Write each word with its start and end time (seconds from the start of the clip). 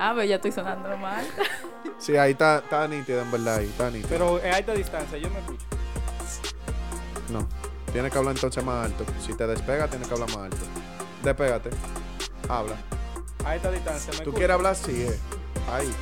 Ah, 0.00 0.12
pero 0.14 0.24
ya 0.24 0.36
estoy 0.36 0.50
sonando 0.52 0.96
mal. 0.96 1.24
Sí, 1.98 2.16
ahí 2.16 2.32
está, 2.32 2.58
está 2.60 2.88
nítido, 2.88 3.20
en 3.20 3.30
verdad, 3.30 3.56
ahí 3.56 3.66
está 3.66 3.90
nítido. 3.90 4.08
Pero 4.08 4.40
a 4.42 4.56
alta 4.56 4.72
distancia, 4.72 5.18
yo 5.18 5.28
me 5.28 5.38
escucho. 5.38 5.66
No, 7.30 7.46
tienes 7.92 8.10
que 8.10 8.16
hablar 8.18 8.34
entonces 8.34 8.64
más 8.64 8.86
alto. 8.86 9.04
Si 9.24 9.34
te 9.34 9.46
despega, 9.46 9.86
tienes 9.86 10.08
que 10.08 10.14
hablar 10.14 10.28
más 10.30 10.38
alto. 10.44 10.56
Despégate, 11.22 11.70
habla. 12.48 12.76
A 13.44 13.54
esta 13.56 13.70
distancia 13.70 14.12
me 14.12 14.16
¿Tú 14.18 14.22
escucho. 14.22 14.36
quieres 14.38 14.54
hablar? 14.54 14.76
Sí, 14.76 15.02
eh. 15.02 15.18
Ahí. 15.70 15.92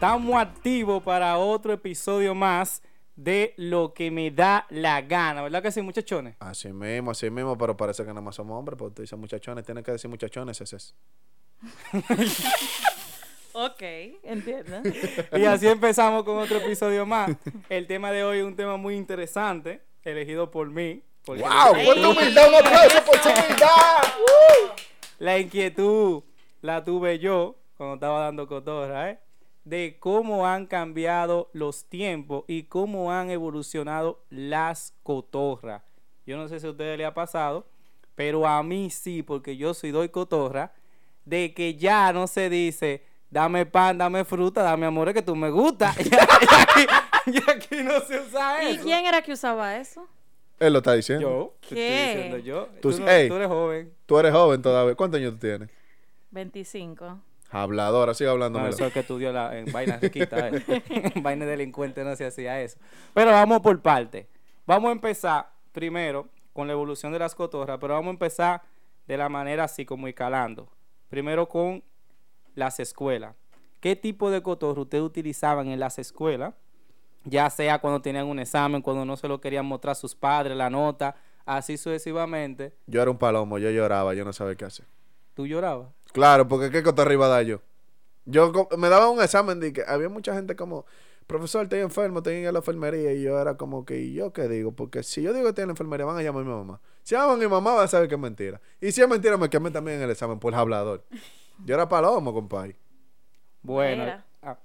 Estamos 0.00 0.40
activos 0.40 1.02
para 1.02 1.36
otro 1.36 1.74
episodio 1.74 2.34
más 2.34 2.82
de 3.16 3.52
Lo 3.58 3.92
que 3.92 4.10
me 4.10 4.30
da 4.30 4.66
la 4.70 5.02
gana, 5.02 5.42
¿verdad 5.42 5.62
que 5.62 5.70
sí, 5.70 5.82
muchachones? 5.82 6.36
Así 6.40 6.72
mismo, 6.72 7.10
así 7.10 7.28
mismo, 7.28 7.58
pero 7.58 7.76
parece 7.76 8.02
que 8.02 8.08
nada 8.08 8.22
más 8.22 8.34
somos 8.34 8.58
hombres, 8.58 8.78
porque 8.78 8.94
tú 8.94 9.02
dices 9.02 9.18
muchachones, 9.18 9.62
tienes 9.62 9.84
que 9.84 9.92
decir 9.92 10.08
muchachones, 10.08 10.58
ese 10.58 10.76
es. 10.76 10.94
ok, 13.52 13.82
entiendo. 14.22 14.80
Y 15.38 15.44
así 15.44 15.68
empezamos 15.68 16.24
con 16.24 16.38
otro 16.38 16.56
episodio 16.56 17.04
más. 17.04 17.32
El 17.68 17.86
tema 17.86 18.10
de 18.10 18.24
hoy 18.24 18.38
es 18.38 18.44
un 18.44 18.56
tema 18.56 18.78
muy 18.78 18.96
interesante, 18.96 19.82
elegido 20.02 20.50
por 20.50 20.70
mí. 20.70 21.02
¡Wow! 21.26 21.36
¡Cuánta 21.38 22.08
humildad! 22.08 22.48
¡Un 22.48 22.54
aplauso 22.54 23.04
por 23.04 23.18
su 23.18 23.28
humildad! 23.28 23.98
La 25.18 25.38
inquietud 25.38 26.22
la 26.62 26.82
tuve 26.82 27.18
yo 27.18 27.58
cuando 27.76 27.96
estaba 27.96 28.20
dando 28.20 28.46
cotorra, 28.46 29.10
¿eh? 29.10 29.20
De 29.70 29.96
cómo 30.00 30.46
han 30.48 30.66
cambiado 30.66 31.48
los 31.52 31.84
tiempos 31.84 32.44
y 32.48 32.64
cómo 32.64 33.12
han 33.12 33.30
evolucionado 33.30 34.20
las 34.30 34.94
cotorras. 35.04 35.82
Yo 36.26 36.36
no 36.36 36.48
sé 36.48 36.58
si 36.58 36.66
a 36.66 36.70
ustedes 36.70 36.98
les 36.98 37.06
ha 37.06 37.14
pasado, 37.14 37.66
pero 38.16 38.46
a 38.46 38.62
mí 38.62 38.90
sí, 38.90 39.22
porque 39.22 39.56
yo 39.56 39.72
soy 39.74 39.92
doy 39.92 40.08
cotorra, 40.08 40.72
de 41.24 41.54
que 41.54 41.74
ya 41.76 42.12
no 42.12 42.26
se 42.26 42.50
dice, 42.50 43.04
dame 43.30 43.64
pan, 43.64 43.96
dame 43.98 44.24
fruta, 44.24 44.62
dame 44.62 44.86
amores 44.86 45.14
que 45.14 45.22
tú 45.22 45.36
me 45.36 45.50
gusta. 45.50 45.94
Ya, 47.26 47.32
ya 47.46 47.52
aquí, 47.52 47.82
no 47.84 48.00
se 48.00 48.18
usa 48.18 48.64
¿Y 48.64 48.74
eso. 48.76 48.82
quién 48.84 49.04
era 49.04 49.20
que 49.22 49.32
usaba 49.34 49.76
eso? 49.76 50.08
Él 50.58 50.72
lo 50.72 50.78
está 50.78 50.94
diciendo. 50.94 51.28
Yo, 51.28 51.54
te 51.60 51.66
estoy 51.66 51.76
¿Qué? 51.78 52.06
diciendo 52.14 52.38
yo. 52.38 52.66
Tú- 52.80 52.90
Tú, 52.92 52.98
no- 53.00 53.08
ey. 53.08 53.28
tú 53.28 53.34
eres 53.36 53.48
joven. 53.48 53.94
Tú 54.06 54.18
eres 54.18 54.32
joven 54.32 54.62
todavía. 54.62 54.94
¿Cuántos 54.94 55.20
años 55.20 55.34
tú 55.34 55.38
tienes? 55.40 55.68
25. 56.30 57.20
Habladora, 57.50 58.14
sigue 58.14 58.30
hablando. 58.30 58.60
No, 58.60 58.66
eso 58.66 58.86
es 58.86 58.92
que 58.92 59.00
estudió 59.00 59.32
la, 59.32 59.58
en 59.58 59.70
vainas 59.72 60.00
riquitas, 60.00 60.52
eh. 60.52 60.82
en 61.14 61.22
vainas 61.22 61.48
delincuentes 61.48 62.04
no 62.04 62.14
se 62.14 62.26
hacía 62.26 62.60
eso. 62.60 62.78
Pero 63.12 63.32
vamos 63.32 63.60
por 63.60 63.80
parte. 63.82 64.28
Vamos 64.66 64.90
a 64.90 64.92
empezar 64.92 65.50
primero 65.72 66.28
con 66.52 66.66
la 66.66 66.72
evolución 66.74 67.12
de 67.12 67.18
las 67.18 67.34
cotorras, 67.34 67.78
pero 67.80 67.94
vamos 67.94 68.08
a 68.08 68.12
empezar 68.12 68.62
de 69.06 69.16
la 69.16 69.28
manera 69.28 69.64
así 69.64 69.84
como 69.84 70.06
ir 70.06 70.14
calando. 70.14 70.68
Primero 71.08 71.48
con 71.48 71.82
las 72.54 72.78
escuelas. 72.78 73.34
¿Qué 73.80 73.96
tipo 73.96 74.30
de 74.30 74.42
cotorra 74.42 74.82
ustedes 74.82 75.02
utilizaban 75.02 75.68
en 75.68 75.80
las 75.80 75.98
escuelas? 75.98 76.54
Ya 77.24 77.50
sea 77.50 77.80
cuando 77.80 78.00
tenían 78.00 78.26
un 78.26 78.38
examen, 78.38 78.82
cuando 78.82 79.04
no 79.04 79.16
se 79.16 79.26
lo 79.26 79.40
querían 79.40 79.66
mostrar 79.66 79.92
a 79.92 79.94
sus 79.94 80.14
padres, 80.14 80.56
la 80.56 80.70
nota, 80.70 81.16
así 81.44 81.76
sucesivamente. 81.76 82.74
Yo 82.86 83.02
era 83.02 83.10
un 83.10 83.18
palomo, 83.18 83.58
yo 83.58 83.70
lloraba, 83.70 84.14
yo 84.14 84.24
no 84.24 84.32
sabía 84.32 84.54
qué 84.54 84.64
hacer. 84.64 84.86
¿Tú 85.40 85.46
llorabas? 85.46 85.88
Claro, 86.12 86.46
porque 86.46 86.70
qué 86.70 86.82
cotorra 86.82 87.14
iba 87.14 87.24
a 87.24 87.30
dar 87.30 87.44
yo. 87.46 87.62
Yo 88.26 88.68
me 88.76 88.90
daba 88.90 89.08
un 89.08 89.22
examen 89.22 89.58
de 89.58 89.72
que 89.72 89.82
había 89.86 90.10
mucha 90.10 90.34
gente 90.34 90.54
como, 90.54 90.84
profesor, 91.26 91.62
estoy 91.62 91.78
enfermo, 91.78 92.18
estoy 92.18 92.44
en 92.44 92.52
la 92.52 92.58
enfermería. 92.58 93.14
Y 93.14 93.22
yo 93.22 93.40
era 93.40 93.56
como 93.56 93.86
que, 93.86 93.98
¿y 93.98 94.12
yo 94.12 94.34
qué 94.34 94.48
digo? 94.48 94.72
Porque 94.72 95.02
si 95.02 95.22
yo 95.22 95.32
digo 95.32 95.44
que 95.44 95.48
estoy 95.48 95.62
en 95.62 95.68
la 95.68 95.72
enfermería, 95.72 96.04
van 96.04 96.18
a 96.18 96.22
llamar 96.22 96.42
a 96.42 96.44
mi 96.44 96.52
mamá. 96.52 96.80
Si 97.04 97.14
llaman 97.14 97.36
a 97.36 97.38
mi 97.38 97.48
mamá, 97.48 97.72
va 97.72 97.84
a 97.84 97.88
saber 97.88 98.06
que 98.06 98.16
es 98.16 98.20
mentira. 98.20 98.60
Y 98.82 98.92
si 98.92 99.00
es 99.00 99.08
mentira, 99.08 99.38
me 99.38 99.48
quemé 99.48 99.70
también 99.70 99.96
en 99.96 100.02
el 100.02 100.10
examen 100.10 100.38
por 100.38 100.54
hablador. 100.54 101.06
Yo 101.64 101.74
era 101.74 101.88
palomo, 101.88 102.34
compadre. 102.34 102.76
Bueno. 103.62 104.04
Mira. 104.04 104.26
ah, 104.42 104.58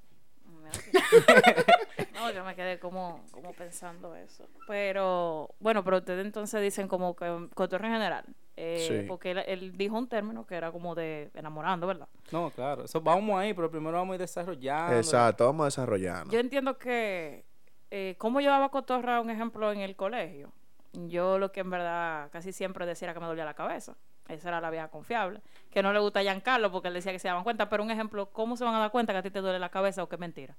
No, 2.16 2.32
yo 2.32 2.44
me 2.44 2.56
quedé 2.56 2.80
como, 2.80 3.24
como 3.32 3.54
pensando 3.54 4.16
eso. 4.16 4.48
Pero, 4.68 5.50
bueno, 5.60 5.84
pero 5.84 5.98
ustedes 5.98 6.26
entonces 6.26 6.62
dicen 6.62 6.88
como 6.88 7.16
que 7.16 7.50
cotorra 7.54 7.88
en 7.88 7.94
general. 7.94 8.26
Eh, 8.58 8.86
Sí. 9.02 9.06
Porque 9.08 9.32
él, 9.32 9.40
él 9.48 9.78
dijo 9.78 9.98
un 9.98 10.08
término 10.08 10.46
que 10.46 10.56
era 10.56 10.72
como 10.72 10.96
de 10.96 11.30
enamorando, 11.34 11.88
¿verdad? 11.88 12.08
No, 12.32 12.50
claro, 12.52 12.86
eso 12.86 13.02
vamos 13.02 13.38
ahí, 13.40 13.54
pero 13.54 13.70
primero 13.70 13.98
vamos 13.98 14.14
a 14.14 14.16
ir 14.16 14.22
desarrollando. 14.22 14.96
Exacto, 14.98 15.46
vamos 15.46 15.66
desarrollando. 15.68 16.32
Yo 16.32 16.40
entiendo 16.40 16.78
que, 16.78 17.44
eh, 17.92 18.16
¿cómo 18.18 18.40
llevaba 18.40 18.70
cotorra, 18.70 19.20
un 19.20 19.30
ejemplo, 19.30 19.72
en 19.74 19.82
el 19.82 19.96
colegio? 19.96 20.52
Yo 20.94 21.38
lo 21.38 21.52
que 21.52 21.60
en 21.60 21.70
verdad 21.70 22.30
casi 22.32 22.54
siempre 22.54 22.86
decía 22.86 23.08
era 23.08 23.14
que 23.14 23.20
me 23.20 23.26
dolía 23.26 23.44
la 23.44 23.54
cabeza. 23.54 23.96
Esa 24.30 24.48
era 24.48 24.62
la 24.62 24.70
vieja 24.72 24.88
confiable. 24.88 25.42
Que 25.70 25.84
no 25.84 25.92
le 25.94 26.00
gusta 26.00 26.20
a 26.22 26.24
Giancarlo 26.24 26.72
porque 26.72 26.88
él 26.88 26.94
decía 26.94 27.12
que 27.12 27.20
se 27.20 27.28
daban 27.28 27.44
cuenta. 27.44 27.70
Pero 27.70 27.84
un 27.84 27.92
ejemplo, 27.92 28.28
¿cómo 28.32 28.56
se 28.56 28.64
van 28.64 28.74
a 28.74 28.80
dar 28.80 28.92
cuenta 28.92 29.12
que 29.14 29.20
a 29.20 29.22
ti 29.22 29.30
te 29.30 29.40
duele 29.42 29.60
la 29.60 29.70
cabeza 29.70 30.02
o 30.02 30.08
que 30.10 30.16
es 30.16 30.20
mentira? 30.20 30.56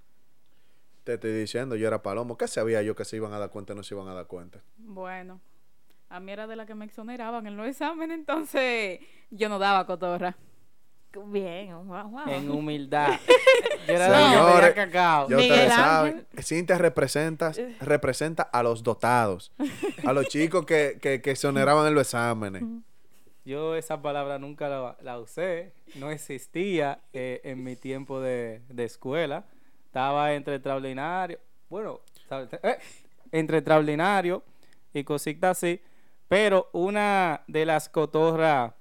Te 1.07 1.15
estoy 1.15 1.31
diciendo, 1.31 1.77
yo 1.77 1.87
era 1.87 2.03
palomo. 2.03 2.37
¿Qué 2.37 2.49
sabía 2.49 2.83
yo 2.83 2.97
que 2.97 3.05
se 3.05 3.15
iban 3.15 3.33
a 3.33 3.39
dar 3.39 3.49
cuenta 3.49 3.75
o 3.75 3.77
no 3.77 3.85
se 3.85 3.95
iban 3.95 4.09
a 4.09 4.15
dar 4.15 4.27
cuenta? 4.27 4.59
Bueno, 4.77 5.41
a 6.09 6.19
mí 6.19 6.33
era 6.33 6.49
de 6.49 6.57
la 6.57 6.67
que 6.67 6.75
me 6.75 6.85
exoneraban 6.85 7.47
en 7.47 7.57
los 7.57 7.69
exámenes, 7.69 8.19
entonces 8.19 8.99
yo 9.31 9.49
no 9.49 9.61
daba 9.61 9.87
cotorra. 9.87 10.37
Bien, 11.27 11.73
wow, 11.87 12.11
wow. 12.11 12.29
En 12.29 12.51
humildad. 12.51 13.21
Yo 13.87 13.95
era 13.95 14.09
de 14.09 14.15
Señores, 14.17 14.71
pedía 14.71 14.75
cacao. 14.75 15.27
Ustedes 15.29 15.73
saben, 15.73 16.27
Cintia 16.43 16.77
representa, 16.77 17.53
representa 17.81 18.43
a 18.43 18.65
los 18.65 18.83
dotados, 18.83 19.53
a 20.05 20.13
los 20.13 20.27
chicos 20.27 20.67
que, 20.67 20.99
que, 21.01 21.23
que 21.23 21.37
se 21.37 21.47
oneraban 21.47 21.87
en 21.87 21.95
los 21.95 22.09
exámenes. 22.09 22.65
Yo 23.45 23.77
esa 23.77 24.03
palabra 24.03 24.41
nunca 24.41 24.69
la, 24.69 24.97
la 25.01 25.21
usé. 25.21 25.73
No 25.95 26.11
existía 26.11 26.99
eh, 27.13 27.41
en 27.45 27.63
mi 27.63 27.77
tiempo 27.77 28.21
de, 28.21 28.61
de 28.69 28.85
escuela. 28.85 29.47
Estaba 29.97 30.35
entre 30.35 30.57
extraordinario. 30.57 31.39
Bueno, 31.71 32.01
eh, 32.31 32.77
entre 33.33 33.57
extraordinario 33.57 34.43
y 34.93 35.03
cositas 35.05 35.57
así. 35.57 35.81
Pero 36.29 36.69
una 36.75 37.41
de 37.47 37.65
las 37.65 37.89
cotorras 37.89 38.75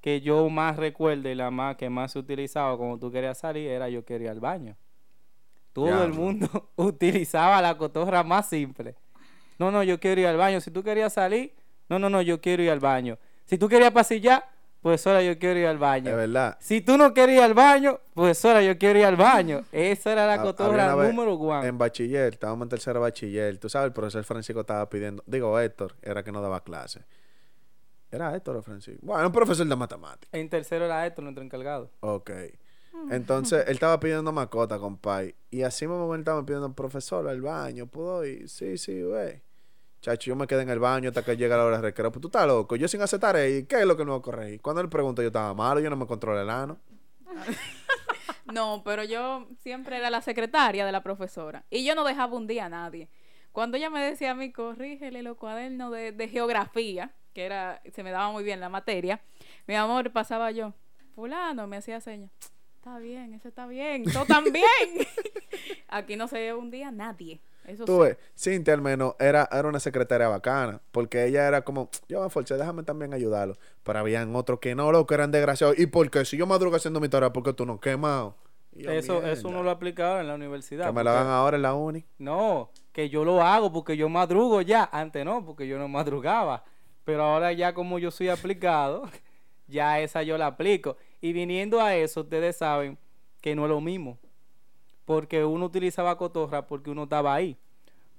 que 0.00 0.20
yo 0.20 0.48
más 0.48 0.76
recuerdo 0.76 1.28
y 1.28 1.34
la 1.34 1.50
más 1.50 1.74
que 1.74 1.90
más 1.90 2.12
se 2.12 2.20
utilizaba 2.20 2.76
cuando 2.76 2.98
tú 2.98 3.10
querías 3.10 3.38
salir 3.38 3.68
era 3.68 3.88
yo 3.88 4.04
quería 4.04 4.30
al 4.30 4.38
baño. 4.38 4.76
Todo 5.72 5.88
Ya, 5.88 6.04
el 6.04 6.12
mundo 6.12 6.70
utilizaba 6.76 7.60
la 7.60 7.76
cotorra 7.76 8.22
más 8.22 8.48
simple. 8.48 8.94
No, 9.58 9.72
no, 9.72 9.82
yo 9.82 9.98
quiero 9.98 10.20
ir 10.20 10.28
al 10.28 10.36
baño. 10.36 10.60
Si 10.60 10.70
tú 10.70 10.84
querías 10.84 11.12
salir, 11.12 11.52
no, 11.88 11.98
no, 11.98 12.08
no, 12.08 12.22
yo 12.22 12.40
quiero 12.40 12.62
ir 12.62 12.70
al 12.70 12.78
baño. 12.78 13.18
Si 13.44 13.58
tú 13.58 13.68
querías 13.68 13.90
pasillar, 13.90 14.48
pues 14.80 15.06
ahora 15.06 15.22
yo 15.22 15.38
quiero 15.38 15.58
ir 15.60 15.66
al 15.66 15.78
baño. 15.78 16.10
Es 16.10 16.16
verdad. 16.16 16.56
Si 16.60 16.80
tú 16.80 16.96
no 16.96 17.12
querías 17.12 17.38
ir 17.38 17.44
al 17.44 17.54
baño, 17.54 18.00
pues 18.14 18.42
ahora 18.44 18.62
yo 18.62 18.78
quiero 18.78 18.98
ir 18.98 19.04
al 19.04 19.16
baño. 19.16 19.64
Esa 19.72 20.12
era 20.12 20.26
la 20.26 20.42
cotorra 20.42 20.94
número 20.94 21.36
uno. 21.36 21.62
En 21.62 21.76
bachiller, 21.76 22.32
estábamos 22.32 22.64
en 22.66 22.70
tercero 22.70 23.00
bachiller. 23.00 23.58
Tú 23.58 23.68
sabes, 23.68 23.88
el 23.88 23.92
profesor 23.92 24.24
Francisco 24.24 24.60
estaba 24.60 24.88
pidiendo, 24.88 25.22
digo 25.26 25.58
Héctor, 25.58 25.96
era 26.02 26.22
que 26.22 26.32
no 26.32 26.40
daba 26.40 26.62
clase. 26.64 27.04
¿Era 28.10 28.34
Héctor 28.34 28.56
o 28.56 28.62
Francisco? 28.62 29.00
Bueno, 29.02 29.26
un 29.26 29.32
profesor 29.32 29.66
de 29.66 29.76
matemáticas. 29.76 30.28
En 30.32 30.48
tercero 30.48 30.86
era 30.86 31.06
esto, 31.06 31.22
nuestro 31.22 31.44
encargado. 31.44 31.90
Ok. 32.00 32.30
Entonces, 33.10 33.64
él 33.68 33.74
estaba 33.74 34.00
pidiendo 34.00 34.32
mascota, 34.32 34.78
compadre. 34.78 35.36
Y 35.50 35.62
así 35.62 35.86
mismo 35.86 36.12
él 36.14 36.20
estaba 36.20 36.44
pidiendo, 36.44 36.72
profesor, 36.74 37.28
al 37.28 37.40
baño, 37.40 37.86
¿puedo 37.86 38.24
ir? 38.24 38.48
Sí, 38.48 38.78
sí, 38.78 39.02
güey. 39.02 39.42
Chacho, 40.00 40.30
yo 40.30 40.36
me 40.36 40.46
quedé 40.46 40.62
en 40.62 40.70
el 40.70 40.78
baño 40.78 41.08
hasta 41.08 41.22
que 41.22 41.36
llega 41.36 41.56
la 41.56 41.64
hora 41.64 41.76
de 41.76 41.82
recreo. 41.82 42.10
Pues 42.10 42.22
tú 42.22 42.28
estás 42.28 42.46
loco. 42.46 42.76
Yo 42.76 42.88
sin 42.88 43.02
aceptar 43.02 43.36
¿y 43.36 43.64
qué 43.64 43.80
es 43.80 43.86
lo 43.86 43.96
que 43.96 44.04
no 44.04 44.22
corregir? 44.22 44.60
Cuando 44.60 44.80
él 44.80 44.88
pregunta, 44.88 45.20
yo 45.22 45.28
estaba 45.28 45.52
malo, 45.54 45.80
yo 45.80 45.90
no 45.90 45.96
me 45.96 46.06
controlo 46.06 46.40
el 46.40 46.50
ano. 46.50 46.78
No, 48.52 48.82
pero 48.84 49.04
yo 49.04 49.46
siempre 49.62 49.98
era 49.98 50.10
la 50.10 50.22
secretaria 50.22 50.84
de 50.84 50.92
la 50.92 51.02
profesora 51.02 51.64
y 51.70 51.84
yo 51.84 51.94
no 51.94 52.04
dejaba 52.04 52.36
un 52.36 52.46
día 52.46 52.66
a 52.66 52.68
nadie. 52.68 53.08
Cuando 53.52 53.76
ella 53.76 53.90
me 53.90 54.02
decía 54.02 54.32
a 54.32 54.34
mí, 54.34 54.52
corrígele 54.52 55.22
los 55.22 55.36
cuadernos 55.36 55.92
de, 55.92 56.12
de 56.12 56.28
geografía, 56.28 57.12
que 57.32 57.44
era, 57.44 57.80
se 57.92 58.02
me 58.02 58.10
daba 58.10 58.30
muy 58.32 58.44
bien 58.44 58.60
la 58.60 58.68
materia, 58.68 59.20
mi 59.66 59.74
amor, 59.74 60.12
pasaba 60.12 60.50
yo, 60.50 60.74
fulano, 61.14 61.66
me 61.66 61.76
hacía 61.76 62.00
señas, 62.00 62.30
está 62.76 62.98
bien, 62.98 63.34
eso 63.34 63.48
está 63.48 63.66
bien, 63.66 64.04
todo 64.04 64.26
también. 64.26 64.64
Aquí 65.88 66.16
no 66.16 66.28
se 66.28 66.38
lleva 66.38 66.58
un 66.58 66.70
día 66.70 66.90
nadie. 66.90 67.40
Eso 67.66 67.84
Tú 67.84 67.96
sí. 67.96 68.00
ves, 68.02 68.16
Cintia 68.36 68.74
al 68.74 68.80
menos 68.82 69.14
era, 69.20 69.48
era 69.52 69.68
una 69.68 69.78
secretaria 69.80 70.28
bacana, 70.28 70.80
porque 70.90 71.26
ella 71.26 71.46
era 71.46 71.62
como, 71.62 71.88
yo 72.08 72.22
me 72.22 72.30
forcé, 72.30 72.56
déjame 72.56 72.82
también 72.82 73.14
ayudarlo. 73.14 73.56
Pero 73.84 73.98
habían 74.00 74.34
otros 74.34 74.58
que 74.60 74.74
no, 74.74 74.90
lo 74.92 75.06
que 75.06 75.14
eran 75.14 75.30
desgraciados. 75.30 75.78
¿Y 75.78 75.86
por 75.86 76.10
qué? 76.10 76.24
Si 76.24 76.36
yo 76.36 76.46
madrugo 76.46 76.76
haciendo 76.76 77.00
mi 77.00 77.08
tarea, 77.08 77.32
¿por 77.32 77.42
qué 77.44 77.52
tú 77.52 77.66
no 77.66 77.78
quemado? 77.80 78.34
Yo, 78.72 78.90
Eso, 78.90 79.18
eso 79.18 79.24
"Mierda". 79.24 79.48
uno 79.48 79.62
lo 79.62 79.70
aplicaba 79.70 80.20
en 80.20 80.28
la 80.28 80.34
universidad. 80.34 80.86
Que 80.86 80.92
me 80.92 81.04
lo 81.04 81.10
hagan 81.10 81.26
ahora 81.28 81.56
en 81.56 81.62
la 81.62 81.74
uni. 81.74 82.04
No, 82.18 82.70
que 82.92 83.08
yo 83.08 83.24
lo 83.24 83.42
hago 83.42 83.72
porque 83.72 83.96
yo 83.96 84.08
madrugo 84.08 84.62
ya. 84.62 84.88
Antes 84.92 85.24
no, 85.24 85.44
porque 85.44 85.66
yo 85.68 85.78
no 85.78 85.88
madrugaba. 85.88 86.64
Pero 87.04 87.24
ahora 87.24 87.52
ya 87.52 87.74
como 87.74 87.98
yo 87.98 88.10
soy 88.12 88.28
aplicado, 88.28 89.02
ya 89.68 90.00
esa 90.00 90.22
yo 90.22 90.38
la 90.38 90.46
aplico. 90.46 90.96
Y 91.20 91.32
viniendo 91.32 91.80
a 91.80 91.94
eso, 91.96 92.20
ustedes 92.22 92.56
saben 92.56 92.96
que 93.40 93.54
no 93.56 93.64
es 93.64 93.70
lo 93.70 93.80
mismo. 93.80 94.18
Porque 95.10 95.44
uno 95.44 95.66
utilizaba 95.66 96.16
cotorra 96.16 96.68
porque 96.68 96.88
uno 96.88 97.02
estaba 97.02 97.34
ahí. 97.34 97.56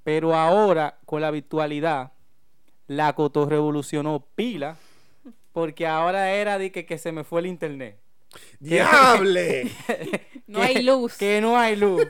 Pero 0.03 0.35
ahora, 0.35 0.97
con 1.05 1.21
la 1.21 1.31
virtualidad, 1.31 2.11
la 2.88 3.13
cotorra 3.13 3.51
revolucionó 3.51 4.25
pila. 4.35 4.75
Porque 5.53 5.88
ahora 5.88 6.31
era 6.33 6.57
de 6.57 6.69
que, 6.73 6.85
que 6.85 6.97
se 6.97 7.13
me 7.13 7.23
fue 7.23 7.39
el 7.39 7.47
internet. 7.47 7.97
¡Diable! 8.59 9.71
No 10.47 10.59
Que- 10.59 10.65
hay 10.65 10.83
luz. 10.83 11.15
Que 11.17 11.39
no 11.39 11.57
hay 11.57 11.77
luz. 11.77 12.03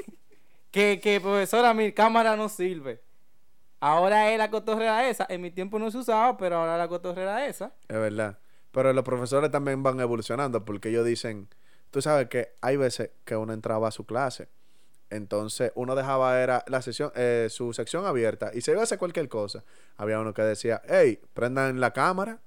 que, 0.70 1.00
que, 1.02 1.20
profesora, 1.20 1.74
mi 1.74 1.92
cámara 1.92 2.34
no 2.34 2.48
sirve. 2.48 3.02
Ahora 3.78 4.32
es 4.32 4.38
la 4.38 4.48
cotorrera 4.50 5.06
esa. 5.06 5.26
En 5.28 5.42
mi 5.42 5.50
tiempo 5.50 5.78
no 5.78 5.90
se 5.90 5.98
usaba, 5.98 6.38
pero 6.38 6.56
ahora 6.56 6.78
la 6.78 6.88
cotorrera 6.88 7.46
esa. 7.46 7.74
Es 7.88 7.96
verdad. 7.98 8.38
Pero 8.72 8.90
los 8.94 9.04
profesores 9.04 9.50
también 9.50 9.82
van 9.82 10.00
evolucionando 10.00 10.64
porque 10.64 10.88
ellos 10.88 11.04
dicen, 11.04 11.46
tú 11.94 12.02
sabes 12.02 12.26
que 12.26 12.56
hay 12.60 12.76
veces 12.76 13.10
que 13.24 13.36
uno 13.36 13.52
entraba 13.52 13.86
a 13.86 13.92
su 13.92 14.04
clase, 14.04 14.48
entonces 15.10 15.70
uno 15.76 15.94
dejaba 15.94 16.42
era 16.42 16.64
la 16.66 16.82
sesión, 16.82 17.12
eh, 17.14 17.46
su 17.48 17.72
sección 17.72 18.04
abierta 18.04 18.50
y 18.52 18.62
se 18.62 18.72
iba 18.72 18.80
a 18.80 18.82
hacer 18.82 18.98
cualquier 18.98 19.28
cosa. 19.28 19.62
Había 19.96 20.18
uno 20.18 20.34
que 20.34 20.42
decía, 20.42 20.82
hey, 20.88 21.20
prendan 21.34 21.78
la 21.78 21.92
cámara. 21.92 22.40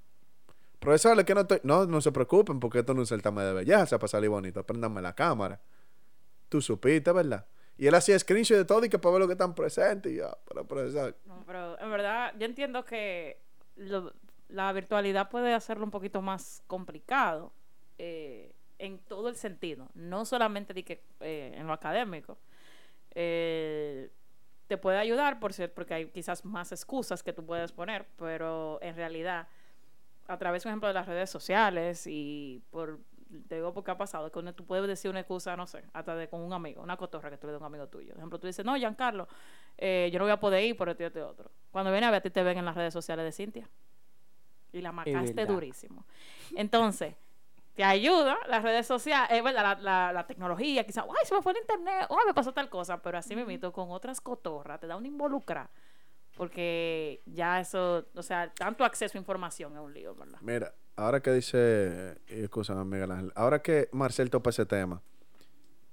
Profesor, 0.80 1.24
que 1.24 1.34
no 1.34 1.42
estoy, 1.42 1.62
no, 1.64 1.86
no 1.86 2.02
se 2.02 2.12
preocupen 2.12 2.60
porque 2.60 2.80
esto 2.80 2.94
no 2.94 3.04
es 3.04 3.10
un 3.10 3.16
certamen 3.18 3.46
de 3.46 3.54
belleza 3.54 3.98
para 3.98 4.10
salir 4.10 4.30
bonito, 4.30 4.66
préndanme 4.66 5.02
la 5.02 5.16
cámara. 5.16 5.62
Tú 6.50 6.62
supiste, 6.62 7.14
¿verdad? 7.14 7.46
Y 7.78 7.88
él 7.88 7.96
hacía 7.96 8.20
screenshot 8.20 8.58
de 8.58 8.66
todo 8.66 8.84
y 8.84 8.90
que 8.90 9.00
para 9.00 9.14
ver 9.14 9.22
lo 9.22 9.28
que 9.28 9.34
están 9.34 9.56
presentes 9.56 10.12
y 10.12 10.18
yo, 10.18 10.38
pero 10.46 10.68
profesor, 10.68 11.16
No, 11.26 11.46
pero 11.46 11.80
en 11.80 11.90
verdad, 11.90 12.34
yo 12.38 12.46
entiendo 12.46 12.84
que 12.84 13.40
la 14.50 14.74
virtualidad 14.74 15.30
puede 15.30 15.54
hacerlo 15.54 15.86
un 15.86 15.92
poquito 15.92 16.22
más 16.22 16.64
complicado 16.68 17.54
eh, 17.98 18.52
en 18.80 19.00
todo 19.00 19.30
el 19.30 19.36
sentido, 19.36 19.90
no 19.96 20.26
solamente 20.26 20.74
de 20.74 20.84
que, 20.84 21.04
eh, 21.22 21.54
en 21.56 21.66
lo 21.68 21.74
académico. 21.74 22.38
Eh, 23.16 24.10
te 24.68 24.78
puede 24.78 24.98
ayudar 24.98 25.40
por 25.40 25.54
ser, 25.54 25.74
porque 25.74 25.94
hay 25.94 26.06
quizás 26.10 26.44
más 26.44 26.72
excusas 26.72 27.24
que 27.24 27.34
tú 27.34 27.46
puedes 27.46 27.72
poner, 27.72 28.06
pero 28.18 28.80
en 28.82 28.96
realidad, 28.96 29.48
a 30.28 30.38
través, 30.38 30.64
por 30.64 30.70
ejemplo, 30.72 30.88
de 30.90 30.94
las 30.94 31.08
redes 31.08 31.30
sociales 31.30 32.06
y 32.06 32.62
por, 32.70 33.00
te 33.48 33.56
digo 33.56 33.74
porque 33.74 33.92
ha 33.92 33.98
pasado, 33.98 34.30
que 34.32 34.40
uno- 34.40 34.54
tú 34.54 34.66
puedes 34.66 34.86
decir 34.88 35.10
una 35.10 35.22
excusa, 35.22 35.56
no 35.56 35.66
sé, 35.68 35.84
hasta 35.94 36.16
de 36.16 36.28
con 36.28 36.42
un 36.42 36.52
amigo, 36.52 36.82
una 36.84 36.98
cotorra 36.98 37.30
que 37.30 37.38
tú 37.38 37.48
le 37.48 37.54
das 37.54 37.62
a 37.62 37.66
un 37.66 37.74
amigo 37.74 37.88
tuyo. 37.88 38.10
Por 38.10 38.18
ejemplo, 38.18 38.40
tú 38.40 38.48
dices, 38.48 38.66
no, 38.66 38.76
Giancarlo, 38.76 39.28
eh, 39.78 40.10
yo 40.12 40.20
no 40.20 40.26
voy 40.26 40.34
a 40.34 40.40
poder 40.40 40.64
ir 40.66 40.76
por 40.76 40.90
esto 40.90 41.04
y 41.04 41.22
otro. 41.22 41.50
Cuando 41.72 41.92
viene 41.92 42.08
a 42.08 42.12
ver, 42.12 42.18
a 42.20 42.22
ti 42.22 42.30
te 42.30 42.44
ven 42.44 42.58
en 42.58 42.66
las 42.66 42.76
redes 42.76 42.94
sociales 42.94 43.24
de 43.26 43.32
Cintia. 43.32 43.70
Y 44.74 44.82
la 44.82 44.92
marcaste 44.92 45.46
durísimo. 45.54 46.06
Entonces, 46.58 47.16
te 47.78 47.84
ayuda 47.84 48.40
las 48.50 48.64
redes 48.64 48.88
sociales, 48.88 49.30
eh, 49.38 49.40
¿verdad? 49.44 49.62
La, 49.62 50.08
la, 50.08 50.12
la 50.12 50.26
tecnología, 50.26 50.84
quizás, 50.84 51.06
ay, 51.08 51.28
se 51.28 51.36
me 51.36 51.44
fue 51.44 51.52
el 51.52 51.60
internet, 51.60 52.08
ay, 52.10 52.26
me 52.26 52.34
pasó 52.34 52.52
tal 52.52 52.72
cosa, 52.72 53.00
pero 53.04 53.20
así 53.20 53.36
mismo 53.36 53.72
con 53.72 53.92
otras 53.92 54.20
cotorras, 54.20 54.80
te 54.80 54.88
da 54.88 54.96
una 54.96 55.08
involucra. 55.08 55.70
Porque 56.36 57.22
ya 57.28 57.60
eso, 57.60 58.08
o 58.16 58.24
sea, 58.24 58.52
tanto 58.52 58.84
acceso 58.84 59.16
a 59.16 59.22
información 59.22 59.74
es 59.74 59.80
un 59.80 59.94
lío, 59.94 60.16
¿verdad? 60.16 60.40
Mira, 60.42 60.74
ahora 60.96 61.22
que 61.22 61.32
dice, 61.32 62.20
y 62.28 62.46
escúchame 62.46 62.84
Miguel 62.84 63.12
Ángel, 63.12 63.32
ahora 63.36 63.62
que 63.62 63.90
Marcel 63.92 64.32
topa 64.32 64.50
ese 64.50 64.66
tema, 64.66 65.04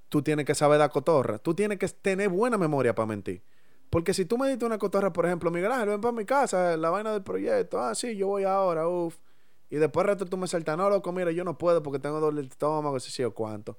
tú 0.09 0.23
tienes 0.23 0.47
que 0.47 0.55
saber 0.55 0.79
dar 0.79 0.91
cotorra, 0.91 1.37
tú 1.39 1.53
tienes 1.53 1.79
que 1.79 1.89
tener 1.89 2.31
buena 2.31 2.57
memoria 2.57 2.95
para 2.95 3.07
mentir. 3.07 3.43
Porque 3.91 4.15
si 4.15 4.25
tú 4.25 4.39
me 4.39 4.49
diste 4.49 4.65
una 4.65 4.79
cotorra, 4.79 5.13
por 5.13 5.27
ejemplo, 5.27 5.51
Miguel 5.51 5.71
Ángel, 5.71 5.91
ven 5.91 6.01
para 6.01 6.13
mi 6.13 6.25
casa, 6.25 6.79
la 6.79 6.89
vaina 6.89 7.13
del 7.13 7.23
proyecto, 7.23 7.79
ah, 7.79 7.95
sí, 7.95 8.17
yo 8.17 8.29
voy 8.29 8.45
ahora, 8.45 8.89
uff. 8.89 9.19
Y 9.71 9.77
después 9.77 10.07
reto 10.07 10.25
tú 10.27 10.37
me 10.37 10.47
saltas, 10.47 10.77
no, 10.77 10.89
loco, 10.91 11.11
mira, 11.13 11.31
yo 11.33 11.43
no 11.45 11.57
puedo 11.59 11.83
porque 11.83 11.99
tengo 11.99 12.21
doble 12.21 12.43
de 12.43 12.49
estómago, 12.49 12.99
si 13.01 13.11
sí 13.11 13.25
o 13.25 13.33
cuánto. 13.35 13.77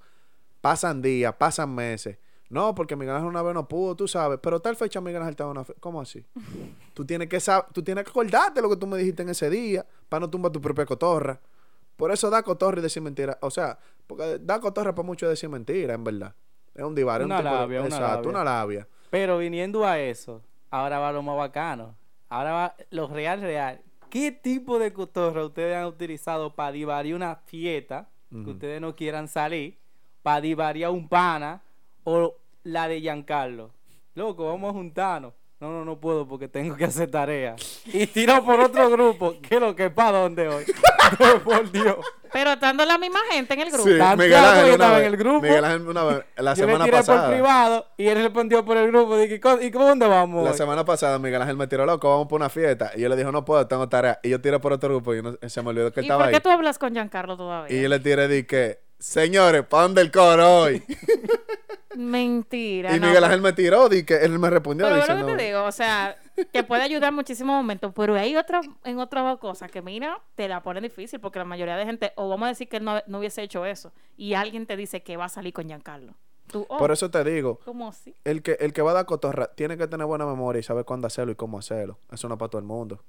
Pasan 0.62 1.02
días, 1.02 1.34
pasan 1.36 1.74
meses. 1.74 2.18
No, 2.50 2.76
porque 2.76 2.96
Miguel 2.96 3.16
Ángel 3.16 3.30
una 3.30 3.42
vez 3.42 3.54
no 3.54 3.68
pudo, 3.68 3.96
tú 3.96 4.08
sabes. 4.08 4.40
Pero 4.42 4.60
tal 4.60 4.76
fecha 4.76 5.02
Miguel 5.02 5.22
Ángel 5.22 5.32
estaba 5.32 5.52
una 5.52 5.64
fe- 5.64 5.76
¿Cómo 5.80 6.02
así? 6.02 6.26
tú 6.94 7.06
tienes 7.06 7.28
que 7.30 7.40
saber, 7.40 7.66
tú 7.74 7.84
tienes 7.84 8.04
que 8.04 8.10
acordarte 8.12 8.62
lo 8.62 8.70
que 8.70 8.78
tú 8.78 8.88
me 8.88 8.98
dijiste 8.98 9.24
en 9.24 9.30
ese 9.30 9.50
día 9.50 9.86
para 10.10 10.22
no 10.22 10.30
tumbar 10.30 10.52
tu 10.52 10.62
propia 10.62 10.86
cotorra. 10.86 11.40
Por 11.96 12.12
eso 12.12 12.30
da 12.30 12.44
cotorra 12.44 12.80
y 12.80 12.82
decir 12.84 13.02
mentira. 13.02 13.38
O 13.42 13.50
sea, 13.50 13.80
porque 14.06 14.38
da 14.42 14.60
cotorra 14.60 14.94
para 14.94 15.06
mucho 15.06 15.28
decir 15.30 15.50
mentira, 15.50 15.94
en 15.94 16.04
verdad. 16.04 16.36
Es 16.74 16.84
un 16.84 16.94
divar, 16.94 17.22
es 17.22 17.26
un 17.26 17.32
Una 17.32 17.42
tipo 17.42 17.68
de- 17.68 17.80
una 17.80 17.86
Exacto, 17.88 18.16
labia. 18.16 18.30
una 18.30 18.44
labia. 18.44 18.88
Pero 19.10 19.38
viniendo 19.38 19.86
a 19.86 19.98
eso, 20.00 20.42
ahora 20.70 21.00
va 21.00 21.12
lo 21.14 21.22
más 21.24 21.38
bacano. 21.38 21.96
Ahora 22.28 22.52
va 22.52 22.76
lo 22.90 23.08
real, 23.08 23.40
real. 23.42 23.82
¿Qué 24.10 24.32
tipo 24.32 24.80
de 24.80 24.94
cotorra 24.94 25.46
ustedes 25.46 25.76
han 25.76 25.86
utilizado 25.86 26.56
para 26.56 26.72
divarir 26.72 27.16
una 27.16 27.36
fiesta 27.36 28.10
que 28.30 28.52
ustedes 28.52 28.82
no 28.82 28.96
quieran 28.96 29.28
salir? 29.28 29.78
Para 30.22 30.42
divarir 30.42 30.86
a 30.86 30.92
un 30.92 31.08
pana 31.08 31.62
o 32.04 32.36
la 32.64 32.88
de 32.88 33.02
Giancarlo. 33.02 33.72
Loco, 34.16 34.46
vamos 34.46 34.70
a 34.70 34.74
juntarnos. 34.74 35.34
No, 35.66 35.72
no, 35.80 35.86
no 35.86 35.96
puedo 36.00 36.28
porque 36.28 36.48
tengo 36.48 36.76
que 36.76 36.86
hacer 36.86 37.10
tarea. 37.10 37.56
Y 37.86 38.06
tiro 38.08 38.44
por 38.46 38.60
otro 38.60 38.88
grupo. 38.90 39.36
¿Qué 39.42 39.60
lo 39.60 39.76
que 39.76 39.90
para 39.90 40.20
dónde 40.20 40.48
hoy? 40.48 40.64
No, 41.20 41.40
por 41.44 41.72
Dios. 41.72 41.98
Pero 42.34 42.54
estando 42.54 42.84
la 42.84 42.98
misma 42.98 43.20
gente 43.32 43.54
en 43.54 43.60
el 43.62 43.70
grupo. 43.70 43.84
Sí, 43.88 43.94
Miguel 43.94 44.34
Ángel 44.36 44.68
estaba 44.72 44.98
vez. 44.98 45.06
en 45.06 45.14
el 45.14 45.18
grupo. 45.18 45.42
Miguel 45.42 45.64
Ángel 45.64 45.88
una 45.88 46.04
vez. 46.04 46.24
La 46.38 46.54
Yo 46.56 46.66
le 46.66 46.72
semana 46.72 46.86
tiré 46.86 46.98
por 46.98 47.06
pasada. 47.06 47.30
privado 47.30 47.86
y 47.96 48.08
él 48.08 48.24
respondió 48.24 48.66
por 48.66 48.76
el 48.78 48.88
grupo. 48.88 49.16
Dije, 49.16 49.40
"¿Co- 49.40 49.62
¿y 49.62 49.70
cómo 49.70 49.86
dónde 49.86 50.08
vamos? 50.08 50.44
La 50.44 50.50
hoy?" 50.52 50.58
semana 50.58 50.84
pasada 50.84 51.20
Miguel 51.20 51.40
Ángel 51.44 51.58
me 51.58 51.68
tiró 51.68 51.86
loco, 51.86 52.10
vamos 52.10 52.28
por 52.28 52.38
una 52.42 52.50
fiesta. 52.50 52.92
Y 52.96 53.02
yo 53.02 53.10
le 53.10 53.16
dije, 53.16 53.32
no 53.32 53.46
puedo, 53.46 53.68
tengo 53.68 53.88
tarea. 53.88 54.20
Y 54.24 54.30
yo 54.30 54.42
tiré 54.42 54.60
por 54.60 54.74
otro 54.74 54.90
grupo 54.90 55.14
y 55.14 55.22
no- 55.22 55.36
se 55.48 55.62
me 55.62 55.70
olvidó 55.70 55.92
que 55.94 56.00
él 56.00 56.06
¿Y 56.06 56.08
estaba 56.08 56.24
por 56.24 56.28
ahí. 56.30 56.34
qué 56.34 56.42
tú 56.42 56.50
hablas 56.50 56.80
con 56.80 56.92
Giancarlo 56.94 57.38
todavía? 57.38 57.78
Y 57.78 57.82
yo 57.84 57.88
le 57.88 58.00
tiré 58.00 58.28
di 58.28 58.44
que, 58.46 58.80
señores, 59.06 59.66
¿para 59.66 59.84
dónde 59.84 60.02
el 60.02 60.12
coro 60.12 60.62
hoy? 60.62 60.84
Mentira. 61.96 62.96
y 62.96 63.00
Miguel 63.00 63.24
Ángel 63.24 63.42
me 63.42 63.54
tiró, 63.54 63.88
di 63.88 64.04
que 64.04 64.16
él 64.16 64.38
me 64.38 64.50
respondió 64.50 64.86
Pero 64.86 64.98
es 64.98 65.08
lo 65.08 65.14
diciendo, 65.14 65.32
que 65.32 65.38
te 65.38 65.48
digo, 65.48 65.64
o 65.64 65.72
sea, 65.72 66.18
te 66.52 66.64
puede 66.64 66.82
ayudar 66.82 67.10
en 67.10 67.16
muchísimos 67.16 67.56
momentos, 67.56 67.94
pero 67.96 68.16
hay 68.16 68.36
otra, 68.36 68.62
en 68.84 69.00
otras 69.00 69.38
cosas 69.38 69.72
que, 69.72 69.82
mira, 69.82 70.20
te 70.36 70.48
la 70.50 70.62
ponen 70.62 70.84
difícil 70.84 71.20
porque 71.20 71.40
la 71.40 71.46
mayoría 71.46 71.78
de 71.78 71.86
gente, 71.86 72.12
o 72.16 72.28
vamos 72.28 72.48
a 72.48 72.50
decir 72.50 72.68
que 72.68 72.78
él 72.78 72.84
no, 72.84 73.02
no 73.08 73.20
hubiese 73.20 73.44
hecho 73.44 73.66
eso, 73.66 73.94
y 74.18 74.34
alguien 74.34 74.66
te 74.66 74.76
dice 74.76 75.04
que 75.04 75.16
va 75.16 75.26
a 75.26 75.30
salir 75.30 75.54
con 75.54 75.68
Giancarlo. 75.68 76.16
Tú, 76.48 76.66
oh, 76.68 76.78
Por 76.78 76.92
eso 76.92 77.10
te 77.10 77.24
digo, 77.24 77.60
¿cómo 77.64 77.88
así? 77.88 78.14
el 78.24 78.42
que, 78.42 78.58
el 78.60 78.74
que 78.74 78.82
va 78.82 78.92
a 78.92 78.96
dar 78.96 79.06
cotorra 79.06 79.48
tiene 79.56 79.78
que 79.78 79.88
tener 79.88 80.06
buena 80.06 80.26
memoria 80.26 80.60
y 80.60 80.64
saber 80.64 80.84
cuándo 80.84 81.08
hacerlo 81.08 81.32
y 81.32 81.36
cómo 81.36 81.60
hacerlo. 81.60 82.00
Eso 82.12 82.28
no 82.28 82.36
es 82.36 82.40
para 82.40 82.50
todo 82.50 82.60
el 82.60 82.68
mundo. 82.68 83.02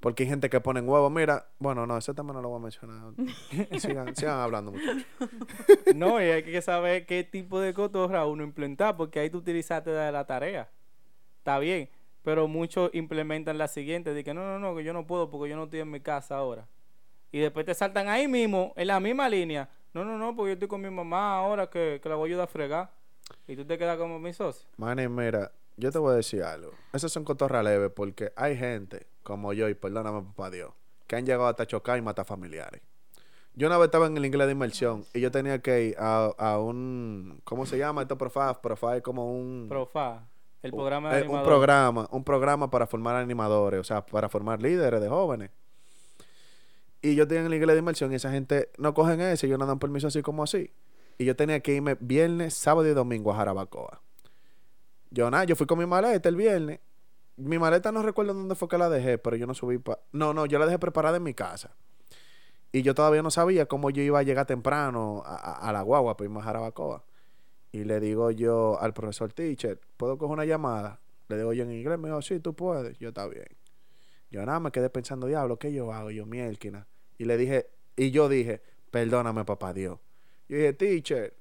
Porque 0.00 0.22
hay 0.22 0.28
gente 0.28 0.48
que 0.48 0.60
pone 0.60 0.80
huevos. 0.80 1.10
Mira, 1.10 1.48
bueno, 1.58 1.86
no, 1.86 1.96
ese 1.96 2.14
tema 2.14 2.32
no 2.32 2.40
lo 2.40 2.50
voy 2.50 2.58
a 2.58 2.62
mencionar. 2.62 3.12
sigan, 3.80 4.14
sigan 4.14 4.38
hablando, 4.38 4.72
muchachos. 4.72 5.04
No, 5.94 6.22
y 6.22 6.26
hay 6.26 6.42
que 6.44 6.62
saber 6.62 7.04
qué 7.06 7.24
tipo 7.24 7.60
de 7.60 7.74
cotorra 7.74 8.24
uno 8.26 8.44
implementar, 8.44 8.96
porque 8.96 9.18
ahí 9.18 9.30
tú 9.30 9.38
utilizaste 9.38 9.90
de 9.90 10.12
la 10.12 10.24
tarea. 10.24 10.70
Está 11.38 11.58
bien, 11.58 11.90
pero 12.22 12.46
muchos 12.46 12.90
implementan 12.92 13.58
la 13.58 13.66
siguiente, 13.66 14.14
de 14.14 14.22
que 14.22 14.34
no, 14.34 14.44
no, 14.44 14.58
no, 14.60 14.76
que 14.76 14.84
yo 14.84 14.92
no 14.92 15.06
puedo 15.06 15.30
porque 15.30 15.50
yo 15.50 15.56
no 15.56 15.64
estoy 15.64 15.80
en 15.80 15.90
mi 15.90 16.00
casa 16.00 16.36
ahora. 16.36 16.68
Y 17.32 17.40
después 17.40 17.66
te 17.66 17.74
saltan 17.74 18.08
ahí 18.08 18.28
mismo, 18.28 18.72
en 18.76 18.86
la 18.86 19.00
misma 19.00 19.28
línea. 19.28 19.68
No, 19.94 20.04
no, 20.04 20.16
no, 20.16 20.36
porque 20.36 20.50
yo 20.50 20.52
estoy 20.54 20.68
con 20.68 20.80
mi 20.80 20.90
mamá 20.90 21.38
ahora 21.38 21.68
que, 21.68 22.00
que 22.02 22.08
la 22.08 22.14
voy 22.14 22.28
a 22.28 22.34
ayudar 22.34 22.44
a 22.44 22.50
fregar. 22.50 22.90
Y 23.46 23.56
tú 23.56 23.64
te 23.64 23.76
quedas 23.76 23.98
como 23.98 24.18
mi 24.18 24.32
socio. 24.32 24.68
Manny, 24.76 25.08
mira, 25.08 25.50
yo 25.76 25.90
te 25.90 25.98
voy 25.98 26.12
a 26.12 26.16
decir 26.16 26.42
algo. 26.42 26.72
Esas 26.92 27.12
son 27.12 27.24
cotorras 27.24 27.64
leves 27.64 27.90
porque 27.94 28.32
hay 28.36 28.56
gente 28.56 29.06
como 29.28 29.52
yo, 29.52 29.68
y 29.68 29.74
perdóname, 29.74 30.22
papá 30.22 30.50
Dios, 30.50 30.72
que 31.06 31.14
han 31.14 31.24
llegado 31.24 31.46
hasta 31.46 31.66
chocar 31.66 31.98
y 31.98 32.02
matar 32.02 32.24
familiares. 32.24 32.80
Yo 33.54 33.66
una 33.66 33.76
vez 33.76 33.86
estaba 33.86 34.06
en 34.06 34.16
el 34.16 34.24
inglés 34.24 34.46
de 34.46 34.52
inmersión 34.52 35.04
y 35.12 35.20
yo 35.20 35.30
tenía 35.30 35.60
que 35.60 35.84
ir 35.86 35.96
a, 35.98 36.32
a 36.38 36.58
un. 36.58 37.40
¿Cómo 37.44 37.66
se 37.66 37.76
llama 37.76 38.02
esto? 38.02 38.16
Profile. 38.16 38.54
Profile 38.62 38.96
es 38.98 39.02
como 39.02 39.32
un. 39.32 39.66
Profa, 39.68 40.22
el 40.62 40.70
programa 40.72 41.12
de 41.12 41.22
Eh, 41.22 41.28
un 41.28 41.42
programa, 41.42 42.08
un 42.10 42.24
programa 42.24 42.70
para 42.70 42.86
formar 42.86 43.16
animadores, 43.16 43.80
o 43.80 43.84
sea, 43.84 44.06
para 44.06 44.28
formar 44.28 44.62
líderes 44.62 45.00
de 45.00 45.08
jóvenes. 45.08 45.50
Y 47.02 47.14
yo 47.14 47.26
tenía 47.26 47.44
en 47.44 47.50
la 47.50 47.56
iglesia 47.56 47.74
de 47.74 47.80
inmersión 47.80 48.12
y 48.12 48.14
esa 48.14 48.30
gente 48.30 48.70
no 48.78 48.94
cogen 48.94 49.20
eso, 49.20 49.46
ellos 49.46 49.58
no 49.58 49.66
dan 49.66 49.78
permiso 49.78 50.06
así 50.06 50.22
como 50.22 50.42
así. 50.42 50.72
Y 51.18 51.24
yo 51.24 51.34
tenía 51.34 51.58
que 51.60 51.74
irme 51.74 51.96
viernes, 51.98 52.54
sábado 52.54 52.88
y 52.88 52.94
domingo 52.94 53.32
a 53.32 53.36
Jarabacoa. 53.36 54.00
Yo 55.10 55.30
nada, 55.30 55.44
yo 55.44 55.56
fui 55.56 55.66
con 55.66 55.78
mi 55.78 55.86
maleta 55.86 56.28
el 56.28 56.36
viernes. 56.36 56.80
Mi 57.38 57.58
maleta 57.58 57.92
no 57.92 58.02
recuerdo 58.02 58.34
dónde 58.34 58.54
fue 58.56 58.68
que 58.68 58.78
la 58.78 58.88
dejé, 58.90 59.16
pero 59.18 59.36
yo 59.36 59.46
no 59.46 59.54
subí 59.54 59.78
pa... 59.78 59.98
No, 60.12 60.34
no, 60.34 60.46
yo 60.46 60.58
la 60.58 60.66
dejé 60.66 60.78
preparada 60.78 61.16
en 61.18 61.22
mi 61.22 61.34
casa. 61.34 61.70
Y 62.72 62.82
yo 62.82 62.94
todavía 62.94 63.22
no 63.22 63.30
sabía 63.30 63.66
cómo 63.66 63.90
yo 63.90 64.02
iba 64.02 64.18
a 64.18 64.22
llegar 64.22 64.46
temprano 64.46 65.22
a, 65.24 65.68
a- 65.68 65.72
la 65.72 65.82
guagua 65.82 66.16
para 66.16 66.26
irme 66.28 66.40
a 66.40 66.42
Jarabacoa. 66.42 67.04
Y 67.72 67.84
le 67.84 68.00
digo 68.00 68.30
yo 68.30 68.78
al 68.80 68.92
profesor 68.92 69.32
teacher, 69.32 69.80
¿puedo 69.96 70.18
coger 70.18 70.34
una 70.34 70.44
llamada? 70.44 71.00
Le 71.28 71.36
digo 71.36 71.52
yo 71.52 71.64
en 71.64 71.72
inglés, 71.72 71.98
me 71.98 72.08
dijo, 72.08 72.20
sí, 72.22 72.40
tú 72.40 72.54
puedes. 72.54 72.98
Yo, 72.98 73.10
está 73.10 73.26
bien. 73.28 73.46
Yo 74.30 74.44
nada, 74.44 74.60
me 74.60 74.70
quedé 74.70 74.90
pensando, 74.90 75.26
diablo, 75.26 75.58
¿qué 75.58 75.72
yo 75.72 75.92
hago? 75.92 76.10
Yo, 76.10 76.26
mielquina. 76.26 76.86
Y 77.18 77.24
le 77.24 77.36
dije, 77.36 77.70
y 77.96 78.10
yo 78.10 78.28
dije, 78.28 78.60
perdóname, 78.90 79.44
papá 79.44 79.72
Dios. 79.72 79.98
Yo 80.48 80.56
dije, 80.56 80.72
teacher, 80.74 81.34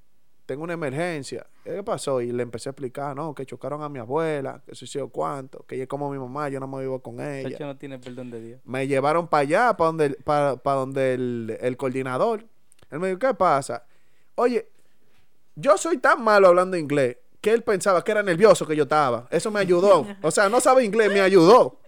tengo 0.47 0.63
una 0.63 0.73
emergencia. 0.73 1.45
¿Qué 1.63 1.83
pasó? 1.83 2.21
Y 2.21 2.31
le 2.31 2.41
empecé 2.41 2.69
a 2.69 2.71
explicar, 2.71 3.15
no, 3.15 3.35
que 3.35 3.45
chocaron 3.45 3.83
a 3.83 3.89
mi 3.89 3.99
abuela, 3.99 4.63
que 4.65 4.73
sí 4.73 4.97
o 4.97 5.09
cuánto, 5.09 5.63
que 5.67 5.75
ella 5.75 5.83
es 5.83 5.89
como 5.89 6.09
mi 6.09 6.17
mamá, 6.17 6.49
yo 6.49 6.59
no 6.59 6.67
me 6.67 6.79
vivo 6.81 6.99
con 6.99 7.19
ella. 7.19 7.57
No 7.59 7.77
tiene 7.77 7.99
perdón 7.99 8.31
de 8.31 8.41
Dios. 8.41 8.61
Me 8.65 8.87
llevaron 8.87 9.27
para 9.27 9.41
allá, 9.41 9.77
para 9.77 9.87
donde, 9.87 10.09
para, 10.23 10.55
donde 10.55 11.13
el, 11.13 11.57
el 11.61 11.77
coordinador. 11.77 12.45
Él 12.89 12.99
me 12.99 13.07
dijo, 13.09 13.19
¿qué 13.19 13.33
pasa? 13.33 13.83
Oye, 14.35 14.67
Yo 15.55 15.77
soy 15.77 15.97
tan 15.97 16.23
malo 16.23 16.47
hablando 16.47 16.77
inglés 16.77 17.17
que 17.41 17.51
él 17.51 17.63
pensaba 17.63 18.03
que 18.03 18.11
era 18.11 18.23
nervioso 18.23 18.65
que 18.65 18.75
yo 18.75 18.83
estaba. 18.83 19.27
Eso 19.29 19.51
me 19.51 19.59
ayudó. 19.59 20.05
O 20.21 20.31
sea, 20.31 20.49
no 20.49 20.59
sabe 20.61 20.83
inglés, 20.85 21.09
me 21.11 21.21
ayudó. 21.21 21.79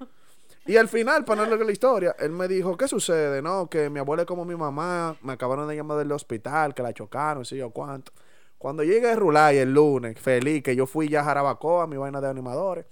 Y 0.65 0.77
al 0.77 0.87
final, 0.87 1.23
para 1.25 1.43
no 1.43 1.49
leer 1.49 1.65
la 1.65 1.71
historia, 1.71 2.15
él 2.19 2.31
me 2.31 2.47
dijo, 2.47 2.77
¿qué 2.77 2.87
sucede? 2.87 3.41
No, 3.41 3.67
que 3.69 3.89
mi 3.89 3.99
abuela 3.99 4.23
es 4.23 4.27
como 4.27 4.45
mi 4.45 4.55
mamá, 4.55 5.15
me 5.21 5.33
acabaron 5.33 5.67
de 5.67 5.75
llamar 5.75 5.97
del 5.97 6.11
hospital, 6.11 6.73
que 6.73 6.83
la 6.83 6.93
chocaron, 6.93 7.45
sé 7.45 7.57
yo 7.57 7.71
cuánto. 7.71 8.11
Cuando 8.59 8.83
llegué 8.83 9.09
a 9.09 9.15
Rulay 9.15 9.57
el 9.57 9.73
lunes, 9.73 10.19
feliz, 10.19 10.61
que 10.61 10.75
yo 10.75 10.85
fui 10.85 11.07
ya 11.07 11.21
a 11.21 11.23
Jarabacoa, 11.23 11.87
mi 11.87 11.95
vaina 11.95 12.19
de 12.19 12.27
animadores, 12.27 12.85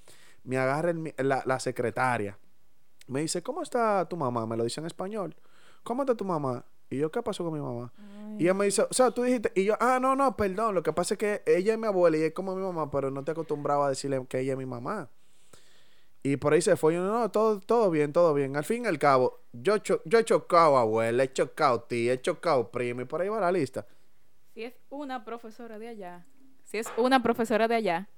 me 0.46 0.58
agarra 0.58 0.94
la, 1.18 1.60
secretaria. 1.60 2.38
Me 3.08 3.20
dice, 3.20 3.44
¿cómo 3.44 3.62
está 3.62 4.08
tu 4.08 4.16
mamá? 4.16 4.48
Me 4.48 4.56
lo 4.56 4.64
dice 4.64 4.80
en 4.80 4.88
español. 4.88 5.36
¿Cómo 5.84 6.04
está 6.04 6.16
tu 6.16 6.24
mamá? 6.24 6.64
Y 6.90 7.00
yo, 7.00 7.12
¿qué 7.12 7.22
pasó 7.22 7.44
con 7.44 7.54
mi 7.54 7.60
mamá? 7.60 7.92
Y 8.40 8.44
ella 8.44 8.54
me 8.54 8.64
dice, 8.64 8.84
o 8.84 8.94
sea, 8.94 9.12
tú 9.12 9.24
dijiste, 9.24 9.52
y 9.56 9.66
yo, 9.66 9.76
ah, 9.82 10.00
no, 10.02 10.16
no, 10.16 10.38
perdón, 10.38 10.74
lo 10.74 10.82
que 10.82 10.94
pasa 10.94 11.16
es 11.16 11.18
que 11.18 11.44
ella 11.46 11.74
es 11.74 11.80
mi 11.80 11.86
abuela 11.88 12.16
y 12.16 12.24
es 12.24 12.32
como 12.32 12.56
mi 12.56 12.64
mamá, 12.64 12.90
pero 12.90 13.12
no 13.12 13.26
te 13.26 13.32
acostumbraba 13.32 13.88
a 13.88 13.90
decirle 13.90 14.26
que 14.30 14.40
ella 14.40 14.54
es 14.54 14.58
mi 14.58 14.66
mamá. 14.66 15.10
Y 16.24 16.38
por 16.38 16.54
ahí 16.54 16.62
se 16.62 16.78
fue. 16.78 16.94
Y 16.94 16.96
yo, 16.96 17.04
no, 17.04 17.30
todo, 17.30 17.60
todo 17.60 17.92
bien, 17.92 18.14
todo 18.14 18.34
bien. 18.34 18.56
Al 18.56 18.64
fin 18.64 18.86
y 18.86 18.88
al 18.88 19.00
cabo, 19.00 19.42
yo, 19.52 19.76
yo 19.84 20.20
he 20.20 20.24
chocado 20.24 20.78
abuela, 20.78 21.24
he 21.24 21.34
chocado 21.34 21.82
tía, 21.82 22.14
he 22.14 22.22
chocado 22.22 22.72
primo, 22.72 23.02
y 23.02 23.06
por 23.06 23.22
ahí 23.22 23.28
va 23.28 23.42
la 23.42 23.52
lista. 23.52 23.86
Si 24.58 24.64
es 24.64 24.74
una 24.90 25.24
profesora 25.24 25.78
de 25.78 25.88
allá, 25.88 26.26
si 26.64 26.80
es 26.80 26.88
una 26.98 27.22
profesora 27.22 27.68
de 27.68 27.76
allá, 27.76 28.10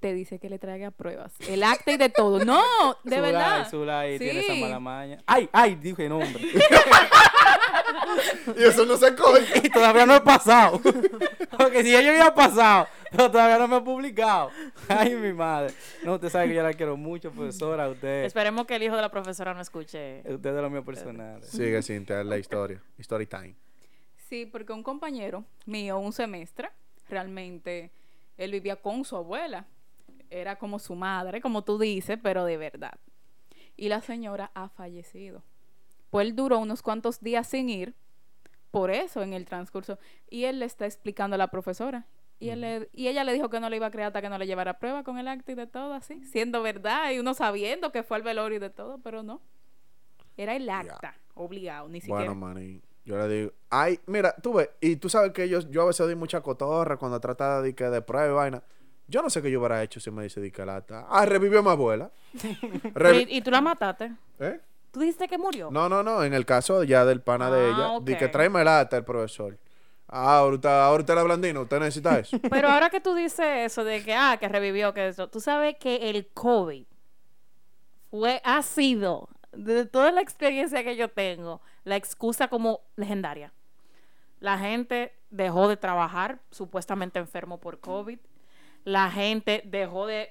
te 0.00 0.12
dice 0.12 0.38
que 0.38 0.50
le 0.50 0.58
traiga 0.58 0.90
pruebas. 0.90 1.32
El 1.48 1.62
acta 1.62 1.92
y 1.92 1.96
de 1.96 2.10
todo. 2.10 2.44
No, 2.44 2.60
de 3.04 3.16
Zulay, 3.16 3.32
verdad. 3.32 3.70
Zulay 3.70 4.18
tiene 4.18 4.40
esa 4.40 4.52
Sí. 4.52 4.60
mala 4.60 4.78
maña. 4.78 5.22
Ay, 5.24 5.48
ay, 5.50 5.76
dije 5.76 6.10
nombre. 6.10 6.42
Y 8.54 8.64
eso 8.64 8.84
no 8.84 8.98
se 8.98 9.14
coge. 9.16 9.44
y 9.66 9.70
todavía 9.70 10.04
no 10.04 10.14
he 10.14 10.20
pasado. 10.20 10.78
Porque 11.56 11.82
si 11.82 11.92
ya 11.92 12.02
yo 12.02 12.10
había 12.10 12.34
pasado, 12.34 12.86
pero 13.10 13.30
todavía 13.30 13.56
no 13.56 13.66
me 13.66 13.78
he 13.78 13.80
publicado. 13.80 14.50
Ay, 14.88 15.14
mi 15.14 15.32
madre. 15.32 15.72
No, 16.04 16.16
usted 16.16 16.28
sabe 16.28 16.48
que 16.48 16.54
yo 16.54 16.62
la 16.62 16.74
quiero 16.74 16.98
mucho, 16.98 17.30
profesora. 17.30 17.88
Usted, 17.88 18.24
Esperemos 18.24 18.66
que 18.66 18.76
el 18.76 18.82
hijo 18.82 18.96
de 18.96 19.00
la 19.00 19.10
profesora 19.10 19.54
no 19.54 19.62
escuche. 19.62 20.18
usted 20.18 20.50
es 20.50 20.54
de 20.54 20.62
los 20.62 20.70
míos 20.70 20.84
personales. 20.84 21.48
Sigue, 21.48 21.82
Cintia, 21.82 22.22
la 22.22 22.36
historia. 22.36 22.82
Story 22.98 23.26
time. 23.26 23.54
Sí, 24.32 24.46
porque 24.46 24.72
un 24.72 24.82
compañero 24.82 25.44
mío, 25.66 25.98
un 25.98 26.10
semestre, 26.10 26.70
realmente 27.06 27.90
él 28.38 28.50
vivía 28.52 28.76
con 28.76 29.04
su 29.04 29.14
abuela. 29.14 29.66
Era 30.30 30.56
como 30.56 30.78
su 30.78 30.94
madre, 30.94 31.42
como 31.42 31.64
tú 31.64 31.78
dices, 31.78 32.18
pero 32.22 32.46
de 32.46 32.56
verdad. 32.56 32.94
Y 33.76 33.90
la 33.90 34.00
señora 34.00 34.50
ha 34.54 34.70
fallecido. 34.70 35.42
Pues 36.08 36.26
él 36.26 36.34
duró 36.34 36.60
unos 36.60 36.80
cuantos 36.80 37.20
días 37.20 37.46
sin 37.46 37.68
ir, 37.68 37.92
por 38.70 38.90
eso 38.90 39.22
en 39.22 39.34
el 39.34 39.44
transcurso. 39.44 39.98
Y 40.30 40.44
él 40.44 40.60
le 40.60 40.64
está 40.64 40.86
explicando 40.86 41.34
a 41.34 41.38
la 41.38 41.48
profesora. 41.48 42.06
Y, 42.40 42.48
él 42.48 42.62
le- 42.62 42.88
y 42.94 43.08
ella 43.08 43.24
le 43.24 43.34
dijo 43.34 43.50
que 43.50 43.60
no 43.60 43.68
le 43.68 43.76
iba 43.76 43.88
a 43.88 43.90
creer 43.90 44.06
hasta 44.06 44.22
que 44.22 44.30
no 44.30 44.38
le 44.38 44.46
llevara 44.46 44.78
prueba 44.78 45.04
con 45.04 45.18
el 45.18 45.28
acta 45.28 45.52
y 45.52 45.56
de 45.56 45.66
todo, 45.66 45.92
así, 45.92 46.24
siendo 46.24 46.62
verdad, 46.62 47.10
y 47.12 47.18
uno 47.18 47.34
sabiendo 47.34 47.92
que 47.92 48.02
fue 48.02 48.16
al 48.16 48.22
velorio 48.22 48.56
y 48.56 48.60
de 48.60 48.70
todo, 48.70 48.96
pero 48.96 49.22
no. 49.22 49.42
Era 50.38 50.56
el 50.56 50.70
acta, 50.70 51.16
obligado, 51.34 51.86
ni 51.90 52.00
siquiera. 52.00 52.32
Bueno, 52.32 52.34
maní. 52.34 52.80
Yo 53.04 53.16
le 53.18 53.28
digo, 53.28 53.52
ay, 53.70 53.98
mira, 54.06 54.34
tú 54.40 54.54
ves, 54.54 54.70
y 54.80 54.96
tú 54.96 55.08
sabes 55.08 55.32
que 55.32 55.48
yo, 55.48 55.60
yo 55.70 55.82
a 55.82 55.86
veces 55.86 56.06
doy 56.06 56.14
mucha 56.14 56.40
cotorra 56.40 56.96
cuando 56.96 57.18
trata 57.20 57.60
de, 57.60 57.74
que 57.74 57.84
de 57.84 58.00
prueba 58.02 58.28
y 58.28 58.32
vaina. 58.32 58.62
Yo 59.08 59.20
no 59.22 59.28
sé 59.28 59.42
qué 59.42 59.50
yo 59.50 59.58
hubiera 59.58 59.82
hecho 59.82 59.98
si 60.00 60.10
me 60.10 60.22
dice 60.22 60.40
di 60.40 60.50
que 60.52 60.64
lata. 60.64 61.06
Ah, 61.10 61.26
revivió 61.26 61.58
a 61.58 61.62
mi 61.62 61.68
abuela. 61.70 62.10
Revi- 62.94 63.26
¿Y, 63.28 63.38
y 63.38 63.42
tú 63.42 63.50
la 63.50 63.60
mataste? 63.60 64.12
¿Eh? 64.38 64.60
¿Tú 64.92 65.00
dijiste 65.00 65.26
que 65.26 65.36
murió? 65.38 65.70
No, 65.70 65.88
no, 65.88 66.02
no. 66.02 66.22
En 66.22 66.32
el 66.34 66.46
caso 66.46 66.84
ya 66.84 67.04
del 67.04 67.20
pana 67.20 67.50
de 67.50 67.60
Ah, 67.60 67.68
ella, 67.70 68.00
di 68.04 68.16
que 68.16 68.26
ok. 68.26 68.30
tráeme 68.32 68.62
lata 68.62 68.96
el 68.98 69.04
profesor. 69.04 69.58
Ah, 70.06 70.38
ahorita, 70.38 70.86
ahorita 70.86 71.14
la 71.14 71.22
blandina, 71.24 71.60
usted 71.60 71.80
necesita 71.80 72.18
eso. 72.18 72.38
Pero 72.50 72.68
ahora 72.68 72.88
que 72.90 73.00
tú 73.00 73.14
dices 73.14 73.44
eso 73.72 73.82
de 73.84 74.02
que, 74.04 74.14
ah, 74.14 74.36
que 74.38 74.48
revivió, 74.48 74.92
que 74.94 75.08
eso, 75.08 75.28
tú 75.28 75.40
sabes 75.40 75.76
que 75.78 76.10
el 76.10 76.28
COVID 76.28 76.84
fue, 78.10 78.40
ha 78.44 78.62
sido, 78.62 79.28
de 79.52 79.86
toda 79.86 80.12
la 80.12 80.20
experiencia 80.20 80.84
que 80.84 80.96
yo 80.96 81.08
tengo, 81.08 81.60
la 81.84 81.96
excusa 81.96 82.48
como 82.48 82.80
legendaria. 82.96 83.52
La 84.40 84.58
gente 84.58 85.12
dejó 85.30 85.68
de 85.68 85.76
trabajar 85.76 86.40
supuestamente 86.50 87.18
enfermo 87.18 87.58
por 87.58 87.80
COVID. 87.80 88.18
La 88.84 89.10
gente 89.10 89.62
dejó 89.64 90.06
de 90.06 90.30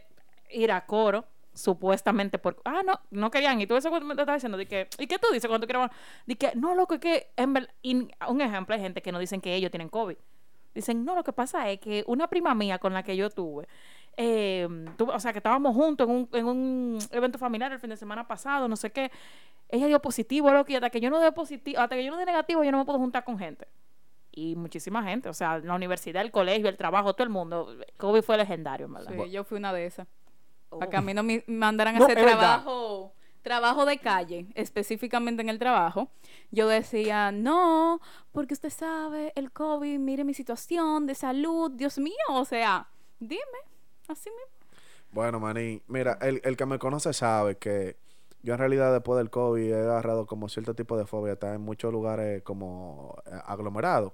ir 0.49 0.71
a 0.71 0.85
coro 0.85 1.25
supuestamente 1.53 2.39
por 2.39 2.61
ah 2.63 2.81
no 2.85 2.97
no 3.09 3.29
querían 3.29 3.59
y 3.59 3.67
tú 3.67 3.75
eso 3.75 3.91
me 3.91 4.13
estaba 4.13 4.35
diciendo 4.35 4.57
de 4.57 4.65
que 4.65 4.87
y 4.97 5.05
qué 5.07 5.19
tú 5.19 5.27
dices 5.33 5.49
cuando 5.49 5.67
quieres 5.67 5.89
de 6.25 6.35
que 6.37 6.53
no 6.55 6.75
loco 6.75 6.93
es 6.93 7.01
que 7.01 7.27
en 7.35 7.67
un 8.29 8.41
ejemplo 8.41 8.73
hay 8.73 8.79
gente 8.81 9.01
que 9.01 9.11
no 9.11 9.19
dicen 9.19 9.41
que 9.41 9.53
ellos 9.53 9.69
tienen 9.69 9.89
covid 9.89 10.15
Dicen, 10.73 11.03
no, 11.03 11.15
lo 11.15 11.23
que 11.25 11.33
pasa 11.33 11.69
es 11.69 11.81
que 11.81 12.05
una 12.07 12.27
prima 12.29 12.55
mía 12.55 12.79
con 12.79 12.93
la 12.93 13.03
que 13.03 13.17
yo 13.17 13.29
tuve, 13.29 13.67
eh, 14.15 14.65
tuve- 14.97 15.13
o 15.13 15.19
sea, 15.19 15.33
que 15.33 15.39
estábamos 15.39 15.75
juntos 15.75 16.07
en 16.07 16.15
un, 16.15 16.29
en 16.31 16.45
un 16.45 16.99
evento 17.11 17.37
familiar 17.37 17.73
el 17.73 17.79
fin 17.79 17.89
de 17.89 17.97
semana 17.97 18.25
pasado, 18.25 18.69
no 18.69 18.77
sé 18.77 18.89
qué, 18.89 19.11
ella 19.71 19.87
dio 19.87 20.01
positivo, 20.01 20.51
loco, 20.51 20.71
y 20.71 20.75
hasta 20.75 20.89
que 20.89 20.99
yo 21.01 21.09
no 21.09 21.19
dé 21.19 21.31
positivo, 21.31 21.79
hasta 21.79 21.95
que 21.95 22.03
yo 22.05 22.11
no 22.11 22.17
dé 22.17 22.25
negativo, 22.25 22.63
yo 22.63 22.71
no 22.71 22.77
me 22.79 22.85
puedo 22.85 22.99
juntar 22.99 23.23
con 23.23 23.37
gente. 23.39 23.67
Y 24.33 24.55
muchísima 24.55 25.03
gente, 25.03 25.27
o 25.27 25.33
sea, 25.33 25.59
la 25.59 25.75
universidad, 25.75 26.21
el 26.21 26.31
colegio, 26.31 26.69
el 26.69 26.77
trabajo, 26.77 27.13
todo 27.13 27.23
el 27.23 27.29
mundo. 27.29 27.75
COVID 27.97 28.21
fue 28.21 28.37
legendario, 28.37 28.85
en 28.85 28.93
verdad. 28.93 29.13
Sí, 29.25 29.31
yo 29.31 29.43
fui 29.43 29.57
una 29.57 29.73
de 29.73 29.85
esas. 29.85 30.07
Oh. 30.69 30.79
Para 30.79 30.89
que 30.89 30.97
a 30.97 31.01
mí 31.01 31.13
no 31.13 31.21
me 31.23 31.43
mandaran 31.47 31.95
a 31.95 31.99
No, 31.99 32.05
hacer 32.05 32.15
verdad. 32.17 32.37
trabajo, 32.37 33.13
trabajo 33.41 33.85
de 33.85 33.97
calle, 33.97 34.47
específicamente 34.55 35.41
en 35.41 35.49
el 35.49 35.59
trabajo. 35.59 36.09
Yo 36.49 36.67
decía, 36.69 37.31
no, 37.33 37.99
porque 38.31 38.53
usted 38.53 38.69
sabe, 38.69 39.33
el 39.35 39.51
COVID, 39.51 39.99
mire 39.99 40.23
mi 40.23 40.33
situación 40.33 41.07
de 41.07 41.15
salud, 41.15 41.71
Dios 41.71 41.97
mío, 41.97 42.13
o 42.29 42.45
sea, 42.45 42.87
dime, 43.19 43.41
así 44.07 44.29
mismo. 44.29 44.69
Bueno, 45.11 45.41
maní, 45.41 45.81
mira, 45.87 46.17
el, 46.21 46.39
el 46.45 46.55
que 46.55 46.65
me 46.65 46.79
conoce 46.79 47.11
sabe 47.11 47.57
que 47.57 47.97
yo 48.43 48.53
en 48.53 48.59
realidad 48.59 48.91
después 48.93 49.17
del 49.17 49.29
COVID 49.29 49.71
he 49.71 49.81
agarrado 49.81 50.25
como 50.25 50.49
cierto 50.49 50.73
tipo 50.75 50.97
de 50.97 51.05
fobia, 51.05 51.33
está 51.33 51.53
en 51.53 51.61
muchos 51.61 51.91
lugares 51.91 52.41
como 52.43 53.15
eh, 53.25 53.31
aglomerados. 53.45 54.13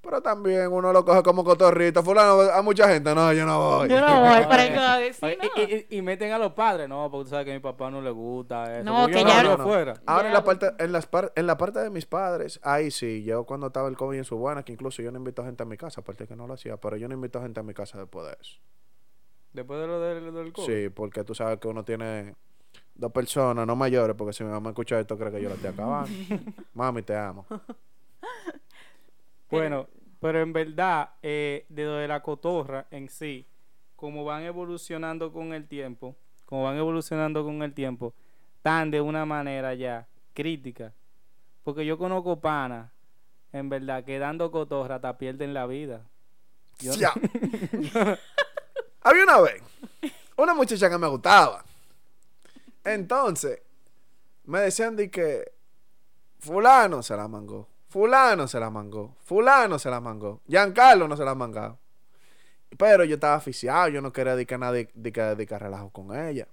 Pero 0.00 0.22
también 0.22 0.72
uno 0.72 0.92
lo 0.92 1.04
coge 1.04 1.24
como 1.24 1.42
cotorrito. 1.42 2.04
Fulano, 2.04 2.40
a 2.40 2.62
mucha 2.62 2.88
gente, 2.88 3.12
no, 3.16 3.32
yo 3.32 3.44
no 3.44 3.58
voy. 3.58 3.88
Yo 3.88 4.00
no 4.00 4.20
voy 4.20 4.44
para 4.44 4.64
el 4.64 4.72
COVID, 4.74 5.12
sí, 5.12 5.26
Oye, 5.26 5.38
no. 5.56 5.62
y, 5.62 5.86
y- 5.90 5.98
y 5.98 6.02
meten 6.02 6.30
a 6.30 6.38
los 6.38 6.52
padres, 6.52 6.88
no, 6.88 7.10
porque 7.10 7.24
tú 7.24 7.30
sabes 7.30 7.44
que 7.46 7.50
a 7.50 7.54
mi 7.54 7.60
papá 7.60 7.90
no 7.90 8.00
le 8.00 8.10
gusta 8.12 8.76
eso. 8.78 8.84
No, 8.84 9.06
que 9.08 9.14
yo 9.14 9.26
ya- 9.26 9.42
no, 9.42 9.50
No, 9.50 9.56
no, 9.56 9.64
no. 9.64 9.64
fuera. 9.68 9.94
Ahora 10.06 10.28
en 10.28 10.34
la 10.34 10.44
parte, 10.44 10.70
en 10.78 10.92
las 10.92 11.06
par- 11.08 11.32
en 11.34 11.46
la 11.48 11.56
parte 11.58 11.80
de 11.80 11.90
mis 11.90 12.06
padres, 12.06 12.60
ahí 12.62 12.92
sí, 12.92 13.24
yo 13.24 13.44
cuando 13.44 13.66
estaba 13.66 13.88
el 13.88 13.96
COVID 13.96 14.18
en 14.18 14.24
su 14.24 14.36
buena, 14.38 14.62
que 14.62 14.72
incluso 14.72 15.02
yo 15.02 15.10
no 15.10 15.18
invito 15.18 15.42
a 15.42 15.46
gente 15.46 15.64
a 15.64 15.66
mi 15.66 15.76
casa, 15.76 16.00
aparte 16.00 16.28
que 16.28 16.36
no 16.36 16.46
lo 16.46 16.54
hacía, 16.54 16.76
pero 16.76 16.96
yo 16.96 17.08
no 17.08 17.14
invito 17.14 17.40
a 17.40 17.42
gente 17.42 17.58
a 17.58 17.64
mi 17.64 17.74
casa 17.74 17.98
después 17.98 18.24
de 18.28 18.36
eso. 18.40 18.60
Después 19.52 19.80
de 19.80 19.86
lo 19.88 20.00
del, 20.00 20.32
del 20.32 20.52
COVID. 20.52 20.66
Sí, 20.66 20.88
porque 20.90 21.24
tú 21.24 21.34
sabes 21.34 21.58
que 21.58 21.66
uno 21.66 21.84
tiene 21.84 22.36
dos 22.98 23.10
personas, 23.12 23.66
no 23.66 23.74
mayores, 23.76 24.14
porque 24.16 24.32
si 24.34 24.44
mi 24.44 24.50
mamá 24.50 24.70
escucha 24.70 25.00
esto, 25.00 25.16
cree 25.16 25.30
que 25.32 25.40
yo 25.40 25.48
la 25.48 25.54
estoy 25.54 25.70
acabando. 25.70 26.10
Mami, 26.74 27.02
te 27.02 27.16
amo. 27.16 27.46
Bueno, 29.50 29.88
pero 30.20 30.40
en 30.40 30.52
verdad, 30.52 31.10
eh, 31.22 31.64
de 31.68 31.84
lo 31.84 31.92
de 31.94 32.08
la 32.08 32.20
cotorra 32.22 32.86
en 32.90 33.08
sí, 33.08 33.46
como 33.96 34.24
van 34.24 34.42
evolucionando 34.42 35.32
con 35.32 35.52
el 35.54 35.66
tiempo, 35.66 36.16
como 36.44 36.64
van 36.64 36.76
evolucionando 36.76 37.44
con 37.44 37.62
el 37.62 37.72
tiempo, 37.72 38.14
tan 38.62 38.90
de 38.90 39.00
una 39.00 39.24
manera 39.24 39.74
ya 39.74 40.06
crítica. 40.34 40.92
Porque 41.64 41.86
yo 41.86 41.96
conozco 41.98 42.40
panas, 42.40 42.90
en 43.52 43.68
verdad, 43.68 44.04
que 44.04 44.18
dando 44.18 44.50
cotorra 44.50 44.96
hasta 44.96 45.16
pierden 45.18 45.54
la 45.54 45.66
vida. 45.66 46.02
Yo- 46.80 46.92
Ya. 46.94 47.12
Había 49.02 49.22
una 49.22 49.40
vez 49.40 49.62
una 50.36 50.54
muchacha 50.54 50.90
que 50.90 50.98
me 50.98 51.06
gustaba. 51.08 51.64
Entonces, 52.94 53.60
me 54.44 54.60
decían 54.60 54.96
de 54.96 55.10
que 55.10 55.52
fulano 56.38 57.02
se 57.02 57.16
la 57.16 57.28
mangó, 57.28 57.68
fulano 57.88 58.48
se 58.48 58.58
la 58.60 58.70
mangó, 58.70 59.14
fulano 59.24 59.78
se 59.78 59.90
la 59.90 60.00
mangó, 60.00 60.40
Giancarlo 60.48 61.08
no 61.08 61.16
se 61.16 61.24
la 61.24 61.32
ha 61.32 61.34
mangado. 61.34 61.78
Pero 62.76 63.04
yo 63.04 63.14
estaba 63.14 63.34
aficiado, 63.34 63.88
yo 63.88 64.00
no 64.02 64.12
quería 64.12 64.34
dedicar 64.34 64.58
nadie 64.58 64.90
de 64.94 65.12
que 65.12 65.20
dedicar 65.22 65.62
relajo 65.62 65.90
con 65.90 66.14
ella. 66.14 66.46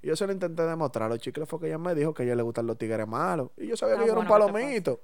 Y 0.00 0.06
yo 0.08 0.16
se 0.16 0.26
lo 0.26 0.32
intenté 0.32 0.62
demostrar. 0.62 1.10
Los 1.10 1.18
chicles 1.18 1.48
fue 1.48 1.60
que 1.60 1.66
ella 1.66 1.78
me 1.78 1.94
dijo 1.94 2.12
que 2.14 2.22
a 2.22 2.26
ella 2.26 2.34
le 2.34 2.42
gustan 2.42 2.66
los 2.66 2.78
tigres 2.78 3.06
malos. 3.06 3.50
Y 3.56 3.66
yo 3.66 3.76
sabía 3.76 3.94
Ah, 3.96 3.98
que 3.98 4.06
yo 4.06 4.12
era 4.12 4.20
un 4.20 4.26
bueno, 4.26 4.46
¿qué 4.46 4.52
te 4.52 4.58
palomito. 4.58 5.00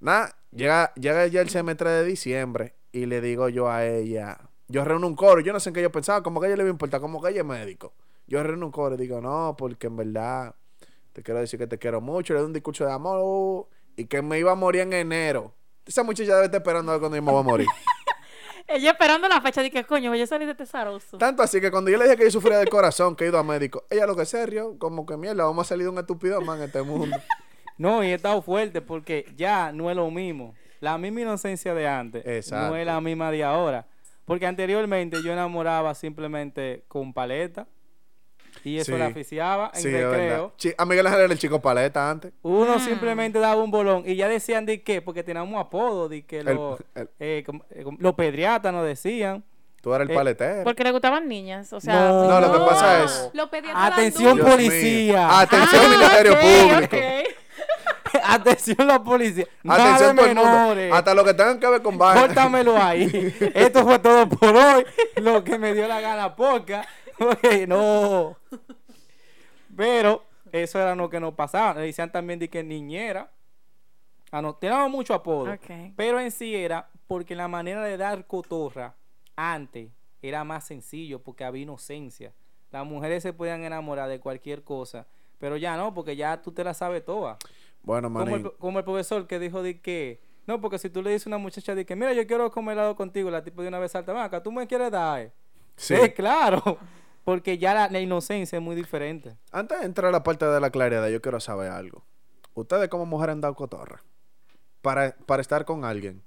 Nada, 0.00 0.34
llega, 0.50 0.92
llega 0.94 1.26
ya 1.26 1.40
el 1.42 1.48
semestre 1.50 1.90
de 1.90 2.04
diciembre 2.04 2.74
y 2.90 3.06
le 3.06 3.20
digo 3.20 3.48
yo 3.48 3.70
a 3.70 3.86
ella, 3.86 4.38
yo 4.68 4.84
reúno 4.84 5.06
un 5.06 5.14
coro, 5.14 5.40
yo 5.40 5.52
no 5.52 5.60
sé 5.60 5.70
en 5.70 5.74
qué 5.74 5.82
yo 5.82 5.92
pensaba, 5.92 6.22
como 6.22 6.40
que 6.40 6.46
a 6.46 6.48
ella 6.48 6.56
le 6.56 6.62
iba 6.64 6.70
a 6.70 6.72
importar, 6.72 7.00
como 7.00 7.22
que 7.22 7.30
ella 7.30 7.40
es 7.42 7.46
médico. 7.46 7.92
Yo 8.32 8.42
reúno 8.42 8.64
un 8.64 8.72
coro 8.72 8.94
y 8.94 8.98
digo, 8.98 9.20
no, 9.20 9.54
porque 9.58 9.88
en 9.88 9.96
verdad 9.96 10.54
te 11.12 11.22
quiero 11.22 11.40
decir 11.40 11.58
que 11.58 11.66
te 11.66 11.76
quiero 11.76 12.00
mucho, 12.00 12.32
le 12.32 12.40
doy 12.40 12.46
un 12.46 12.54
discurso 12.54 12.86
de 12.86 12.90
amor 12.90 13.18
uh, 13.22 13.68
y 13.94 14.06
que 14.06 14.22
me 14.22 14.38
iba 14.38 14.50
a 14.50 14.54
morir 14.54 14.80
en 14.80 14.94
enero. 14.94 15.52
Esa 15.84 16.02
muchacha 16.02 16.36
debe 16.36 16.46
estar 16.46 16.62
esperando 16.62 16.92
a 16.92 16.94
ver 16.94 17.00
cuando 17.00 17.16
yo 17.16 17.22
me 17.22 17.30
voy 17.30 17.40
a 17.40 17.42
morir. 17.42 17.66
Ella 18.68 18.92
esperando 18.92 19.28
la 19.28 19.38
fecha 19.42 19.60
de 19.60 19.70
que 19.70 19.84
coño, 19.84 20.08
voy 20.08 20.22
a 20.22 20.26
salir 20.26 20.48
de 20.48 20.54
tesaroso. 20.54 21.18
Tanto 21.18 21.42
así 21.42 21.60
que 21.60 21.70
cuando 21.70 21.90
yo 21.90 21.98
le 21.98 22.04
dije 22.04 22.16
que 22.16 22.24
yo 22.24 22.30
sufría 22.30 22.56
del 22.56 22.70
corazón, 22.70 23.16
que 23.16 23.24
he 23.24 23.28
ido 23.28 23.36
a 23.38 23.42
médico, 23.42 23.84
ella 23.90 24.06
lo 24.06 24.16
que 24.16 24.24
se 24.24 24.46
rió, 24.46 24.78
como 24.78 25.04
que 25.04 25.18
mierda, 25.18 25.44
vamos 25.44 25.66
a 25.66 25.68
salir 25.68 25.84
de 25.84 25.90
un 25.90 25.98
estúpido 25.98 26.40
man 26.40 26.56
en 26.56 26.64
este 26.64 26.80
mundo. 26.80 27.14
No, 27.76 28.02
y 28.02 28.08
he 28.08 28.14
estado 28.14 28.40
fuerte 28.40 28.80
porque 28.80 29.26
ya 29.36 29.72
no 29.72 29.90
es 29.90 29.96
lo 29.96 30.10
mismo. 30.10 30.54
la 30.80 30.96
misma 30.96 31.22
inocencia 31.22 31.74
de 31.74 31.86
antes 31.88 32.50
no 32.50 32.76
es 32.76 32.86
la 32.86 32.98
misma 33.02 33.30
de 33.30 33.44
ahora. 33.44 33.86
Porque 34.24 34.46
anteriormente 34.46 35.18
yo 35.22 35.32
enamoraba 35.32 35.94
simplemente 35.94 36.84
con 36.88 37.12
paleta 37.12 37.66
y 38.64 38.78
eso 38.78 38.92
Sí. 38.92 38.98
la 38.98 39.06
aficiaba 39.06 39.70
en 39.74 39.80
Sí, 39.82 39.90
recreo. 39.90 40.52
A 40.78 40.84
Miguel 40.84 41.06
Ángel 41.06 41.22
era 41.22 41.32
el 41.32 41.38
chico 41.38 41.60
paleta 41.60 42.10
antes. 42.10 42.32
Uno 42.42 42.76
Mm. 42.76 42.80
simplemente 42.80 43.38
daba 43.38 43.62
un 43.62 43.70
bolón 43.70 44.04
y 44.06 44.16
ya 44.16 44.28
decían 44.28 44.66
de 44.66 44.82
qué, 44.82 45.02
porque 45.02 45.22
teníamos 45.22 45.60
apodo, 45.60 46.08
de 46.08 46.24
que 46.24 46.42
los, 46.42 46.80
eh, 46.94 47.06
eh, 47.20 47.44
los 47.98 48.14
pedriatas 48.14 48.72
nos 48.72 48.84
decían. 48.86 49.44
Tú 49.80 49.92
eras 49.92 50.06
el 50.06 50.12
Eh, 50.12 50.16
paletero. 50.16 50.62
Porque 50.64 50.84
le 50.84 50.92
gustaban 50.92 51.26
niñas. 51.26 51.72
O 51.72 51.80
sea, 51.80 51.94
No. 51.94 52.28
No, 52.28 52.40
lo 52.40 52.52
que 52.52 52.58
pasa 52.60 53.02
es- 53.02 53.30
Lo 53.34 53.50
Atención, 53.74 54.38
policía. 54.38 55.40
Atención, 55.40 55.82
Ah, 55.84 55.88
Ministerio 55.88 56.34
Público. 56.38 56.96
Atención 58.24 58.86
la 58.86 59.02
policía. 59.02 59.46
Nada 59.62 59.84
Atención 59.94 60.16
de 60.16 60.22
todo 60.22 60.30
el 60.30 60.36
mundo. 60.36 60.50
menores. 60.52 60.92
Hasta 60.92 61.14
lo 61.14 61.24
que 61.24 61.34
tengan 61.34 61.58
que 61.58 61.66
ver 61.66 61.82
con 61.82 61.98
vaina. 61.98 62.20
Córtamelo 62.20 62.76
ahí. 62.76 63.34
Esto 63.54 63.84
fue 63.84 63.98
todo 63.98 64.28
por 64.28 64.54
hoy. 64.54 64.84
Lo 65.16 65.42
que 65.42 65.58
me 65.58 65.74
dio 65.74 65.88
la 65.88 66.00
gana 66.00 66.34
poca. 66.36 66.86
No. 67.68 68.36
Pero 69.76 70.24
eso 70.52 70.80
era 70.80 70.94
lo 70.94 71.08
que 71.08 71.20
nos 71.20 71.34
pasaba. 71.34 71.74
Le 71.80 71.86
decían 71.86 72.10
también 72.12 72.38
de 72.38 72.48
que 72.48 72.62
niñera. 72.62 73.30
Ah, 74.30 74.40
no, 74.42 74.54
teníamos 74.54 74.90
mucho 74.90 75.14
apodo. 75.14 75.50
Pero 75.96 76.20
en 76.20 76.30
sí 76.30 76.54
era 76.54 76.88
porque 77.06 77.34
la 77.34 77.48
manera 77.48 77.84
de 77.84 77.96
dar 77.96 78.26
cotorra 78.26 78.94
antes 79.36 79.90
era 80.22 80.44
más 80.44 80.64
sencillo 80.66 81.22
porque 81.22 81.44
había 81.44 81.62
inocencia. 81.62 82.32
Las 82.70 82.86
mujeres 82.86 83.22
se 83.22 83.32
podían 83.32 83.64
enamorar 83.64 84.08
de 84.08 84.20
cualquier 84.20 84.62
cosa. 84.62 85.06
Pero 85.38 85.56
ya 85.56 85.76
no, 85.76 85.92
porque 85.92 86.16
ya 86.16 86.40
tú 86.40 86.52
te 86.52 86.62
la 86.64 86.72
sabes 86.72 87.04
toda. 87.04 87.36
Bueno, 87.82 88.08
Como 88.12 88.36
el, 88.36 88.52
como 88.58 88.78
el 88.78 88.84
profesor 88.84 89.26
que 89.26 89.38
dijo 89.40 89.62
de 89.62 89.80
que, 89.80 90.20
no, 90.46 90.60
porque 90.60 90.78
si 90.78 90.88
tú 90.88 91.02
le 91.02 91.10
dices 91.10 91.26
a 91.26 91.30
una 91.30 91.38
muchacha 91.38 91.74
de 91.74 91.84
que, 91.84 91.96
mira, 91.96 92.12
yo 92.12 92.24
quiero 92.26 92.50
comer 92.50 92.74
helado 92.74 92.94
contigo, 92.94 93.28
la 93.30 93.42
tipo 93.42 93.60
de 93.60 93.68
una 93.68 93.80
vez 93.80 93.90
salta, 93.90 94.12
"Ven 94.12 94.22
acá, 94.22 94.40
tú 94.42 94.52
me 94.52 94.66
quieres 94.68 94.90
dar. 94.92 95.20
eh?". 95.20 95.32
Sí. 95.76 95.96
Sí, 95.96 96.10
claro, 96.12 96.78
porque 97.24 97.58
ya 97.58 97.74
la, 97.74 97.88
la 97.88 98.00
inocencia 98.00 98.56
es 98.56 98.62
muy 98.62 98.74
diferente. 98.76 99.36
Antes 99.50 99.80
de 99.80 99.86
entrar 99.86 100.08
a 100.08 100.12
la 100.12 100.22
parte 100.22 100.44
de 100.46 100.60
la 100.60 100.70
claridad, 100.70 101.08
yo 101.08 101.20
quiero 101.22 101.40
saber 101.40 101.70
algo. 101.70 102.04
Ustedes 102.54 102.88
como 102.88 103.06
mujeres 103.06 103.32
han 103.34 103.40
dado 103.40 103.54
cotorra. 103.54 104.02
Para, 104.82 105.14
para 105.26 105.40
estar 105.42 105.64
con 105.64 105.84
alguien. 105.84 106.22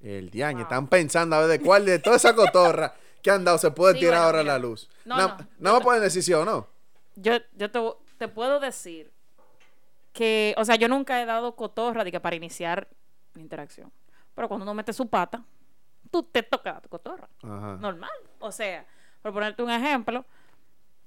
El 0.00 0.30
diaño. 0.30 0.58
Wow. 0.58 0.62
Están 0.64 0.88
pensando 0.88 1.36
a 1.36 1.40
ver 1.40 1.48
de 1.48 1.60
cuál 1.60 1.84
de 1.86 1.98
toda 1.98 2.16
esa 2.16 2.34
cotorra 2.34 2.94
que 3.22 3.30
han 3.30 3.44
dado 3.44 3.58
se 3.58 3.70
puede 3.70 3.94
Sí, 3.94 4.00
tirar 4.00 4.14
bueno, 4.14 4.26
ahora 4.26 4.38
a 4.40 4.42
mira. 4.42 4.52
la 4.54 4.58
luz. 4.58 4.90
No, 5.04 5.16
no, 5.16 5.28
más 5.72 5.78
te- 5.78 5.84
pueden 5.84 6.02
decir 6.02 6.22
sí 6.22 6.32
o 6.34 6.44
no. 6.44 6.66
Yo, 7.16 7.32
yo 7.56 7.70
te, 7.70 7.80
te 8.18 8.28
puedo 8.28 8.60
decir 8.60 9.10
que, 10.12 10.54
o 10.58 10.64
sea, 10.64 10.76
yo 10.76 10.88
nunca 10.88 11.20
he 11.22 11.26
dado 11.26 11.56
cotorra 11.56 12.04
de 12.04 12.12
que 12.12 12.20
para 12.20 12.36
iniciar 12.36 12.88
la 13.34 13.40
interacción. 13.40 13.90
Pero 14.34 14.48
cuando 14.48 14.64
uno 14.64 14.74
mete 14.74 14.92
su 14.92 15.08
pata, 15.08 15.42
tú 16.14 16.22
te 16.22 16.44
toca 16.44 16.74
dar 16.74 16.88
cotorra. 16.88 17.28
Ajá. 17.42 17.76
Normal. 17.80 18.10
O 18.38 18.52
sea, 18.52 18.86
por 19.20 19.32
ponerte 19.32 19.64
un 19.64 19.70
ejemplo, 19.70 20.24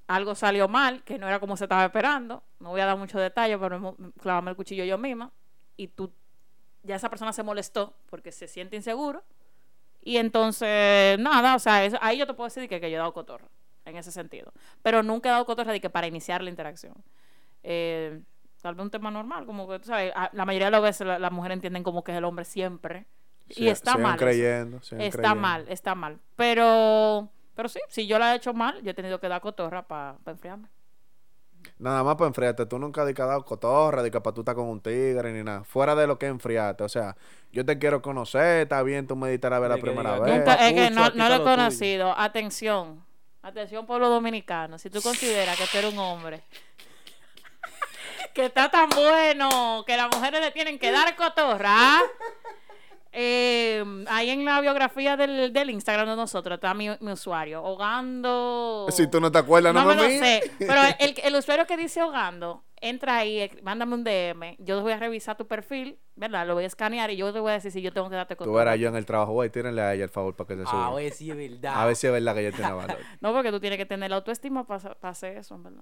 algo 0.07 0.35
salió 0.35 0.67
mal, 0.67 1.01
que 1.05 1.17
no 1.17 1.29
era 1.29 1.39
como 1.39 1.55
se 1.55 1.63
estaba 1.63 1.85
esperando. 1.85 2.43
No 2.59 2.71
voy 2.71 2.81
a 2.81 2.85
dar 2.85 2.97
muchos 2.97 3.21
detalles, 3.21 3.57
pero 3.57 3.79
me- 3.79 4.11
clavame 4.21 4.51
el 4.51 4.57
cuchillo 4.57 4.83
yo 4.83 4.97
misma. 4.97 5.31
Y 5.77 5.87
tú, 5.87 6.11
ya 6.83 6.95
esa 6.97 7.09
persona 7.09 7.31
se 7.31 7.41
molestó 7.41 7.93
porque 8.09 8.33
se 8.33 8.49
siente 8.49 8.75
inseguro. 8.75 9.23
Y 10.01 10.17
entonces, 10.17 11.17
nada, 11.19 11.55
o 11.55 11.59
sea, 11.59 11.85
eso- 11.85 11.97
ahí 12.01 12.17
yo 12.17 12.27
te 12.27 12.33
puedo 12.33 12.47
decir 12.47 12.67
que, 12.67 12.81
que 12.81 12.89
yo 12.91 12.95
he 12.97 12.99
dado 12.99 13.13
cotorra, 13.13 13.47
en 13.85 13.95
ese 13.95 14.11
sentido. 14.11 14.51
Pero 14.81 15.03
nunca 15.03 15.29
he 15.29 15.31
dado 15.31 15.45
cotorra 15.45 15.71
de 15.71 15.79
que 15.79 15.89
para 15.89 16.07
iniciar 16.07 16.41
la 16.43 16.49
interacción. 16.49 16.95
Eh, 17.63 18.21
tal 18.61 18.75
vez 18.75 18.83
un 18.83 18.91
tema 18.91 19.09
normal, 19.09 19.45
como 19.45 19.67
que, 19.69 19.79
tú 19.79 19.85
sabes, 19.87 20.11
la 20.33 20.45
mayoría 20.45 20.67
de 20.67 20.71
las 20.71 20.81
veces 20.81 21.07
la- 21.07 21.19
las 21.19 21.31
mujeres 21.31 21.55
entienden 21.55 21.83
como 21.83 22.03
que 22.03 22.11
es 22.11 22.17
el 22.17 22.25
hombre 22.25 22.43
siempre. 22.43 23.05
Y 23.49 23.53
Sí, 23.53 23.69
está 23.69 23.91
sigan 23.93 24.03
mal. 24.03 24.17
creyendo. 24.19 24.77
Está 24.77 24.95
creyendo. 24.97 25.35
mal, 25.35 25.65
está 25.69 25.95
mal. 25.95 26.19
Pero, 26.35 27.29
pero 27.55 27.69
sí, 27.69 27.79
si 27.89 28.07
yo 28.07 28.19
la 28.19 28.33
he 28.33 28.38
hecho 28.38 28.53
mal, 28.53 28.81
yo 28.83 28.91
he 28.91 28.93
tenido 28.93 29.19
que 29.19 29.27
dar 29.27 29.41
cotorra 29.41 29.88
para 29.88 30.17
enfriarme. 30.25 30.67
Nada 31.79 32.03
más 32.03 32.15
para 32.15 32.27
enfriarte. 32.29 32.65
Tú 32.65 32.79
nunca 32.79 33.03
has 33.03 33.13
dado 33.13 33.43
cotorra, 33.45 34.01
de 34.01 34.10
que 34.10 34.21
para 34.21 34.33
tú 34.33 34.41
estar 34.41 34.55
con 34.55 34.67
un 34.67 34.79
tigre 34.81 35.31
ni 35.33 35.43
nada. 35.43 35.63
Fuera 35.63 35.95
de 35.95 36.07
lo 36.07 36.17
que 36.17 36.25
enfriarte. 36.27 36.83
O 36.83 36.89
sea, 36.89 37.15
yo 37.51 37.65
te 37.65 37.77
quiero 37.77 38.01
conocer, 38.01 38.62
está 38.63 38.81
bien, 38.83 39.05
tú 39.05 39.15
me 39.15 39.29
diste 39.29 39.49
la 39.49 39.60
ver 39.60 39.69
la 39.71 39.77
primera 39.77 40.13
diga, 40.13 40.25
vez. 40.25 40.38
Nunca, 40.38 40.53
es 40.67 40.73
que 40.73 40.89
no, 40.91 41.05
está 41.07 41.29
lo 41.29 41.36
he 41.36 41.38
tuyo. 41.39 41.43
conocido. 41.43 42.17
Atención, 42.17 43.03
atención 43.41 43.86
pueblo 43.86 44.10
dominicano. 44.10 44.77
Si 44.79 44.89
tú 44.89 45.01
consideras 45.01 45.57
que 45.57 45.65
tú 45.67 45.77
eres 45.77 45.93
un 45.93 45.99
hombre 45.99 46.41
que 48.33 48.45
está 48.45 48.69
tan 48.69 48.89
bueno 48.89 49.83
que 49.86 49.97
las 49.97 50.07
mujeres 50.15 50.39
le 50.41 50.51
tienen 50.51 50.79
que 50.79 50.91
dar 50.91 51.15
cotorra. 51.15 52.01
Eh, 53.19 53.84
ahí 54.10 54.30
en 54.30 54.45
la 54.45 54.62
biografía 54.62 55.17
del, 55.17 55.51
del 55.51 55.71
Instagram 55.71 56.08
de 56.08 56.15
nosotros 56.15 56.56
está 56.56 56.75
mi, 56.75 56.88
mi 56.99 57.12
usuario, 57.12 57.63
Hogando. 57.63 58.86
Si 58.91 59.08
tú 59.08 59.19
no 59.19 59.32
te 59.32 59.39
acuerdas, 59.39 59.73
no, 59.73 59.82
No 59.82 59.88
me 59.88 59.95
lo 59.95 60.03
sé. 60.03 60.51
Pero 60.60 60.82
el, 60.99 61.15
el 61.23 61.36
usuario 61.36 61.65
que 61.65 61.75
dice 61.77 61.99
ahogando, 61.99 62.63
entra 62.80 63.17
ahí, 63.17 63.39
eh, 63.39 63.51
mándame 63.63 63.95
un 63.95 64.03
DM. 64.03 64.56
Yo 64.60 64.82
voy 64.82 64.91
a 64.91 64.99
revisar 64.99 65.36
tu 65.36 65.47
perfil, 65.47 65.97
¿verdad? 66.15 66.45
Lo 66.45 66.53
voy 66.53 66.65
a 66.65 66.67
escanear 66.67 67.10
y 67.10 67.17
yo 67.17 67.34
te 67.34 67.39
voy 67.39 67.49
a 67.49 67.53
decir 67.56 67.71
si 67.71 67.82
yo 67.82 67.91
tengo 67.91 68.08
que 68.08 68.15
darte 68.15 68.36
Tú 68.36 68.45
cotorra. 68.45 68.65
verás 68.65 68.80
yo 68.80 68.89
en 68.89 68.95
el 68.95 69.06
trabajo, 69.08 69.32
güey, 69.34 69.49
tírenle 69.49 69.82
a 69.82 69.95
ella 69.95 70.03
el 70.03 70.10
favor 70.12 70.36
para 70.36 70.47
que 70.49 70.56
se 70.58 70.65
suba. 70.65 70.88
A 70.88 70.93
ver 70.93 71.12
si 71.12 71.32
es 71.32 71.36
verdad. 71.36 71.73
A 71.82 71.86
ver 71.88 71.95
si 71.95 72.06
es 72.06 72.13
verdad 72.13 72.36
que 72.36 72.47
ella 72.47 72.56
tiene 72.56 72.71
valor. 72.71 72.97
No, 73.21 73.34
porque 73.34 73.51
tú 73.51 73.60
tienes 73.60 73.77
que 73.77 73.86
tener 73.88 74.12
la 74.12 74.17
autoestima 74.17 74.63
para 74.65 74.95
hacer 75.01 75.38
eso, 75.38 75.58
¿verdad? 75.58 75.82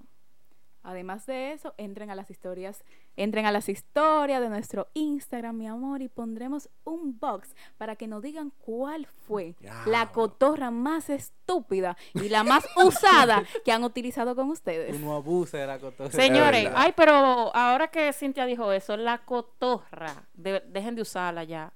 Además 0.88 1.26
de 1.26 1.50
eso, 1.52 1.74
entren 1.78 2.10
a 2.10 2.14
las 2.14 2.30
historias, 2.30 2.84
entren 3.16 3.44
a 3.44 3.50
las 3.50 3.68
historias 3.68 4.40
de 4.40 4.48
nuestro 4.48 4.86
Instagram, 4.94 5.56
mi 5.56 5.66
amor, 5.66 6.00
y 6.00 6.06
pondremos 6.08 6.68
un 6.84 7.18
box 7.18 7.56
para 7.76 7.96
que 7.96 8.06
nos 8.06 8.22
digan 8.22 8.52
cuál 8.60 9.06
fue 9.26 9.56
la 9.90 10.12
cotorra 10.12 10.70
más 10.70 11.10
estúpida 11.10 11.96
y 12.14 12.28
la 12.28 12.44
más 12.44 12.64
usada 12.76 13.42
que 13.64 13.72
han 13.72 13.82
utilizado 13.82 14.36
con 14.36 14.48
ustedes. 14.48 14.94
Uno 14.94 15.16
abusa 15.16 15.58
de 15.58 15.66
la 15.66 15.80
cotorra. 15.80 16.08
Señores, 16.12 16.62
ay, 16.76 16.92
pero 16.96 17.12
ahora 17.56 17.88
que 17.88 18.12
Cintia 18.12 18.46
dijo 18.46 18.70
eso, 18.70 18.96
la 18.96 19.18
cotorra, 19.24 20.28
de- 20.34 20.62
dejen 20.68 20.94
de 20.94 21.02
usarla 21.02 21.42
ya. 21.42 21.72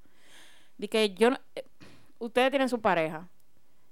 De 0.79 0.89
que 0.89 1.15
yo, 1.15 1.31
no- 1.31 1.41
eh, 1.57 1.65
ustedes 2.21 2.51
tienen 2.51 2.69
su 2.69 2.81
pareja. 2.81 3.29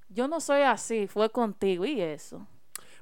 Yo 0.08 0.28
no 0.28 0.38
soy 0.40 0.62
así, 0.62 1.08
fue 1.08 1.28
contigo 1.28 1.84
y 1.84 2.00
eso. 2.00 2.46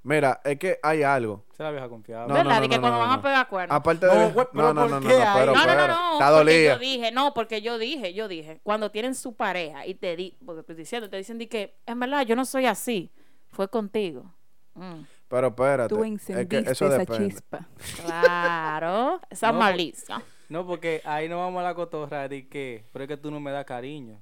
Mira, 0.07 0.41
es 0.45 0.57
que 0.59 0.79
hay 0.83 1.03
algo. 1.03 1.45
Es 1.53 1.59
la 1.59 1.71
vieja 1.73 1.89
confiable. 1.89 2.29
No, 2.29 2.35
¿Verdad? 2.35 2.55
no, 2.57 2.61
de 2.61 2.69
que 2.69 2.75
no, 2.77 2.81
cuando 2.81 2.99
no, 2.99 3.05
van 3.05 3.13
a 3.13 3.17
no. 3.17 3.23
pegar 3.23 3.49
cuernos. 3.49 3.77
Aparte 3.77 4.07
No, 4.07 4.13
de. 4.15 4.19
No, 4.19 4.35
pero 4.35 4.35
no, 4.37 4.53
¿por 4.53 4.55
no, 4.55 4.73
no, 4.75 5.01
no, 5.01 5.09
pero, 5.09 5.53
No, 5.53 5.67
no, 5.67 5.75
no, 5.75 5.89
no. 5.89 6.13
Está 6.13 6.31
dolida. 6.31 6.75
yo 6.75 6.79
dije, 6.79 7.11
no, 7.13 7.35
porque 7.35 7.61
yo 7.61 7.77
dije, 7.79 8.15
yo 8.15 8.29
dije, 8.29 8.61
cuando 8.63 8.91
tienen 8.93 9.15
su 9.17 9.35
pareja 9.35 9.85
y 9.87 9.95
te 9.95 10.15
di, 10.17 10.37
porque 10.47 10.61
estoy 10.61 10.77
diciendo, 10.77 11.11
te 11.11 11.17
dicen 11.17 11.39
de 11.39 11.49
que, 11.49 11.77
en 11.87 11.99
verdad, 11.99 12.25
yo 12.25 12.37
no 12.37 12.45
soy 12.45 12.67
así, 12.67 13.11
fue 13.51 13.69
contigo. 13.69 14.33
Mm, 14.75 15.03
Pero 15.29 15.47
espérate. 15.49 15.89
Tú 15.95 16.05
es 16.05 16.11
encendiste 16.11 16.63
que 16.65 16.71
eso 16.71 16.87
esa 16.87 16.99
depende. 16.99 17.29
chispa. 17.31 17.67
claro, 18.05 19.21
esa 19.31 19.51
No, 19.53 19.59
malicia. 19.59 20.23
No, 20.49 20.65
porque 20.67 21.03
ahí 21.05 21.29
no 21.29 21.39
vamos 21.39 21.61
a 21.61 21.65
la 21.65 21.75
cotorra 21.75 22.29
de 22.29 22.49
que, 22.49 22.85
pero 22.93 23.05
es 23.05 23.09
que 23.09 23.17
tú 23.17 23.31
no 23.33 23.41
me 23.41 23.51
das 23.51 23.65
cariño. 23.65 24.21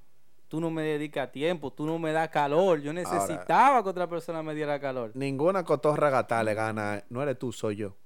Tú 0.55 0.61
no 0.61 0.71
me 0.71 0.83
dedicas 0.83 1.33
tiempo, 1.33 1.73
tú 1.73 1.85
no 1.85 1.99
me 1.99 2.13
das 2.13 2.29
calor. 2.29 2.81
Yo 2.81 2.93
necesitaba 2.93 3.83
que 3.83 3.89
otra 3.89 4.09
persona 4.09 4.41
me 4.41 4.55
diera 4.55 4.79
calor. 4.79 5.11
Ninguna 5.15 5.65
cotorra 5.65 6.11
gata 6.11 6.45
le 6.45 6.55
gana. 6.55 7.03
No 7.09 7.21
eres 7.25 7.41
tú, 7.41 7.51
soy 7.51 7.75
yo. 7.75 7.97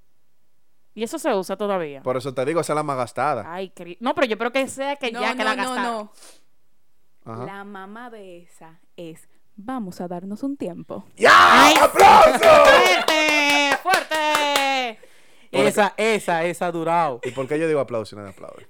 Y 0.95 1.03
eso 1.03 1.19
se 1.19 1.35
usa 1.35 1.59
todavía. 1.59 2.03
Por 2.03 2.17
eso 2.17 2.33
te 2.33 2.43
digo, 2.47 2.63
esa 2.63 2.73
es 2.73 2.77
la 2.77 2.83
más 2.83 2.97
gastada. 2.97 3.45
Ay, 3.53 3.71
no, 4.01 4.15
pero 4.15 4.27
yo 4.27 4.39
creo 4.39 4.51
que 4.51 4.67
sea 4.67 4.97
que 4.97 5.13
No, 5.13 5.21
ya 5.21 5.33
que 5.33 5.41
no, 5.41 5.45
la 5.45 5.57
no, 5.57 5.63
gastaron. 5.63 6.11
no. 7.27 7.33
Ajá. 7.35 7.45
La 7.45 7.65
mamá 7.65 8.09
de 8.09 8.39
esa 8.39 8.81
es, 8.97 9.29
vamos 9.55 10.01
a 10.01 10.09
darnos 10.09 10.43
un 10.43 10.57
tiempo. 10.57 11.05
¡Ya! 11.19 11.85
¡Aplauso! 11.85 12.39
¡Fuerte! 12.39 13.77
¡Fuerte! 13.83 14.99
Esa, 15.53 15.93
esa, 15.99 16.45
esa 16.47 16.67
ha 16.69 16.73
durado. 16.73 17.21
¿Y 17.25 17.31
por 17.33 17.47
qué 17.47 17.59
yo 17.59 17.69
digo 17.69 17.81
aplauso 17.81 18.17
y 18.17 18.19
nadie 18.21 18.31
aplaude? 18.31 18.67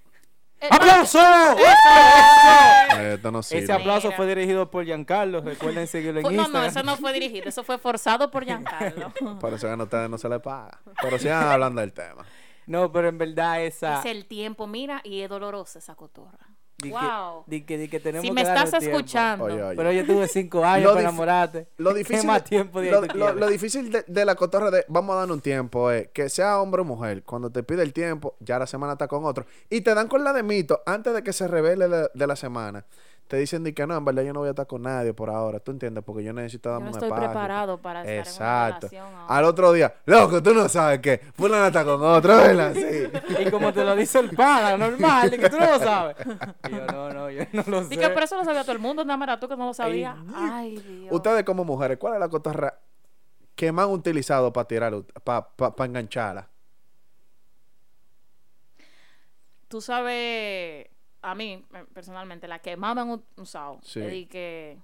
Eh, 0.60 0.68
¡Aplauso! 0.70 1.18
Eh, 2.98 3.14
Esto 3.14 3.30
no 3.30 3.40
Ese 3.40 3.72
aplauso 3.72 4.08
Mira. 4.08 4.16
fue 4.16 4.26
dirigido 4.26 4.70
por 4.70 4.84
Giancarlo. 4.84 5.40
Recuerden 5.40 5.86
seguirlo 5.86 6.20
en 6.20 6.26
Fu- 6.26 6.32
No, 6.32 6.42
Instagram. 6.42 6.62
no, 6.62 6.68
eso 6.68 6.82
no 6.82 6.96
fue 6.96 7.12
dirigido, 7.12 7.48
eso 7.48 7.62
fue 7.62 7.78
forzado 7.78 8.30
por 8.30 8.44
Giancarlo. 8.44 9.12
Por 9.40 9.52
eso 9.54 9.66
que 9.68 9.72
a 9.72 9.76
ustedes 9.76 10.10
no 10.10 10.18
se 10.18 10.28
les 10.28 10.40
paga. 10.40 10.80
Pero 11.00 11.18
sigan 11.18 11.44
hablando 11.44 11.80
del 11.80 11.92
tema. 11.92 12.24
No, 12.66 12.90
pero 12.92 13.08
en 13.08 13.18
verdad 13.18 13.62
esa. 13.62 14.00
Es 14.00 14.06
el 14.06 14.26
tiempo, 14.26 14.66
mira, 14.66 15.00
y 15.04 15.20
es 15.22 15.28
dolorosa 15.28 15.78
esa 15.78 15.94
cotorra. 15.94 16.48
Di 16.80 16.90
wow. 16.90 17.44
que, 17.44 17.50
di 17.50 17.62
que, 17.64 17.76
di 17.76 17.88
que 17.88 17.98
tenemos 17.98 18.22
Si 18.22 18.28
que 18.28 18.34
me 18.34 18.42
estás 18.42 18.70
darle 18.70 18.78
tiempo. 18.78 18.98
escuchando, 18.98 19.44
Oye, 19.46 19.62
oye. 19.62 19.76
Pero 19.76 19.90
yo 19.92 20.06
tuve 20.06 20.28
cinco 20.28 20.64
años 20.64 20.84
Lo 20.84 20.90
para 20.90 21.00
enamorarte. 21.00 21.66
Lo 21.76 21.90
¿Qué 21.92 21.98
difícil, 21.98 22.26
más 22.28 22.44
tiempo 22.44 22.80
de 22.80 22.90
lo, 22.92 23.32
lo- 23.34 23.48
difícil 23.48 23.90
de, 23.90 24.04
de 24.06 24.24
la 24.24 24.36
cotorra 24.36 24.70
de 24.70 24.84
vamos 24.86 25.16
a 25.16 25.18
dar 25.20 25.32
un 25.32 25.40
tiempo 25.40 25.90
es 25.90 26.06
que 26.10 26.28
sea 26.28 26.60
hombre 26.60 26.82
o 26.82 26.84
mujer, 26.84 27.24
cuando 27.24 27.50
te 27.50 27.64
pide 27.64 27.82
el 27.82 27.92
tiempo, 27.92 28.36
ya 28.38 28.60
la 28.60 28.68
semana 28.68 28.92
está 28.92 29.08
con 29.08 29.24
otro. 29.24 29.44
Y 29.68 29.80
te 29.80 29.92
dan 29.92 30.06
con 30.06 30.22
la 30.22 30.32
de 30.32 30.44
mito 30.44 30.80
antes 30.86 31.12
de 31.14 31.24
que 31.24 31.32
se 31.32 31.48
revele 31.48 31.88
la- 31.88 32.10
de 32.14 32.26
la 32.28 32.36
semana. 32.36 32.84
Te 33.28 33.36
dicen 33.36 33.62
de 33.62 33.74
que 33.74 33.86
no, 33.86 33.94
en 33.94 34.04
verdad 34.06 34.22
yo 34.22 34.32
no 34.32 34.40
voy 34.40 34.48
a 34.48 34.50
estar 34.50 34.66
con 34.66 34.82
nadie 34.82 35.12
por 35.12 35.28
ahora, 35.28 35.60
¿tú 35.60 35.70
entiendes? 35.70 36.02
Porque 36.02 36.24
yo 36.24 36.32
necesito 36.32 36.70
Yo 36.70 36.72
darme 36.72 36.86
no 36.86 36.96
un 36.96 37.02
estoy 37.04 37.18
preparado 37.18 37.80
para 37.80 38.00
estar 38.00 38.16
Exacto. 38.16 38.86
en 38.90 38.92
una 38.94 39.06
relación. 39.06 39.20
ahora. 39.20 39.36
Al 39.36 39.44
otro 39.44 39.72
día, 39.72 39.94
loco, 40.06 40.42
tú 40.42 40.54
no 40.54 40.66
sabes 40.68 41.00
qué, 41.00 41.20
fulana 41.34 41.66
está 41.66 41.84
con 41.84 42.02
otro, 42.02 42.36
¿verdad? 42.38 42.72
Sí. 42.74 43.42
Y 43.46 43.50
como 43.50 43.70
te 43.72 43.84
lo 43.84 43.94
dice 43.94 44.20
el 44.20 44.30
pana, 44.30 44.78
normal, 44.78 45.30
de 45.30 45.38
que 45.38 45.50
tú 45.50 45.58
no 45.58 45.66
lo 45.66 45.78
sabes. 45.78 46.16
Y 46.68 46.70
yo, 46.72 46.86
no, 46.86 47.12
no, 47.12 47.30
yo 47.30 47.42
no 47.52 47.64
lo 47.66 47.82
sé. 47.82 47.88
Dije, 47.90 48.08
pero 48.08 48.24
eso 48.24 48.36
lo 48.36 48.44
sabía 48.44 48.62
todo 48.62 48.72
el 48.72 48.78
mundo, 48.78 49.04
nada 49.04 49.16
más 49.18 49.38
tú 49.38 49.46
que 49.46 49.56
no 49.56 49.66
lo 49.66 49.74
sabías. 49.74 50.16
Ay, 50.34 50.78
Dios. 50.78 51.12
Ustedes 51.12 51.44
como 51.44 51.64
mujeres, 51.64 51.98
¿cuál 51.98 52.14
es 52.14 52.20
la 52.20 52.28
cotorra 52.30 52.78
que 53.54 53.70
más 53.72 53.86
han 53.86 53.92
utilizado 53.92 54.52
para 54.52 54.66
tirar, 54.66 54.94
para 55.22 55.84
engancharla? 55.84 56.48
Tú 59.68 59.82
sabes, 59.82 60.86
a 61.22 61.34
mí, 61.34 61.64
eh, 61.74 61.84
personalmente, 61.92 62.46
la 62.48 62.58
que 62.60 62.76
más 62.76 62.94
me 62.94 63.00
han 63.02 63.22
usado. 63.36 63.80
Sí. 63.82 64.26
que, 64.26 64.78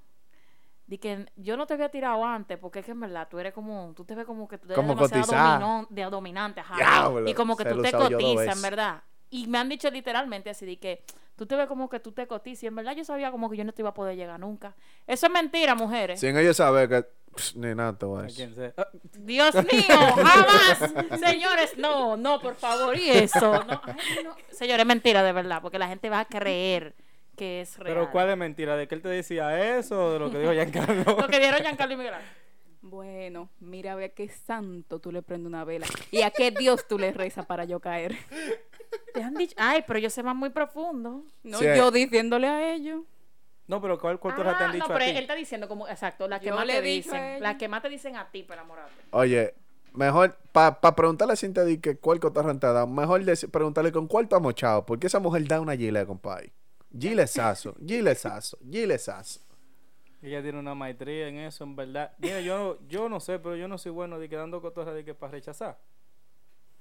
de 0.87 0.99
que 0.99 1.27
yo 1.37 1.57
no 1.57 1.67
te 1.67 1.75
había 1.75 1.89
tirado 1.89 2.25
antes, 2.25 2.59
porque 2.59 2.81
es 2.81 2.85
que 2.85 2.93
en 2.93 3.01
verdad 3.01 3.27
tú 3.31 3.39
eres 3.39 3.53
como, 3.55 3.93
tú 3.97 4.05
te 4.05 4.15
ves 4.15 4.27
como 4.27 4.47
que 4.47 4.59
tú 4.59 4.67
eres 4.67 4.77
Como 4.77 4.95
demasiado 4.95 5.33
dominón- 5.33 5.87
de, 5.89 6.03
dominante, 6.05 6.61
ajá. 6.61 6.77
Diablo, 6.77 7.29
y 7.29 7.35
como 7.35 7.57
que 7.57 7.65
tú 7.65 7.81
te 7.81 7.93
cotizas, 7.93 8.57
en 8.57 8.63
verdad. 8.63 9.03
Y 9.31 9.47
me 9.47 9.59
han 9.59 9.69
dicho 9.69 9.91
literalmente 9.91 10.51
así, 10.51 10.67
de 10.67 10.77
que 10.79 11.03
tú 11.37 11.47
te 11.47 11.57
ves 11.57 11.67
como 11.67 11.89
que 11.89 11.99
tú 12.01 12.13
te 12.13 12.27
cotizas. 12.27 12.65
Y 12.65 12.67
en 12.69 12.77
verdad 12.77 12.95
yo 12.95 13.05
sabía 13.05 13.31
como 13.31 13.51
que 13.51 13.57
yo 13.57 13.65
no 13.65 13.73
te 13.73 13.83
iba 13.83 13.89
a 13.91 13.95
poder 13.95 14.15
llegar 14.17 14.39
nunca. 14.39 14.77
Eso 15.07 15.27
es 15.27 15.33
mentira, 15.33 15.75
mujeres. 15.75 16.21
Sin 16.21 16.37
ellos 16.37 16.57
saber 16.59 16.89
que, 16.89 17.07
pss, 17.35 17.57
ni 17.57 17.75
nada 17.75 17.97
te 17.97 18.07
voy 18.07 18.21
a 18.21 18.23
decir. 18.25 18.75
Ah, 18.77 18.89
Dios 19.19 19.55
mío, 19.55 19.97
jamás. 20.17 21.21
Señores, 21.21 21.77
no, 21.79 22.17
no, 22.17 22.41
por 22.41 22.55
favor, 22.57 22.97
y 22.97 23.11
eso. 23.11 23.65
No, 23.65 23.81
ay, 23.85 24.25
no. 24.25 24.37
Señores, 24.51 24.81
es 24.81 24.87
mentira 24.87 25.23
de 25.23 25.33
verdad, 25.33 25.61
porque 25.63 25.79
la 25.79 25.89
gente 25.89 26.09
va 26.11 26.21
a 26.21 26.25
creer 26.25 26.95
que 27.37 27.63
es 27.63 27.79
real. 27.79 27.95
Pero 27.97 28.11
¿cuál 28.13 28.31
es 28.31 28.37
mentira? 28.37 28.77
¿De 28.77 28.87
que 28.89 28.95
él 28.95 29.03
te 29.03 29.09
decía 29.09 29.77
eso 29.79 30.07
o 30.07 30.13
de 30.13 30.19
lo 30.19 30.31
que 30.31 30.39
dijo 30.39 30.53
Giancarlo? 30.53 31.05
Lo 31.21 31.29
que 31.29 31.39
dieron 31.41 31.61
Giancarlo 31.61 31.95
y 31.95 31.97
Miguel. 31.97 32.15
Bueno, 32.83 33.49
mira 33.61 33.93
a 33.93 33.97
ver 33.97 34.11
a 34.11 34.15
qué 34.15 34.29
santo 34.29 34.99
tú 35.01 35.11
le 35.11 35.23
prendes 35.23 35.47
una 35.49 35.65
vela 35.65 35.87
y 36.11 36.21
a 36.23 36.31
qué 36.31 36.51
Dios 36.51 36.87
tú 36.87 36.99
le 36.99 37.13
rezas 37.13 37.47
para 37.47 37.65
yo 37.65 37.81
caer. 37.81 38.15
Te 39.15 39.23
han 39.23 39.35
dicho, 39.35 39.55
ay, 39.59 39.83
pero 39.87 39.99
ellos 39.99 40.13
se 40.13 40.21
van 40.23 40.37
muy 40.37 40.51
profundo. 40.51 41.25
No, 41.43 41.59
Sí. 41.59 41.65
yo 41.77 41.91
diciéndole 41.91 42.47
a 42.47 42.75
ellos. 42.75 43.01
No, 43.67 43.81
pero 43.81 43.99
¿cuál 43.99 44.19
cultura 44.21 44.57
te 44.59 44.65
han 44.65 44.73
dicho 44.73 44.87
no, 44.89 44.95
a 44.95 44.99
pero 44.99 45.05
ti? 45.11 45.11
él 45.13 45.23
está 45.25 45.35
diciendo 45.35 45.69
como, 45.69 45.89
exacto, 45.89 46.29
la 46.29 46.39
que 46.39 46.47
Yo 46.47 46.55
más 46.55 46.67
le 46.67 46.73
te 46.75 46.79
a 46.79 46.83
dicen. 46.83 47.15
ella. 47.25 47.39
La 47.41 47.59
que 47.59 47.69
más 47.69 47.83
te 47.83 47.89
dicen 47.89 48.17
a 48.17 48.31
ti 48.31 48.43
para 48.43 48.61
enamorarte. 48.61 49.03
Oye, 49.11 49.55
mejor, 49.95 50.37
para 50.53 50.79
preguntarle 50.95 51.33
a 51.33 51.37
Cintia 51.37 51.65
di 51.65 51.79
que 51.79 51.97
cuál 51.97 52.21
cotorra 52.21 52.53
te 52.59 52.67
ha 52.67 52.73
dado, 52.73 52.87
mejor 52.87 53.23
preguntarle 53.51 53.91
con 53.93 54.07
cuál 54.07 54.29
tú 54.29 54.37
has 54.37 54.43
mochado, 54.43 54.85
porque 54.85 55.07
esa 55.07 55.19
mujer 55.19 55.47
da 55.49 55.61
una 55.61 55.77
gile, 55.77 56.05
compadre. 56.07 56.53
Gilesazo, 56.97 57.75
gilesazo, 57.87 58.59
gilesazo. 58.71 59.41
Ella 60.23 60.43
tiene 60.43 60.59
una 60.59 60.75
maestría 60.75 61.29
en 61.29 61.37
eso, 61.39 61.65
en 61.65 61.77
verdad. 61.77 62.13
Mira, 62.19 62.41
yo, 62.41 62.79
yo 62.89 63.09
no 63.09 63.21
sé, 63.21 63.39
pero 63.39 63.57
yo 63.57 63.69
no 63.69 63.77
soy 63.79 63.93
bueno 63.93 64.19
de 64.19 64.29
que 64.29 64.37
dando 64.37 64.61
cotorras 64.63 64.95
de 64.95 65.05
que 65.05 65.15
para 65.15 65.33
rechazar. 65.33 65.79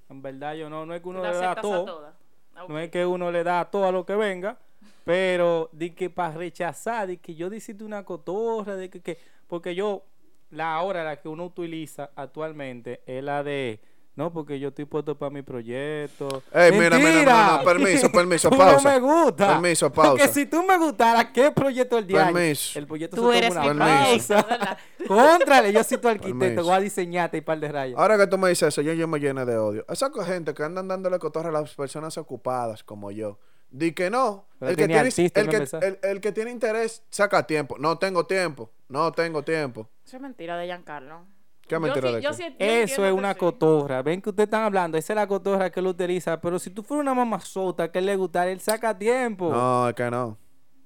En 0.10 0.22
verdad, 0.22 0.54
yo 0.56 0.70
no, 0.70 0.86
no 0.86 0.94
es 0.94 1.02
que 1.02 1.08
uno 1.10 1.20
¿Tú 1.20 1.26
la 1.26 1.32
le 1.32 1.38
da 1.38 1.52
a 1.52 1.56
todo. 1.56 1.86
todas? 1.86 2.14
Ah, 2.56 2.66
No 2.70 2.80
es 2.80 2.90
que 2.92 3.06
uno 3.06 3.32
le 3.32 3.44
da 3.44 3.66
todo 3.66 3.86
a 3.86 3.92
lo 3.92 4.06
que 4.06 4.16
venga, 4.16 4.58
pero 5.04 5.70
de 5.72 5.94
que 5.94 6.10
para 6.10 6.34
rechazar, 6.36 7.08
de 7.08 7.18
que 7.18 7.36
yo 7.36 7.50
decirte 7.50 7.84
una 7.84 8.04
cotorra, 8.04 8.76
de 8.76 8.90
que, 8.90 9.02
que 9.02 9.18
porque 9.48 9.76
yo, 9.76 10.04
la 10.50 10.82
hora 10.82 11.04
la 11.04 11.20
que 11.20 11.28
uno 11.28 11.46
utiliza 11.46 12.12
actualmente 12.16 13.02
es 13.06 13.24
la 13.24 13.44
de, 13.44 13.80
no, 14.16 14.32
porque 14.32 14.60
yo 14.60 14.68
estoy 14.70 14.86
puesto 14.86 15.18
para 15.18 15.32
mi 15.32 15.42
proyecto. 15.42 16.44
Ey, 16.54 16.72
mira, 16.72 17.00
mira, 17.00 17.58
no, 17.58 17.64
permiso, 17.64 18.12
permiso, 18.12 18.50
Tú 18.50 18.58
pausa. 18.58 19.00
no 19.00 19.08
me 19.08 19.24
gusta. 19.24 19.48
Permiso, 19.48 19.92
Porque 19.92 20.28
si 20.28 20.46
tú 20.46 20.62
me 20.64 20.78
gustaras, 20.78 21.26
¿qué 21.34 21.50
proyecto 21.50 21.98
el 21.98 22.06
día? 22.06 22.26
Permiso. 22.26 22.78
El 22.78 22.86
proyecto 22.86 23.16
Tú 23.18 23.32
se 23.32 23.38
eres 23.40 23.50
toma 23.56 23.64
mi 23.64 23.70
una 23.72 23.86
Permiso. 24.06 24.36
proyecto, 24.36 24.66
pausa. 24.66 24.78
Contrale, 25.08 25.74
yo 25.74 25.84
soy 25.84 25.98
tu 25.98 26.08
arquitecto, 26.08 26.64
voy 26.64 26.74
a 26.74 26.80
diseñarte 26.80 27.38
y 27.38 27.42
par 27.42 27.60
de 27.60 27.72
rayas. 27.72 28.00
Ahora 28.00 28.16
que 28.18 28.28
tú 28.28 28.38
me 28.38 28.50
dices 28.50 28.68
eso, 28.68 28.84
yo, 28.84 28.94
yo 28.94 29.08
me 29.08 29.20
lleno 29.20 29.48
de 29.48 29.58
odio. 29.58 29.86
Esa 29.90 30.12
gente 30.26 30.54
que 30.54 30.64
andan 30.64 30.88
dándole 30.88 31.18
cotorra 31.18 31.50
a 31.50 31.52
las 31.52 31.74
personas 31.74 32.16
ocupadas 32.20 32.84
como 32.84 33.10
yo. 33.10 33.40
Di 33.76 33.92
que 33.92 34.10
no. 34.12 34.46
El 34.62 34.76
que 34.76 34.86
tiene, 34.88 35.00
artista 35.00 35.42
el, 35.42 35.50
que, 35.50 35.58
el- 35.58 36.00
el 36.04 36.22
que 36.22 36.32
tiene 36.32 36.52
interés 36.52 37.04
saca 37.10 37.46
tiempo. 37.48 37.76
No 37.80 37.98
tengo 37.98 38.26
tiempo. 38.28 38.70
No 38.88 39.12
tengo 39.12 39.42
tiempo. 39.44 39.90
Eso 40.06 40.18
es 40.18 40.22
mentira 40.22 40.56
de 40.58 40.68
Giancarlo. 40.68 41.26
¿Qué 41.68 41.76
Yo 41.76 41.80
mentira 41.80 42.10
sí- 42.10 42.16
de 42.16 42.22
yo 42.22 42.30
qué? 42.30 42.36
sí- 42.36 42.44
yo 42.60 42.66
Eso 42.66 43.06
es 43.06 43.12
una 43.14 43.34
cotorra. 43.36 44.04
Ven 44.04 44.22
que 44.22 44.30
ustedes 44.30 44.48
están 44.48 44.62
hablando. 44.64 44.98
Esa 44.98 45.14
es 45.14 45.16
la 45.16 45.26
cotorra 45.28 45.72
que 45.72 45.80
él 45.80 45.88
utiliza. 45.88 46.40
Pero 46.40 46.60
si 46.60 46.70
tú 46.70 46.84
fueras 46.84 47.02
una 47.02 47.16
mamazota 47.16 47.92
que 47.92 47.98
él 48.00 48.06
le 48.06 48.16
gustara, 48.16 48.52
él 48.52 48.60
saca 48.62 48.96
tiempo. 48.98 49.50
No, 49.52 49.90
es 49.90 49.96
que 49.96 50.12
no. 50.12 50.38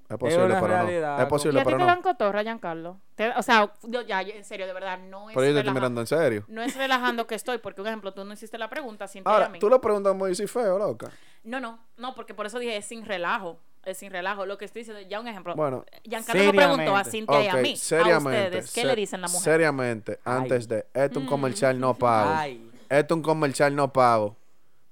Es 0.08 0.16
posible, 0.16 0.44
una 0.46 0.54
pero 0.60 0.66
realidad, 0.68 1.16
no. 1.18 1.22
Es 1.22 1.28
posible, 1.28 1.58
¿Y 1.58 1.60
a 1.60 1.64
ti 1.64 1.66
pero 1.66 1.78
te 1.78 1.84
dan 1.84 1.96
no. 1.98 2.02
cotorra, 2.02 2.42
Giancarlo? 2.42 2.98
Te- 3.14 3.28
o 3.30 3.42
sea, 3.42 3.70
yo, 3.82 4.00
ya, 4.02 4.22
en 4.22 4.42
serio, 4.44 4.66
de 4.66 4.72
verdad, 4.72 4.98
no 4.98 5.28
es 5.28 5.34
Pero 5.36 5.46
yo 5.46 5.52
te 5.52 5.58
estoy 5.58 5.62
relaja- 5.62 5.74
mirando 5.74 6.00
en 6.00 6.06
serio. 6.06 6.44
No 6.48 6.62
es 6.62 6.76
relajando 6.76 7.26
que 7.26 7.34
estoy, 7.34 7.58
porque, 7.58 7.82
por 7.82 7.88
ejemplo, 7.88 8.14
tú 8.14 8.24
no 8.24 8.32
hiciste 8.32 8.56
la 8.56 8.70
pregunta 8.70 9.06
sin 9.06 9.22
a 9.26 9.30
Ahora, 9.30 9.48
mí. 9.50 9.58
tú 9.58 9.68
le 9.68 9.78
preguntas 9.78 10.14
muy 10.16 10.34
si 10.34 10.46
feo, 10.46 10.78
loca. 10.78 11.10
No, 11.44 11.60
no, 11.60 11.78
no, 11.98 12.14
porque 12.14 12.32
por 12.32 12.46
eso 12.46 12.58
dije 12.58 12.76
es 12.78 12.86
sin 12.86 13.04
relajo. 13.04 13.58
Es 13.84 13.98
sin 13.98 14.10
relajo. 14.10 14.44
Lo 14.46 14.56
que 14.58 14.64
estoy 14.64 14.80
diciendo, 14.82 15.02
ya 15.08 15.20
un 15.20 15.28
ejemplo. 15.28 15.54
Bueno. 15.54 15.84
Giancarlo 16.04 16.42
me 16.42 16.52
preguntó 16.52 16.96
a 16.96 17.04
Seriamente. 17.04 17.10
Cintia 17.10 17.42
y 17.44 17.48
a 17.48 17.54
mí. 17.62 17.76
seriamente. 17.76 18.38
a 18.40 18.44
ustedes, 18.44 18.72
¿qué 18.72 18.80
se- 18.80 18.86
le 18.86 18.96
dicen 18.96 19.20
la 19.20 19.28
mujer? 19.28 19.42
Seriamente, 19.42 20.12
Ay. 20.24 20.36
antes 20.38 20.68
de. 20.68 20.78
Esto 20.94 21.00
es 21.00 21.16
un 21.18 21.24
Mm. 21.24 21.28
comercial 21.28 21.78
no 21.80 21.94
pago. 21.94 22.30
Ay. 22.34 22.70
Esto 22.88 23.14
es 23.14 23.16
un 23.16 23.22
comercial 23.22 23.74
no 23.76 23.92
pago. 23.92 24.36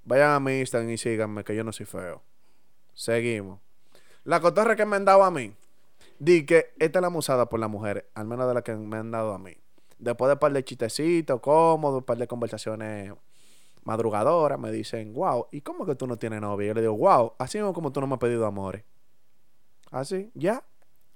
Vayan 0.05 0.31
a 0.33 0.41
mi 0.41 0.61
Instagram 0.61 0.91
y 0.91 0.99
síganme, 0.99 1.43
que 1.43 1.57
yo 1.57 1.65
no 1.65 1.73
soy 1.73 1.85
feo. 1.87 2.23
Seguimos. 2.95 3.61
La 4.27 4.41
cotorra 4.41 4.75
que 4.77 4.85
me 4.85 4.97
han 4.97 5.05
dado 5.05 5.23
a 5.25 5.31
mí. 5.31 5.55
Di 6.19 6.45
que 6.47 6.73
esta 6.79 6.99
es 6.99 7.03
la 7.03 7.11
musada 7.11 7.49
por 7.49 7.61
las 7.61 7.71
mujeres, 7.71 8.05
al 8.15 8.27
menos 8.27 8.49
de 8.49 8.55
la 8.55 8.63
que 8.63 8.75
me 8.75 8.97
han 8.97 9.11
dado 9.11 9.33
a 9.33 9.39
mí. 9.39 9.57
Después 9.99 10.29
de 10.29 10.33
un 10.35 10.39
par 10.39 10.53
de 10.53 10.65
chistecitos 10.65 11.41
cómodos, 11.41 11.99
un 11.99 12.05
par 12.05 12.17
de 12.19 12.27
conversaciones 12.27 13.13
madrugadoras, 13.85 14.59
me 14.59 14.71
dicen, 14.73 15.15
wow, 15.15 15.47
¿y 15.53 15.61
cómo 15.61 15.87
que 15.87 15.95
tú 15.95 16.07
no 16.07 16.17
tienes 16.19 16.41
novia? 16.41 16.69
Yo 16.69 16.75
le 16.75 16.81
digo, 16.81 16.97
wow, 16.97 17.35
así 17.39 17.59
mismo 17.59 17.73
como 17.73 17.93
tú 17.93 18.01
no 18.01 18.07
me 18.07 18.15
has 18.15 18.21
pedido 18.21 18.47
amores. 18.47 18.83
Así, 19.91 20.31
ya. 20.35 20.65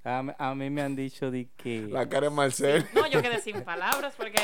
A, 0.05 0.23
mí- 0.23 0.33
a 0.39 0.55
mí 0.55 0.71
me 0.71 0.83
han 0.83 0.95
dicho 0.97 1.31
de 1.31 1.49
que, 1.57 1.83
La 1.83 2.09
cara 2.09 2.29
es 2.29 2.33
Marcel. 2.33 2.87
No, 2.95 3.07
yo 3.09 3.21
quedé 3.21 3.41
sin 3.41 3.63
palabras 3.65 4.15
porque. 4.17 4.41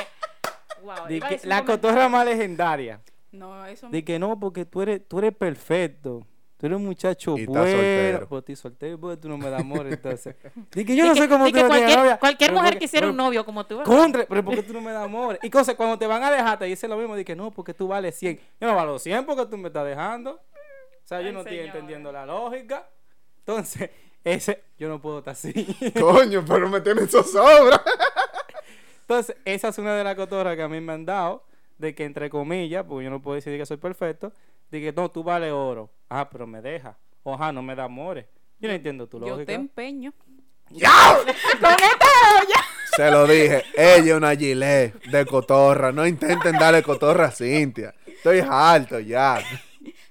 Wow, 0.82 1.06
de 1.08 1.20
que 1.20 1.40
la 1.44 1.64
cotorra 1.64 2.08
más 2.08 2.26
legendaria. 2.26 3.00
No, 3.32 3.64
eso 3.66 3.88
De 3.88 4.04
que 4.04 4.18
no, 4.18 4.38
porque 4.40 4.64
tú 4.64 4.82
eres, 4.82 5.06
tú 5.06 5.18
eres 5.18 5.34
perfecto. 5.34 6.26
Tú 6.66 6.74
eres 6.74 6.78
un 6.78 6.84
muchacho 6.86 7.36
Y 7.38 7.42
estás 7.42 7.54
bueno. 7.54 7.70
soltero. 7.76 8.28
Pues 8.28 8.38
estoy 8.40 8.56
soltero 8.56 8.98
porque 8.98 9.16
tú 9.18 9.28
no 9.28 9.38
me 9.38 9.48
das 9.50 9.60
amor, 9.60 9.86
entonces. 9.86 10.34
Que 10.70 10.96
yo 10.96 11.06
no 11.06 11.14
que- 11.14 11.20
sé 11.20 11.28
cómo 11.28 11.44
di 11.44 11.52
tú 11.52 11.58
que 11.58 11.62
no 11.62 11.68
tienes 11.68 11.68
cualquier, 11.68 11.98
novia. 11.98 12.18
cualquier 12.18 12.52
mujer 12.52 12.64
porque- 12.72 12.78
quisiera 12.80 13.02
pero- 13.04 13.10
un 13.12 13.16
novio 13.16 13.44
como 13.44 13.64
tú. 13.66 13.82
Contra, 13.84 14.26
pero 14.26 14.44
porque 14.44 14.62
tú 14.64 14.72
no 14.72 14.80
me 14.80 14.90
das 14.90 15.04
amor. 15.04 15.38
Y 15.42 15.48
cosas, 15.50 15.76
cuando 15.76 15.96
te 15.96 16.06
van 16.08 16.24
a 16.24 16.30
dejar, 16.32 16.58
te 16.58 16.64
dicen 16.64 16.90
lo 16.90 16.96
mismo. 16.96 17.14
Que 17.24 17.36
no, 17.36 17.50
porque 17.52 17.72
tú 17.72 17.86
vales 17.86 18.16
100. 18.16 18.40
Yo 18.60 18.66
no 18.66 18.74
valgo 18.74 18.98
100 18.98 19.24
porque 19.24 19.46
tú 19.46 19.56
me 19.56 19.68
estás 19.68 19.86
dejando. 19.86 20.32
O 20.32 20.40
sea, 21.08 21.20
yo 21.20 21.28
Ay, 21.28 21.32
no 21.34 21.40
estoy 21.40 21.58
entendiendo 21.60 22.10
la 22.10 22.26
lógica. 22.26 22.88
Entonces, 23.38 23.90
ese, 24.24 24.64
yo 24.76 24.88
no 24.88 25.00
puedo 25.00 25.18
estar 25.18 25.32
así. 25.32 25.52
Coño, 26.00 26.44
pero 26.44 26.68
me 26.68 26.80
tienen 26.80 27.06
zozobra. 27.08 27.80
Entonces, 29.02 29.36
esa 29.44 29.68
es 29.68 29.78
una 29.78 29.94
de 29.94 30.02
las 30.02 30.16
cotorras 30.16 30.56
que 30.56 30.62
a 30.62 30.68
mí 30.68 30.80
me 30.80 30.92
han 30.92 31.06
dado. 31.06 31.44
De 31.78 31.94
que, 31.94 32.04
entre 32.04 32.30
comillas, 32.30 32.84
porque 32.88 33.04
yo 33.04 33.10
no 33.10 33.20
puedo 33.20 33.34
decir 33.34 33.56
que 33.58 33.66
soy 33.66 33.76
perfecto. 33.76 34.32
De 34.70 34.80
que 34.80 34.92
no, 34.92 35.10
tú 35.10 35.22
vales 35.22 35.52
oro. 35.52 35.90
Ah, 36.08 36.28
pero 36.30 36.46
me 36.46 36.60
deja. 36.62 36.96
Ojalá 37.22 37.52
no 37.52 37.62
me 37.62 37.74
da 37.74 37.84
amores. 37.84 38.26
Yo 38.58 38.68
no 38.68 38.74
entiendo 38.74 39.06
tu 39.06 39.18
yo 39.18 39.24
te 39.24 39.30
lógica. 39.30 39.52
empeño. 39.52 40.12
Se 42.96 43.10
lo 43.10 43.26
dije, 43.26 43.62
ella 43.76 44.12
es 44.12 44.12
una 44.16 44.34
gilet 44.34 44.94
de 45.04 45.26
cotorra. 45.26 45.92
No 45.92 46.06
intenten 46.06 46.58
darle 46.58 46.82
cotorra 46.82 47.26
a 47.26 47.30
Cintia. 47.30 47.94
Estoy 48.06 48.40
harto 48.40 48.98
ya. 48.98 49.38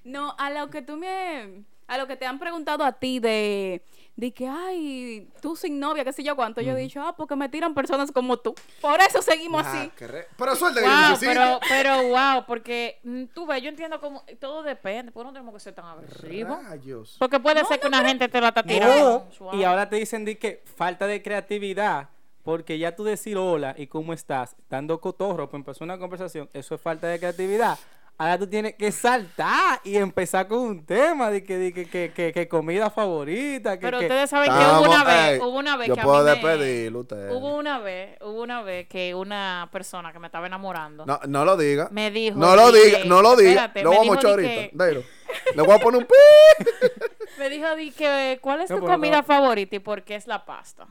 No, 0.03 0.35
a 0.37 0.51
lo 0.51 0.69
que 0.69 0.81
tú 0.81 0.95
me. 0.97 1.63
A 1.87 1.97
lo 1.97 2.07
que 2.07 2.15
te 2.15 2.25
han 2.25 2.39
preguntado 2.39 2.83
a 2.83 2.91
ti 2.93 3.19
de. 3.19 3.83
De 4.15 4.31
que, 4.33 4.47
ay, 4.47 5.27
tú 5.41 5.57
sin 5.57 5.77
novia, 5.77 6.05
qué 6.05 6.13
sé 6.13 6.23
yo 6.23 6.37
cuánto. 6.37 6.61
Yo 6.61 6.71
he 6.71 6.79
dicho, 6.79 7.01
ah, 7.01 7.13
porque 7.17 7.35
me 7.35 7.49
tiran 7.49 7.73
personas 7.75 8.13
como 8.13 8.37
tú. 8.37 8.55
Por 8.79 8.99
eso 9.01 9.21
seguimos 9.21 9.65
así. 9.67 9.77
Ah, 9.77 9.91
qué 9.97 10.07
re- 10.07 10.27
Pero 10.37 10.55
suelta 10.55 10.79
que 10.79 10.85
yo 10.85 10.91
Wow, 10.93 11.09
no 11.09 11.15
soy 11.17 11.27
pero, 11.27 11.59
pero 11.67 12.03
wow, 12.07 12.45
porque 12.47 12.99
mm, 13.03 13.23
tú 13.33 13.45
ves, 13.45 13.61
yo 13.61 13.67
entiendo 13.67 13.99
como 13.99 14.23
todo 14.39 14.63
depende, 14.63 15.11
porque 15.11 15.25
no 15.27 15.33
tenemos 15.33 15.53
que 15.53 15.59
ser 15.59 15.73
tan 15.75 15.83
agresivos. 15.85 16.63
Rayos. 16.63 17.17
Porque 17.19 17.41
puede 17.41 17.65
ser 17.65 17.77
que 17.77 17.87
una 17.87 18.05
gente 18.07 18.29
te 18.29 18.39
la 18.39 18.47
está 18.47 18.63
tirando. 18.63 19.27
No, 19.41 19.53
y 19.59 19.65
ahora 19.65 19.89
te 19.89 19.97
dicen 19.97 20.23
de 20.23 20.37
que 20.37 20.63
falta 20.77 21.07
de 21.07 21.21
creatividad, 21.21 22.07
porque 22.43 22.77
ya 22.79 22.95
tú 22.95 23.03
decir 23.03 23.35
hola 23.37 23.75
y 23.77 23.87
cómo 23.87 24.13
estás, 24.13 24.55
dando 24.69 25.01
cotorro, 25.01 25.49
pues 25.49 25.59
empezó 25.59 25.83
una 25.83 25.97
conversación, 25.97 26.49
eso 26.53 26.75
es 26.75 26.79
falta 26.81 27.07
de 27.07 27.19
creatividad. 27.19 27.77
Ahora 28.17 28.37
tú 28.37 28.47
tienes 28.47 28.75
que 28.75 28.93
saltar 28.93 29.81
y 29.83 29.97
empezar 29.97 30.47
con 30.47 30.59
un 30.59 30.85
tema 30.85 31.29
de 31.29 31.43
que, 31.43 31.57
de 31.57 31.73
que, 31.73 31.85
que, 31.89 32.13
que- 32.13 32.31
que 32.31 32.47
comida 32.47 32.89
favorita, 32.89 33.77
que, 33.77 33.81
Pero 33.87 33.99
ustedes 33.99 34.29
saben 34.29 34.49
que 34.51 34.57
hubo 34.57 34.83
una 34.89 35.03
vez, 35.03 35.31
ey, 35.33 35.39
hubo 35.39 35.57
una 35.59 35.75
vez 35.75 35.87
Yo 35.89 35.95
que 35.95 36.01
puedo 36.01 36.15
a 36.17 36.19
mí 36.21 36.25
me- 36.25 36.31
despedirlo, 36.35 36.99
usted. 37.01 37.31
Hubo 37.31 37.55
una 37.57 37.79
vez, 37.79 38.17
hubo 38.21 38.41
una 38.41 38.61
vez 38.61 38.87
que 38.87 39.13
una 39.13 39.67
persona 39.69 40.13
que 40.13 40.19
me 40.19 40.27
estaba 40.27 40.47
enamorando 40.47 41.05
No, 41.05 41.19
no 41.27 41.43
lo 41.43 41.57
diga. 41.57 41.89
me 41.91 42.09
dijo. 42.09 42.39
No 42.39 42.55
lo 42.55 42.71
di 42.71 42.79
diga, 42.85 43.01
que- 43.01 43.09
no 43.09 43.21
lo 43.21 43.35
diga. 43.35 43.65
espérate, 43.65 43.83
Lo 43.83 43.91
a 43.91 43.97
ahorita. 44.29 44.69
Le 45.55 45.61
voy 45.61 45.75
a 45.75 45.79
poner 45.79 45.99
un 46.01 46.07
pi. 46.07 46.13
Me 47.37 47.49
dijo, 47.49 47.75
di 47.75 47.91
que, 47.91 48.39
¿cuál 48.41 48.61
es 48.61 48.69
No, 48.69 48.77
tu 48.79 48.85
comida 48.85 49.17
no. 49.17 49.23
favorita 49.23 49.75
y 49.75 49.79
por 49.79 50.03
qué 50.03 50.15
es 50.15 50.25
la 50.27 50.45
pasta? 50.45 50.87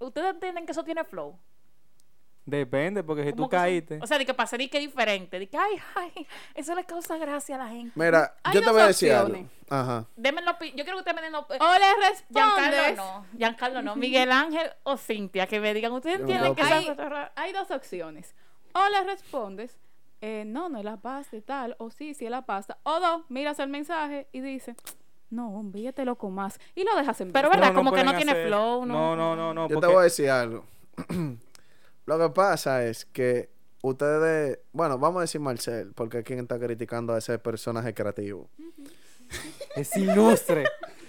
¿Ustedes 0.00 0.30
entienden 0.34 0.66
que 0.66 0.72
eso 0.72 0.82
tiene 0.82 1.04
flow? 1.04 1.38
Depende, 2.48 3.04
porque 3.04 3.24
si 3.24 3.32
tú 3.34 3.46
caíste. 3.46 3.98
O 4.02 4.06
sea, 4.06 4.16
de 4.16 4.24
que 4.24 4.32
pasa 4.32 4.56
di 4.56 4.68
que 4.68 4.78
diferente. 4.80 5.38
De 5.38 5.46
que, 5.48 5.58
ay, 5.58 5.78
ay, 5.94 6.26
eso 6.54 6.74
le 6.74 6.84
causa 6.84 7.18
gracia 7.18 7.56
a 7.56 7.58
la 7.58 7.68
gente. 7.68 7.92
Mira, 7.94 8.34
Hay 8.42 8.54
yo 8.54 8.62
te 8.62 8.70
voy 8.70 8.80
a 8.80 8.86
decir 8.86 9.12
algo. 9.12 9.36
Ajá. 9.68 10.06
Opi- 10.16 10.70
Yo 10.74 10.82
quiero 10.84 10.92
que 10.94 11.10
ustedes 11.10 11.14
me 11.14 11.20
den 11.20 11.34
opi- 11.34 11.58
O 11.60 11.72
le 11.74 12.14
Giancarlo 12.32 12.70
respondes. 12.70 12.96
no. 12.96 13.26
Giancarlo 13.36 13.82
no. 13.82 13.96
Miguel 13.96 14.32
Ángel 14.32 14.70
o 14.84 14.96
Cintia, 14.96 15.46
que 15.46 15.60
me 15.60 15.74
digan, 15.74 15.92
¿ustedes 15.92 16.20
entienden 16.20 16.54
que 16.54 16.62
Hay, 16.62 16.88
hay 17.36 17.52
dos 17.52 17.70
opciones. 17.70 18.34
O 18.72 18.88
le 18.88 19.04
respondes, 19.04 19.78
eh, 20.22 20.44
no, 20.46 20.70
no 20.70 20.78
es 20.78 20.84
la 20.86 20.96
pasta 20.96 21.36
y 21.36 21.42
tal. 21.42 21.76
O 21.78 21.90
sí, 21.90 22.14
sí 22.14 22.24
es 22.24 22.30
la 22.30 22.46
pasta. 22.46 22.78
O 22.82 22.98
dos, 22.98 23.22
miras 23.28 23.58
el 23.58 23.68
mensaje 23.68 24.26
y 24.32 24.40
dices, 24.40 24.74
no, 25.28 25.50
hombre, 25.54 25.82
ya 25.82 25.92
te 25.92 26.06
loco 26.06 26.30
más. 26.30 26.58
Y 26.74 26.84
lo 26.84 26.96
dejas 26.96 27.20
en 27.20 27.30
Pero 27.30 27.50
verdad, 27.50 27.74
como 27.74 27.92
que 27.92 28.04
no 28.04 28.14
tiene 28.16 28.46
flow, 28.46 28.86
¿no? 28.86 28.94
No, 28.94 29.16
no, 29.16 29.36
no, 29.36 29.52
no. 29.52 29.68
Yo 29.68 29.80
te 29.80 29.86
voy 29.86 29.96
a 29.98 30.02
decir 30.04 30.30
algo. 30.30 30.64
Lo 32.08 32.18
que 32.18 32.30
pasa 32.30 32.86
es 32.86 33.04
que 33.04 33.50
ustedes, 33.82 34.60
bueno, 34.72 34.98
vamos 34.98 35.18
a 35.18 35.20
decir 35.24 35.42
Marcel, 35.42 35.92
porque 35.94 36.22
quien 36.22 36.38
está 36.38 36.58
criticando 36.58 37.12
a 37.12 37.18
ese 37.18 37.38
personaje 37.38 37.92
creativo. 37.92 38.48
Es 39.76 39.94
ilustre. 39.94 40.64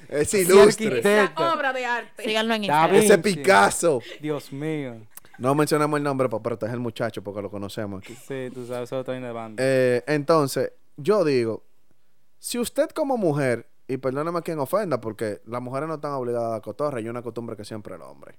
Es 0.09 0.33
ilustre. 0.33 0.99
Esa 0.99 1.53
obra 1.53 1.71
de 1.71 1.85
arte. 1.85 2.21
Síganlo 2.21 2.53
en. 2.53 2.65
Instagram. 2.65 2.95
Ese. 2.97 3.17
Picasso. 3.17 4.01
Dios 4.19 4.51
mío. 4.51 4.97
No 5.37 5.55
mencionamos 5.55 5.97
el 5.97 6.03
nombre 6.03 6.27
para 6.27 6.43
proteger 6.43 6.73
al 6.73 6.81
muchacho 6.81 7.23
porque 7.23 7.41
lo 7.41 7.49
conocemos 7.49 8.03
aquí. 8.03 8.13
Sí, 8.15 8.49
tú 8.53 8.67
sabes, 8.67 8.89
eso 8.89 8.99
está 8.99 9.15
en 9.15 9.23
de 9.23 9.31
banda. 9.31 9.63
Eh, 9.65 10.03
entonces, 10.05 10.73
yo 10.97 11.23
digo, 11.23 11.63
si 12.39 12.59
usted 12.59 12.89
como 12.89 13.15
mujer, 13.15 13.69
y 13.87 13.95
perdóname 13.95 14.39
a 14.39 14.41
quien 14.41 14.59
ofenda, 14.59 14.99
porque 14.99 15.39
las 15.45 15.61
mujeres 15.61 15.87
no 15.87 15.95
están 15.95 16.11
obligadas 16.11 16.57
a 16.57 16.61
cotorra, 16.61 16.99
y 16.99 17.07
una 17.07 17.21
costumbre 17.21 17.55
que 17.55 17.63
siempre 17.63 17.95
el 17.95 18.01
hombre. 18.01 18.37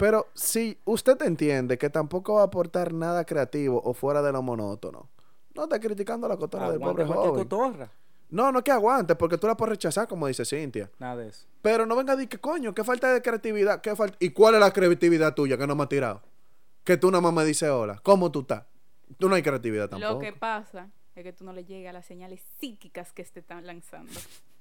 Pero 0.00 0.28
si 0.32 0.78
usted 0.86 1.20
entiende 1.20 1.76
que 1.76 1.90
tampoco 1.90 2.36
va 2.36 2.40
a 2.40 2.44
aportar 2.44 2.94
nada 2.94 3.26
creativo 3.26 3.82
o 3.84 3.92
fuera 3.92 4.22
de 4.22 4.32
lo 4.32 4.40
monótono, 4.40 5.10
no 5.54 5.64
está 5.64 5.78
criticando 5.78 6.26
la 6.26 6.38
cotorra 6.38 6.70
del 6.70 6.80
pobre 6.80 7.04
joven. 7.04 7.44
cotorra. 7.44 7.90
No, 8.30 8.50
no 8.50 8.64
que 8.64 8.70
aguante, 8.70 9.14
porque 9.14 9.36
tú 9.36 9.46
la 9.46 9.58
puedes 9.58 9.72
rechazar, 9.72 10.08
como 10.08 10.26
dice 10.26 10.46
Cintia. 10.46 10.90
Nada 10.98 11.16
de 11.16 11.28
eso. 11.28 11.46
Pero 11.60 11.84
no 11.84 11.96
venga 11.96 12.14
a 12.14 12.16
decir 12.16 12.30
que 12.30 12.38
coño, 12.38 12.72
qué 12.72 12.82
falta 12.82 13.12
de 13.12 13.20
creatividad, 13.20 13.82
qué 13.82 13.94
falta... 13.94 14.16
¿Y 14.20 14.30
cuál 14.30 14.54
es 14.54 14.60
la 14.60 14.72
creatividad 14.72 15.34
tuya 15.34 15.58
que 15.58 15.66
no 15.66 15.74
me 15.74 15.82
ha 15.82 15.86
tirado? 15.86 16.22
Que 16.82 16.96
tú 16.96 17.10
nada 17.10 17.20
más 17.20 17.34
me 17.34 17.44
dices 17.44 17.68
hola, 17.68 18.00
¿cómo 18.02 18.32
tú 18.32 18.40
estás? 18.40 18.64
Tú 19.18 19.28
no 19.28 19.34
hay 19.34 19.42
creatividad 19.42 19.90
tampoco. 19.90 20.14
Lo 20.14 20.18
que 20.18 20.32
pasa 20.32 20.88
es 21.14 21.22
que 21.22 21.34
tú 21.34 21.44
no 21.44 21.52
le 21.52 21.66
llegas 21.66 21.90
a 21.90 21.92
las 21.92 22.06
señales 22.06 22.40
psíquicas 22.58 23.12
que 23.12 23.22
te 23.24 23.40
están 23.40 23.66
lanzando. 23.66 24.18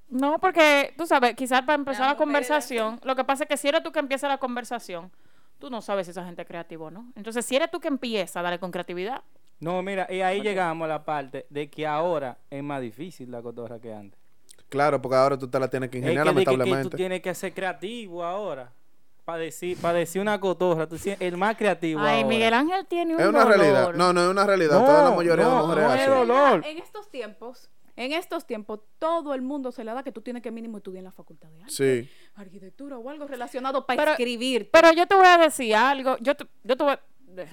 No, 0.10 0.38
porque 0.40 0.94
tú 0.98 1.06
sabes, 1.06 1.36
quizás 1.36 1.62
para 1.62 1.76
empezar 1.76 2.02
la 2.02 2.14
mujeres 2.14 2.26
conversación, 2.26 3.00
lo 3.04 3.16
que 3.16 3.24
pasa 3.24 3.46
es 3.46 3.48
que 3.48 3.56
si 3.56 3.70
eres 3.70 3.84
tú 3.84 3.94
que 3.94 4.00
empieza 4.00 4.28
la 4.28 4.40
conversación, 4.40 5.12
tú 5.60 5.70
no 5.70 5.82
sabes 5.82 6.08
si 6.08 6.12
esa 6.12 6.26
gente 6.26 6.42
es 6.44 6.48
creativa 6.48 6.86
o 6.86 6.92
no. 6.92 7.12
Entonces, 7.16 7.46
si 7.46 7.56
eres 7.56 7.70
tú 7.72 7.80
que 7.80 7.88
empieza, 7.88 8.42
dale 8.42 8.60
con 8.60 8.72
creatividad. 8.72 9.22
No, 9.60 9.82
mira, 9.82 10.08
y 10.10 10.22
ahí 10.22 10.42
llegamos 10.42 10.86
a 10.86 10.88
la 10.88 11.04
parte 11.04 11.46
de 11.50 11.70
que 11.70 11.86
ahora 11.86 12.38
es 12.50 12.64
más 12.64 12.82
difícil 12.82 13.30
la 13.30 13.42
cotorra 13.42 13.80
que 13.80 13.94
antes. 13.94 14.18
Claro, 14.70 15.02
porque 15.02 15.16
ahora 15.18 15.38
tú 15.38 15.48
te 15.50 15.60
la 15.60 15.68
tienes 15.68 15.90
que 15.90 15.98
Es 15.98 16.04
ingeniar, 16.04 16.26
que, 16.28 16.30
de 16.34 16.36
que- 16.40 16.46
que 16.46 16.52
lamentablemente. 16.52 16.90
tú 16.92 16.98
tienes 16.98 17.22
que 17.22 17.34
ser 17.36 17.54
creativo 17.54 18.24
ahora. 18.24 18.72
Para 19.26 19.40
decir, 19.40 19.78
para 19.80 20.00
decir 20.00 20.22
una 20.22 20.40
cotorra, 20.40 20.88
tú 20.88 20.96
el 21.20 21.38
más 21.38 21.56
creativo 21.56 22.00
Ay, 22.02 22.18
ahora. 22.18 22.28
Miguel 22.28 22.54
Ángel 22.54 22.86
tiene 22.88 23.16
un 23.16 23.22
Es 23.22 23.28
una 23.28 23.44
dolor. 23.44 23.58
realidad. 23.60 23.94
No, 23.94 24.12
no 24.14 24.22
es 24.24 24.28
una 24.30 24.46
realidad. 24.48 24.80
No, 24.80 24.86
Toda 24.86 25.04
la 25.10 25.16
mayoría 25.16 25.46
de 25.46 25.52
no, 25.52 25.68
mujeres 25.68 25.84
no 25.84 25.94
es 25.94 26.02
es 26.02 26.08
así. 26.08 26.18
dolor. 26.18 26.64
En 26.66 26.78
estos 26.80 27.10
tiempos, 27.12 27.70
en 27.96 28.14
estos 28.14 28.46
tiempos, 28.48 28.80
todo 28.98 29.36
el 29.36 29.42
mundo 29.44 29.72
se 29.72 29.84
le 29.84 29.92
da 29.94 30.02
que 30.04 30.12
tú 30.12 30.22
tienes 30.22 30.42
que 30.42 30.50
mínimo 30.52 30.78
estudiar 30.78 31.00
en 31.02 31.06
la 31.06 31.12
facultad 31.12 31.50
de 31.50 31.62
arte, 31.62 31.72
Sí. 31.74 32.10
Arquitectura 32.42 32.98
o 32.98 33.10
algo 33.10 33.28
relacionado 33.28 33.86
para 33.86 33.98
Pero- 34.02 34.12
escribir. 34.12 34.70
Pero 34.72 34.92
yo 34.94 35.06
te 35.08 35.16
voy 35.16 35.28
a 35.28 35.38
decir 35.38 35.76
algo. 35.76 36.18
Yo 36.20 36.36
te, 36.36 36.46
yo 36.64 36.76
te 36.78 36.84
voy 36.84 36.94
a... 36.94 37.00
de- 37.28 37.48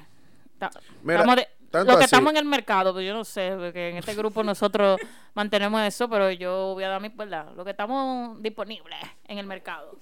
ta- 0.59 0.71
Mira, 1.03 1.21
estamos 1.21 1.37
de- 1.37 1.49
tanto 1.71 1.93
lo 1.93 1.99
que 1.99 2.05
así. 2.05 2.15
estamos 2.15 2.31
en 2.33 2.37
el 2.39 2.45
mercado, 2.45 2.93
pues 2.93 3.07
yo 3.07 3.13
no 3.15 3.25
sé, 3.25 3.53
porque 3.59 3.91
en 3.91 3.97
este 3.97 4.15
grupo 4.15 4.43
nosotros 4.43 4.99
mantenemos 5.35 5.81
eso, 5.83 6.09
pero 6.09 6.31
yo 6.31 6.75
voy 6.75 6.85
a 6.85 6.89
dar 6.89 7.01
mi 7.01 7.09
verdad. 7.09 7.49
Lo 7.57 7.65
que 7.65 7.71
estamos 7.73 8.41
disponibles 8.43 8.99
en 9.29 9.39
el 9.39 9.47
mercado. 9.47 9.99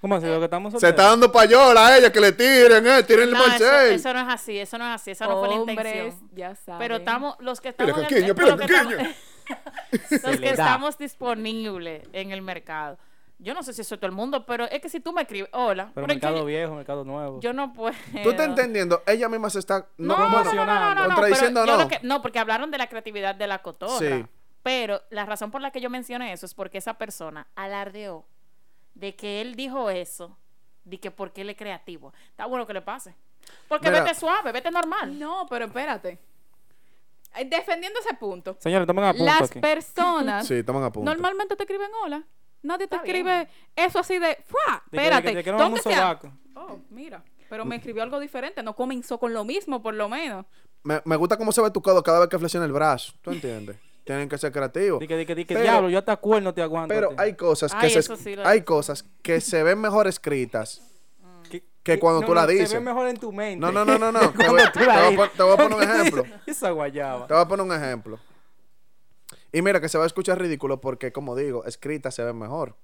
¿Cómo 0.00 0.14
así? 0.14 0.26
Lo 0.26 0.38
que 0.38 0.44
estamos 0.44 0.74
Se 0.80 0.88
está 0.90 1.04
dando 1.08 1.32
payola 1.32 1.88
a 1.88 1.98
ella, 1.98 2.12
que 2.12 2.20
le 2.20 2.30
tiren, 2.30 2.86
eh, 2.86 3.02
tiren 3.02 3.24
el 3.24 3.30
No, 3.32 3.40
eso, 3.40 3.48
Marcel. 3.48 3.92
eso 3.94 4.12
no 4.14 4.20
es 4.20 4.28
así, 4.28 4.56
eso 4.58 4.78
no 4.78 4.84
es 4.86 4.94
así, 4.94 5.10
esa 5.10 5.26
no 5.26 5.40
fue 5.40 5.48
la 5.48 5.54
intención. 5.56 6.14
ya 6.36 6.54
saben. 6.54 6.78
Pero 6.78 6.96
estamos, 6.98 7.34
los 7.40 7.60
que 7.60 7.70
estamos, 7.70 7.98
en 7.98 8.04
el- 8.04 8.24
eh, 8.24 8.28
los 8.28 8.36
que 8.36 8.44
estamos- 8.44 8.94
caquiña. 8.94 9.14
los 10.22 10.36
que 10.40 10.50
estamos 10.50 10.98
disponibles 10.98 12.02
en 12.12 12.30
el 12.30 12.42
mercado. 12.42 12.96
Yo 13.40 13.54
no 13.54 13.62
sé 13.62 13.72
si 13.72 13.82
eso 13.82 13.94
es 13.94 14.00
todo 14.00 14.08
el 14.08 14.16
mundo, 14.16 14.44
pero 14.46 14.64
es 14.64 14.80
que 14.80 14.88
si 14.88 14.98
tú 14.98 15.12
me 15.12 15.22
escribes, 15.22 15.48
hola, 15.52 15.92
Pero 15.94 16.06
pero 16.06 16.06
es 16.06 16.20
que 16.20 16.26
mercado 16.26 16.44
viejo, 16.44 16.74
mercado 16.74 17.04
nuevo. 17.04 17.38
yo 17.40 17.52
no 17.52 17.72
puedo. 17.72 17.94
Tú 18.24 18.30
estás 18.30 18.46
entendiendo, 18.48 19.02
ella 19.06 19.28
misma 19.28 19.48
se 19.48 19.60
está 19.60 19.86
no, 19.96 20.16
No, 20.16 20.28
no, 20.28 20.44
no, 20.44 20.54
no, 20.54 20.64
no, 20.64 20.64
no, 20.64 20.94
no, 20.94 21.04
contradiciendo 21.06 21.64
no. 21.64 21.76
lo 21.76 21.88
que- 21.88 22.00
no, 22.02 22.20
porque 22.20 22.40
hablaron 22.40 22.70
de 22.72 22.78
la 22.78 22.88
creatividad 22.88 23.34
de 23.36 23.46
la 23.46 23.62
cotorra. 23.62 23.98
Sí. 23.98 24.26
Pero 24.64 25.02
la 25.10 25.24
razón 25.24 25.52
por 25.52 25.60
la 25.60 25.70
que 25.70 25.80
yo 25.80 25.88
mencioné 25.88 26.32
eso 26.32 26.46
es 26.46 26.52
porque 26.54 26.78
esa 26.78 26.94
persona 26.94 27.46
alardeó 27.54 28.24
de 28.94 29.14
que 29.14 29.40
él 29.40 29.54
dijo 29.54 29.88
eso, 29.88 30.36
de 30.84 30.98
que 30.98 31.12
porque 31.12 31.42
él 31.42 31.50
es 31.50 31.56
creativo. 31.56 32.12
Está 32.30 32.46
bueno 32.46 32.66
que 32.66 32.72
le 32.74 32.82
pase. 32.82 33.14
Porque 33.68 33.88
Mira. 33.88 34.02
vete 34.02 34.16
suave, 34.18 34.50
vete 34.50 34.70
normal. 34.72 35.16
No, 35.16 35.46
pero 35.48 35.66
espérate. 35.66 36.18
Eh, 37.36 37.44
Defendiendo 37.44 38.00
ese 38.00 38.14
punto. 38.14 38.56
Señores, 38.58 38.86
tomen 38.86 39.04
a 39.04 39.12
punto 39.12 39.24
Las 39.24 39.42
aquí. 39.50 39.60
personas 39.60 40.46
Sí, 40.46 40.64
toman 40.64 40.82
a 40.82 40.90
punto. 40.90 41.08
normalmente 41.08 41.54
te 41.54 41.62
escriben 41.62 41.90
hola. 42.02 42.24
Nadie 42.62 42.86
te 42.88 42.96
Está 42.96 43.06
escribe 43.06 43.48
eso 43.76 43.98
así 43.98 44.18
de, 44.18 44.36
¡fua! 44.46 44.82
De 44.90 44.98
Espérate, 44.98 45.28
que- 45.30 45.36
de 45.36 45.44
que 45.44 45.52
no 45.52 45.58
¿dónde 45.58 45.80
sobaco. 45.80 46.32
Oh, 46.54 46.78
mira. 46.90 47.22
Pero 47.48 47.64
me 47.64 47.76
escribió 47.76 48.02
algo 48.02 48.20
diferente. 48.20 48.62
No 48.62 48.74
comenzó 48.76 49.18
con 49.18 49.32
lo 49.32 49.44
mismo, 49.44 49.80
por 49.82 49.94
lo 49.94 50.08
menos. 50.08 50.44
Me, 50.82 51.00
me 51.04 51.16
gusta 51.16 51.36
cómo 51.36 51.50
se 51.52 51.62
ve 51.62 51.70
tu 51.70 51.80
codo 51.80 52.02
cada 52.02 52.20
vez 52.20 52.28
que 52.28 52.38
flexiona 52.38 52.66
el 52.66 52.72
brazo. 52.72 53.12
¿Tú 53.22 53.30
entiendes? 53.30 53.76
Tienen 54.04 54.28
que 54.28 54.38
ser 54.38 54.52
creativos. 54.52 55.00
Di 55.00 55.06
que, 55.06 55.16
di 55.16 55.26
que, 55.26 55.34
di 55.34 55.44
que, 55.44 55.54
Pero- 55.54 55.62
diablo, 55.64 55.90
yo 55.90 55.98
hasta 55.98 56.16
cuerno 56.16 56.52
te 56.54 56.62
aguanto. 56.62 56.94
Pero 56.94 57.10
hay 57.16 57.34
cosas 57.34 57.72
que 57.74 57.86
Ay, 57.86 57.90
se 57.90 58.02
sí 58.16 58.34
hay 58.44 58.62
cosas 58.62 59.04
que 59.22 59.40
se 59.40 59.62
ven 59.62 59.78
mejor 59.80 60.06
escritas. 60.08 60.82
que, 61.50 61.62
que 61.82 61.98
cuando 61.98 62.22
tú 62.26 62.34
la 62.34 62.46
dices. 62.46 62.70
Se 62.70 62.78
ve 62.78 62.84
mejor 62.84 63.06
en 63.08 63.18
tu 63.18 63.32
mente. 63.32 63.60
No, 63.60 63.70
no, 63.72 63.84
no, 63.84 63.98
no, 63.98 64.10
no. 64.12 64.20
te, 64.32 64.48
voy, 64.48 64.60
te 64.72 64.90
a 64.90 65.28
te 65.28 65.42
voy 65.42 65.52
a 65.52 65.56
poner 65.56 65.74
un 65.74 65.82
ejemplo. 65.82 66.24
Esa 66.46 66.70
guayaba. 66.70 67.26
Te 67.26 67.34
voy 67.34 67.42
a 67.42 67.48
poner 67.48 67.66
un 67.66 67.72
ejemplo. 67.72 68.18
Y 69.52 69.62
mira 69.62 69.80
que 69.80 69.88
se 69.88 69.98
va 69.98 70.04
a 70.04 70.06
escuchar 70.06 70.40
ridículo 70.40 70.80
porque, 70.80 71.12
como 71.12 71.34
digo, 71.34 71.64
escritas 71.64 72.14
se 72.14 72.22
ven 72.22 72.38
mejor. 72.38 72.76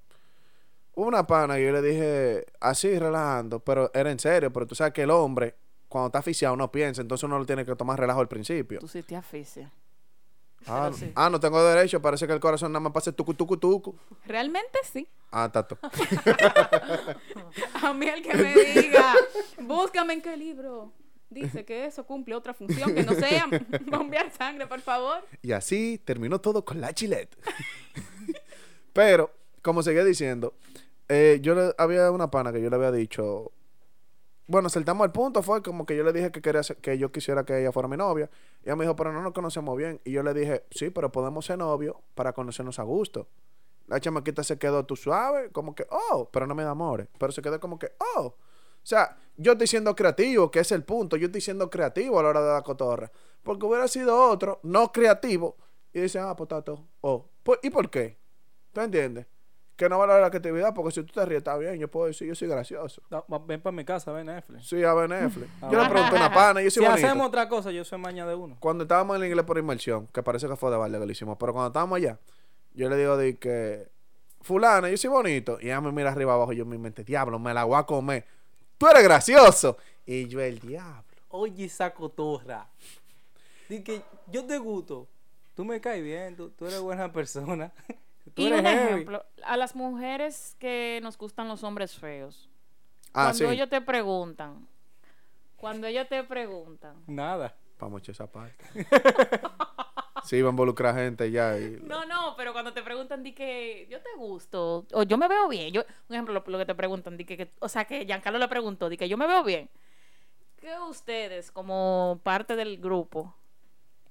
Una 0.94 1.26
pana 1.26 1.58
y 1.58 1.64
yo 1.64 1.72
le 1.72 1.82
dije, 1.82 2.46
así, 2.60 2.98
relajando, 2.98 3.60
pero 3.60 3.90
era 3.92 4.10
en 4.10 4.18
serio, 4.18 4.52
pero 4.52 4.66
tú 4.66 4.74
sabes 4.74 4.92
que 4.92 5.02
el 5.02 5.10
hombre, 5.10 5.54
cuando 5.88 6.06
está 6.06 6.20
aficiado, 6.20 6.56
no 6.56 6.70
piensa, 6.70 7.02
entonces 7.02 7.24
uno 7.24 7.38
lo 7.38 7.44
tiene 7.44 7.66
que 7.66 7.74
tomar 7.74 7.98
relajo 7.98 8.20
al 8.20 8.28
principio. 8.28 8.78
Tú 8.78 8.88
sí 8.88 9.02
te 9.02 9.16
aficias. 9.16 9.70
Ah, 10.66 10.90
sí. 10.94 11.12
ah, 11.14 11.28
no 11.28 11.38
tengo 11.38 11.62
derecho, 11.62 12.00
parece 12.00 12.26
que 12.26 12.32
el 12.32 12.40
corazón 12.40 12.72
nada 12.72 12.80
más 12.80 12.92
pasa 12.92 13.12
tucu, 13.12 13.34
tucu, 13.34 13.58
tucu. 13.58 13.94
Realmente 14.24 14.78
sí. 14.90 15.06
Ah, 15.30 15.50
tato. 15.52 15.76
A 17.82 17.92
mí 17.92 18.06
el 18.06 18.22
que 18.22 18.34
me 18.34 18.54
diga, 18.54 19.14
búscame 19.60 20.14
en 20.14 20.22
qué 20.22 20.36
libro. 20.36 20.92
Dice 21.34 21.64
que 21.64 21.84
eso 21.86 22.06
cumple 22.06 22.34
otra 22.34 22.54
función 22.54 22.94
que 22.94 23.02
no 23.02 23.12
sea 23.14 23.46
bombear 23.86 24.30
sangre, 24.30 24.66
por 24.66 24.80
favor. 24.80 25.24
Y 25.42 25.52
así 25.52 26.00
terminó 26.04 26.40
todo 26.40 26.64
con 26.64 26.80
la 26.80 26.92
chilete. 26.94 27.36
Pero, 28.92 29.30
como 29.62 29.82
seguía 29.82 30.04
diciendo, 30.04 30.54
eh, 31.08 31.38
yo 31.42 31.54
le, 31.54 31.74
había 31.78 32.10
una 32.10 32.30
pana 32.30 32.52
que 32.52 32.62
yo 32.62 32.70
le 32.70 32.76
había 32.76 32.92
dicho. 32.92 33.50
Bueno, 34.46 34.68
saltamos 34.68 35.04
al 35.04 35.12
punto, 35.12 35.42
fue 35.42 35.62
como 35.62 35.86
que 35.86 35.96
yo 35.96 36.04
le 36.04 36.12
dije 36.12 36.30
que 36.30 36.42
quería 36.42 36.62
ser- 36.62 36.76
que 36.76 36.98
yo 36.98 37.10
quisiera 37.10 37.44
que 37.44 37.58
ella 37.60 37.72
fuera 37.72 37.88
mi 37.88 37.96
novia. 37.96 38.30
Y 38.62 38.66
ella 38.66 38.76
me 38.76 38.84
dijo, 38.84 38.94
pero 38.94 39.12
no 39.12 39.22
nos 39.22 39.32
conocemos 39.32 39.76
bien. 39.76 40.00
Y 40.04 40.12
yo 40.12 40.22
le 40.22 40.34
dije, 40.34 40.64
sí, 40.70 40.90
pero 40.90 41.10
podemos 41.10 41.46
ser 41.46 41.58
novios 41.58 41.96
para 42.14 42.32
conocernos 42.32 42.78
a 42.78 42.82
gusto. 42.82 43.26
La 43.86 44.00
chamaquita 44.00 44.44
se 44.44 44.58
quedó 44.58 44.84
tú 44.84 44.96
suave, 44.96 45.50
como 45.50 45.74
que, 45.74 45.86
oh, 45.90 46.28
pero 46.32 46.46
no 46.46 46.54
me 46.54 46.62
da 46.62 46.70
amores. 46.70 47.08
Pero 47.18 47.32
se 47.32 47.42
quedó 47.42 47.58
como 47.58 47.78
que, 47.78 47.92
oh. 48.16 48.26
O 48.26 48.36
sea, 48.86 49.16
yo 49.36 49.52
estoy 49.52 49.66
siendo 49.66 49.94
creativo, 49.94 50.50
que 50.50 50.60
es 50.60 50.72
el 50.72 50.84
punto. 50.84 51.16
Yo 51.16 51.26
estoy 51.26 51.40
siendo 51.40 51.70
creativo 51.70 52.18
a 52.18 52.22
la 52.22 52.28
hora 52.30 52.42
de 52.42 52.52
la 52.52 52.62
cotorra. 52.62 53.10
Porque 53.42 53.66
hubiera 53.66 53.88
sido 53.88 54.30
otro, 54.30 54.60
no 54.62 54.90
creativo. 54.92 55.56
Y 55.92 56.00
dice, 56.00 56.18
ah, 56.18 56.34
potato, 56.34 56.86
oh. 57.00 57.28
Pues, 57.42 57.60
¿Y 57.62 57.70
por 57.70 57.90
qué? 57.90 58.18
¿Tú 58.72 58.80
entiendes? 58.80 59.26
Que 59.76 59.88
no 59.88 59.98
vale 59.98 60.20
la 60.20 60.30
creatividad, 60.30 60.72
porque 60.72 60.92
si 60.92 61.02
tú 61.02 61.12
te 61.12 61.24
ríes, 61.24 61.38
está 61.38 61.56
bien. 61.58 61.78
Yo 61.78 61.90
puedo 61.90 62.06
decir, 62.06 62.28
yo 62.28 62.34
soy 62.34 62.48
gracioso. 62.48 63.02
No, 63.10 63.24
ven 63.44 63.60
para 63.60 63.74
mi 63.74 63.84
casa, 63.84 64.12
ven 64.12 64.26
Netflix. 64.26 64.68
Sí, 64.68 64.82
a 64.84 64.94
ver, 64.94 65.08
Netflix. 65.10 65.48
Ah, 65.60 65.68
Yo 65.70 65.82
le 65.82 65.88
pregunté 65.88 66.14
una 66.16 66.32
pana, 66.32 66.62
yo 66.62 66.70
Si 66.70 66.76
soy 66.76 66.86
bonito. 66.86 67.06
hacemos 67.06 67.26
otra 67.26 67.48
cosa, 67.48 67.70
yo 67.72 67.84
soy 67.84 67.98
maña 67.98 68.26
de 68.26 68.34
uno. 68.36 68.56
Cuando 68.60 68.84
estábamos 68.84 69.16
en 69.16 69.22
el 69.22 69.28
inglés 69.28 69.44
por 69.44 69.58
inmersión, 69.58 70.06
que 70.12 70.22
parece 70.22 70.48
que 70.48 70.56
fue 70.56 70.70
de 70.70 70.76
balde 70.76 70.98
que 70.98 71.06
lo 71.06 71.12
hicimos, 71.12 71.36
pero 71.38 71.52
cuando 71.52 71.68
estábamos 71.68 71.96
allá, 71.96 72.18
yo 72.72 72.88
le 72.88 72.96
digo 72.96 73.16
de 73.16 73.36
que, 73.36 73.88
fulana, 74.42 74.88
yo 74.90 74.96
soy 74.96 75.10
bonito. 75.10 75.58
Y 75.60 75.66
ella 75.66 75.80
me 75.80 75.90
mira 75.90 76.12
arriba 76.12 76.34
abajo 76.34 76.52
y 76.52 76.56
yo 76.56 76.64
mi 76.64 76.78
mente, 76.78 77.02
diablo, 77.02 77.38
me 77.40 77.52
la 77.52 77.64
voy 77.64 77.76
a 77.78 77.82
comer. 77.82 78.24
Tú 78.78 78.88
eres 78.88 79.02
gracioso. 79.04 79.76
Y 80.06 80.26
yo, 80.28 80.40
el 80.40 80.58
diablo. 80.58 81.02
Oye, 81.30 81.64
esa 81.64 81.92
cotorra. 81.92 82.66
Di 83.68 83.82
que 83.82 84.02
yo 84.28 84.44
te 84.44 84.58
gusto. 84.58 85.06
Tú 85.54 85.64
me 85.64 85.80
caes 85.80 86.02
bien, 86.02 86.36
tú, 86.36 86.50
tú 86.50 86.66
eres 86.66 86.80
buena 86.80 87.10
persona. 87.12 87.72
Tú 88.34 88.42
Y 88.42 88.46
eres 88.46 88.60
un 88.60 88.66
heavy. 88.66 88.84
ejemplo, 88.94 89.24
a 89.44 89.56
las 89.56 89.76
mujeres 89.76 90.56
que 90.58 90.98
nos 91.02 91.16
gustan 91.16 91.46
los 91.46 91.62
hombres 91.62 91.94
feos. 91.94 92.48
Ah, 93.12 93.26
cuando 93.26 93.38
sí. 93.38 93.44
ellos 93.44 93.68
te 93.68 93.80
preguntan, 93.80 94.66
cuando 95.56 95.86
ellos 95.86 96.08
te 96.08 96.24
preguntan, 96.24 96.96
Nada. 97.06 97.54
Vamos 97.78 97.98
a 97.98 98.02
echar 98.02 98.12
esa 98.14 98.26
parte. 98.26 98.64
sí, 100.24 100.42
va 100.42 100.48
a 100.48 100.50
involucrar 100.50 100.94
gente 100.94 101.30
ya. 101.30 101.56
y- 101.58 101.78
No, 101.82 102.04
no, 102.06 102.34
pero 102.36 102.52
cuando 102.52 102.72
te 102.72 102.82
preguntan, 102.82 103.22
di 103.22 103.32
que 103.32 103.86
yo 103.90 104.00
te 104.00 104.10
gusto, 104.16 104.86
o 104.92 105.02
yo 105.04 105.16
me 105.18 105.28
veo 105.28 105.48
bien. 105.48 105.72
Yo, 105.72 105.82
un 106.08 106.14
ejemplo, 106.14 106.34
lo, 106.34 106.42
lo 106.46 106.58
que 106.58 106.66
te 106.66 106.74
preguntan, 106.74 107.16
di 107.16 107.24
que, 107.24 107.36
que- 107.36 107.52
o 107.60 107.68
sea, 107.68 107.84
que 107.84 108.04
Giancarlo 108.06 108.38
le 108.38 108.48
preguntó, 108.48 108.88
di 108.88 108.96
que 108.96 109.08
yo 109.08 109.16
me 109.16 109.26
veo 109.26 109.44
bien. 109.44 109.68
¿Qué 110.56 110.78
ustedes, 110.88 111.50
como 111.52 112.20
parte 112.22 112.56
del 112.56 112.78
grupo, 112.78 113.34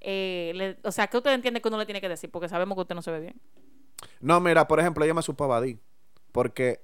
eh, 0.00 0.52
le- 0.54 0.78
o 0.84 0.92
sea, 0.92 1.06
qué 1.08 1.16
usted 1.16 1.32
entiende 1.32 1.60
que 1.60 1.68
uno 1.68 1.78
le 1.78 1.86
tiene 1.86 2.00
que 2.00 2.08
decir? 2.08 2.30
Porque 2.30 2.48
sabemos 2.48 2.76
que 2.76 2.82
usted 2.82 2.94
no 2.94 3.02
se 3.02 3.10
ve 3.10 3.20
bien. 3.20 3.40
No, 4.20 4.38
mira, 4.40 4.66
por 4.68 4.78
ejemplo, 4.80 5.04
ella 5.04 5.14
me 5.14 5.22
supo 5.22 5.44
evadir. 5.46 5.78
Porque, 6.30 6.80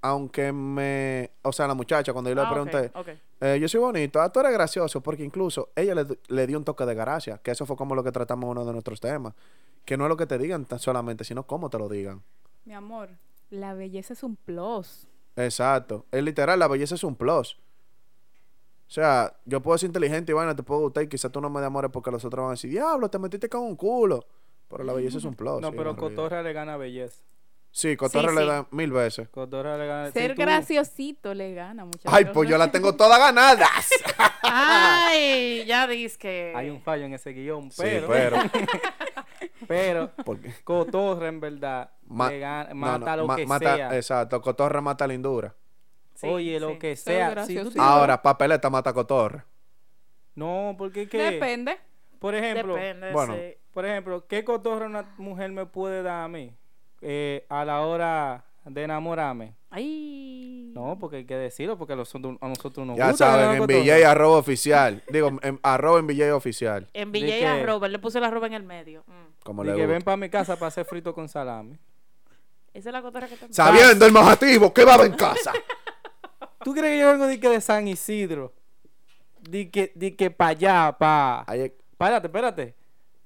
aunque 0.00 0.52
me. 0.52 1.30
O 1.42 1.52
sea, 1.52 1.66
la 1.66 1.74
muchacha, 1.74 2.12
cuando 2.12 2.30
yo 2.30 2.36
le 2.36 2.42
Ah, 2.42 2.50
pregunté, 2.50 2.90
ok. 2.94 3.08
eh, 3.40 3.58
yo 3.60 3.68
soy 3.68 3.80
bonito, 3.80 4.20
ah, 4.20 4.30
tú 4.32 4.40
eres 4.40 4.52
gracioso, 4.52 5.00
porque 5.00 5.24
incluso 5.24 5.70
ella 5.76 5.94
le, 5.94 6.06
le 6.28 6.46
dio 6.46 6.58
un 6.58 6.64
toque 6.64 6.84
de 6.86 6.94
gracia, 6.94 7.38
que 7.38 7.50
eso 7.50 7.66
fue 7.66 7.76
como 7.76 7.94
lo 7.94 8.02
que 8.04 8.12
tratamos 8.12 8.44
en 8.46 8.50
uno 8.52 8.64
de 8.64 8.72
nuestros 8.72 9.00
temas. 9.00 9.34
Que 9.84 9.96
no 9.96 10.04
es 10.04 10.08
lo 10.08 10.16
que 10.16 10.26
te 10.26 10.36
digan 10.38 10.64
tan 10.66 10.78
solamente, 10.78 11.24
sino 11.24 11.46
cómo 11.46 11.70
te 11.70 11.78
lo 11.78 11.88
digan. 11.88 12.22
Mi 12.64 12.74
amor, 12.74 13.08
la 13.50 13.72
belleza 13.74 14.12
es 14.12 14.22
un 14.22 14.36
plus. 14.36 15.06
Exacto. 15.36 16.04
Es 16.10 16.22
literal, 16.22 16.58
la 16.58 16.68
belleza 16.68 16.94
es 16.94 17.04
un 17.04 17.14
plus. 17.16 17.58
O 18.86 18.90
sea, 18.90 19.34
yo 19.44 19.60
puedo 19.60 19.76
ser 19.78 19.88
inteligente 19.88 20.32
y 20.32 20.34
vaina, 20.34 20.54
te 20.56 20.62
puedo 20.62 20.80
gustar 20.82 21.02
y 21.04 21.08
quizás 21.08 21.30
tú 21.30 21.40
no 21.40 21.50
me 21.50 21.58
enamores 21.58 21.90
porque 21.90 22.10
los 22.10 22.24
otros 22.24 22.42
van 22.42 22.48
a 22.48 22.52
decir, 22.52 22.70
diablo, 22.70 23.08
te 23.10 23.18
metiste 23.18 23.48
con 23.48 23.62
un 23.62 23.76
culo. 23.76 24.24
Pero 24.68 24.84
la 24.84 24.92
belleza 24.92 25.18
es 25.18 25.24
un 25.24 25.34
plus. 25.36 25.60
No, 25.60 25.70
sí, 25.70 25.74
pero. 25.76 25.96
Cotorra 25.96 26.42
le 26.42 26.52
gana 26.52 26.76
belleza. 26.76 27.22
Sí, 27.78 27.96
Cotorra 27.96 28.30
Sí, 28.30 28.34
le 28.34 28.40
sí. 28.42 28.48
da 28.48 28.66
mil 28.72 28.90
veces. 28.90 29.28
Cotorra 29.28 29.78
le 29.78 29.86
gana. 29.86 30.10
Ser 30.10 30.34
graciosito 30.34 31.32
le 31.32 31.54
gana 31.54 31.84
muchas 31.84 32.12
Ay, 32.12 32.24
pues 32.34 32.48
yo 32.50 32.58
la 32.58 32.72
tengo 32.72 32.92
todas 32.96 33.20
ganadas. 33.20 33.88
Ay, 34.42 35.64
ya 35.66 35.86
dices 35.86 36.18
que... 36.18 36.52
Hay 36.56 36.70
un 36.70 36.80
fallo 36.82 37.04
en 37.04 37.14
ese 37.14 37.30
guion, 37.32 37.70
Sí, 37.70 37.82
pero. 37.84 38.08
pero. 38.08 38.36
pero 39.68 40.10
Cotorra 40.64 41.28
en 41.28 41.38
verdad 41.38 41.92
ma- 42.08 42.30
le 42.30 42.40
gana- 42.40 42.74
mata 42.74 43.10
no, 43.14 43.16
lo 43.22 43.26
ma- 43.28 43.36
que 43.36 43.46
mata- 43.46 43.76
sea. 43.76 43.94
Exacto, 43.96 44.40
Cotorra 44.42 44.80
mata 44.80 45.06
lindura. 45.06 45.54
Sí, 46.14 46.26
Oye, 46.26 46.58
lo 46.58 46.70
sí. 46.72 46.78
que 46.78 46.96
sea. 46.96 47.46
Si 47.46 47.54
tú 47.62 47.80
Ahora, 47.80 48.20
papeleta 48.20 48.68
mata 48.70 48.92
Cotorra. 48.92 49.46
No, 50.34 50.74
porque 50.76 51.02
es 51.02 51.08
que. 51.08 51.18
Depende. 51.18 51.78
Por 52.18 52.34
ejemplo, 52.34 52.74
Depende, 52.74 53.12
bueno. 53.12 53.34
sí. 53.36 53.54
por 53.72 53.86
ejemplo, 53.86 54.26
¿qué 54.26 54.42
cotorra 54.42 54.86
una 54.86 55.04
mujer 55.18 55.52
me 55.52 55.64
puede 55.66 56.02
dar 56.02 56.24
a 56.24 56.28
mí 56.28 56.52
eh, 57.00 57.44
a 57.48 57.64
la 57.64 57.80
hora 57.82 58.44
de 58.64 58.82
enamorarme? 58.82 59.54
Ay. 59.70 60.72
No, 60.74 60.98
porque 60.98 61.16
hay 61.18 61.24
que 61.24 61.36
decirlo, 61.36 61.76
porque 61.76 61.92
a 61.92 61.96
nosotros, 61.96 62.36
a 62.40 62.48
nosotros 62.48 62.86
nos 62.86 62.96
Ya 62.96 63.08
gusta 63.10 63.32
saben, 63.32 63.62
en. 63.62 63.66
BJ 63.66 64.04
arroba 64.06 64.36
oficial. 64.36 65.02
Digo, 65.08 65.30
en 65.42 65.58
arroba 65.62 65.98
en 65.98 66.06
BJ 66.06 66.32
oficial. 66.34 66.86
En 66.92 67.12
BJ 67.12 67.26
que- 67.26 67.46
arroba, 67.46 67.86
él 67.86 67.92
le 67.92 67.98
puse 67.98 68.20
la 68.20 68.28
arroba 68.28 68.46
en 68.46 68.54
el 68.54 68.62
medio. 68.62 69.04
Mm. 69.06 69.42
Como 69.44 69.64
le 69.64 69.74
que 69.74 69.86
ven 69.86 70.02
para 70.02 70.16
mi 70.16 70.28
casa 70.28 70.54
para 70.56 70.68
hacer 70.68 70.84
frito 70.84 71.14
con 71.14 71.28
salami. 71.28 71.76
Esa 72.74 72.90
es 72.90 72.92
la 72.92 73.02
cotorra 73.02 73.26
que 73.26 73.36
te 73.36 73.52
Sabiendo 73.52 74.06
el 74.06 74.12
majativo 74.12 74.72
que 74.72 74.84
va 74.84 74.96
en 75.04 75.12
casa. 75.14 75.52
¿Tú 76.64 76.72
crees 76.74 76.94
que 76.94 76.98
yo 77.00 77.12
vengo 77.12 77.26
de 77.26 77.40
que 77.40 77.48
de 77.48 77.60
San 77.60 77.88
Isidro? 77.88 78.52
Di 79.40 79.70
que, 79.70 79.92
di 79.94 80.12
que 80.12 80.30
para 80.30 80.50
allá, 80.50 80.96
pa. 80.98 81.44
Ahí 81.46 81.60
es- 81.62 81.72
Espérate, 81.92 82.26
espérate. 82.28 82.74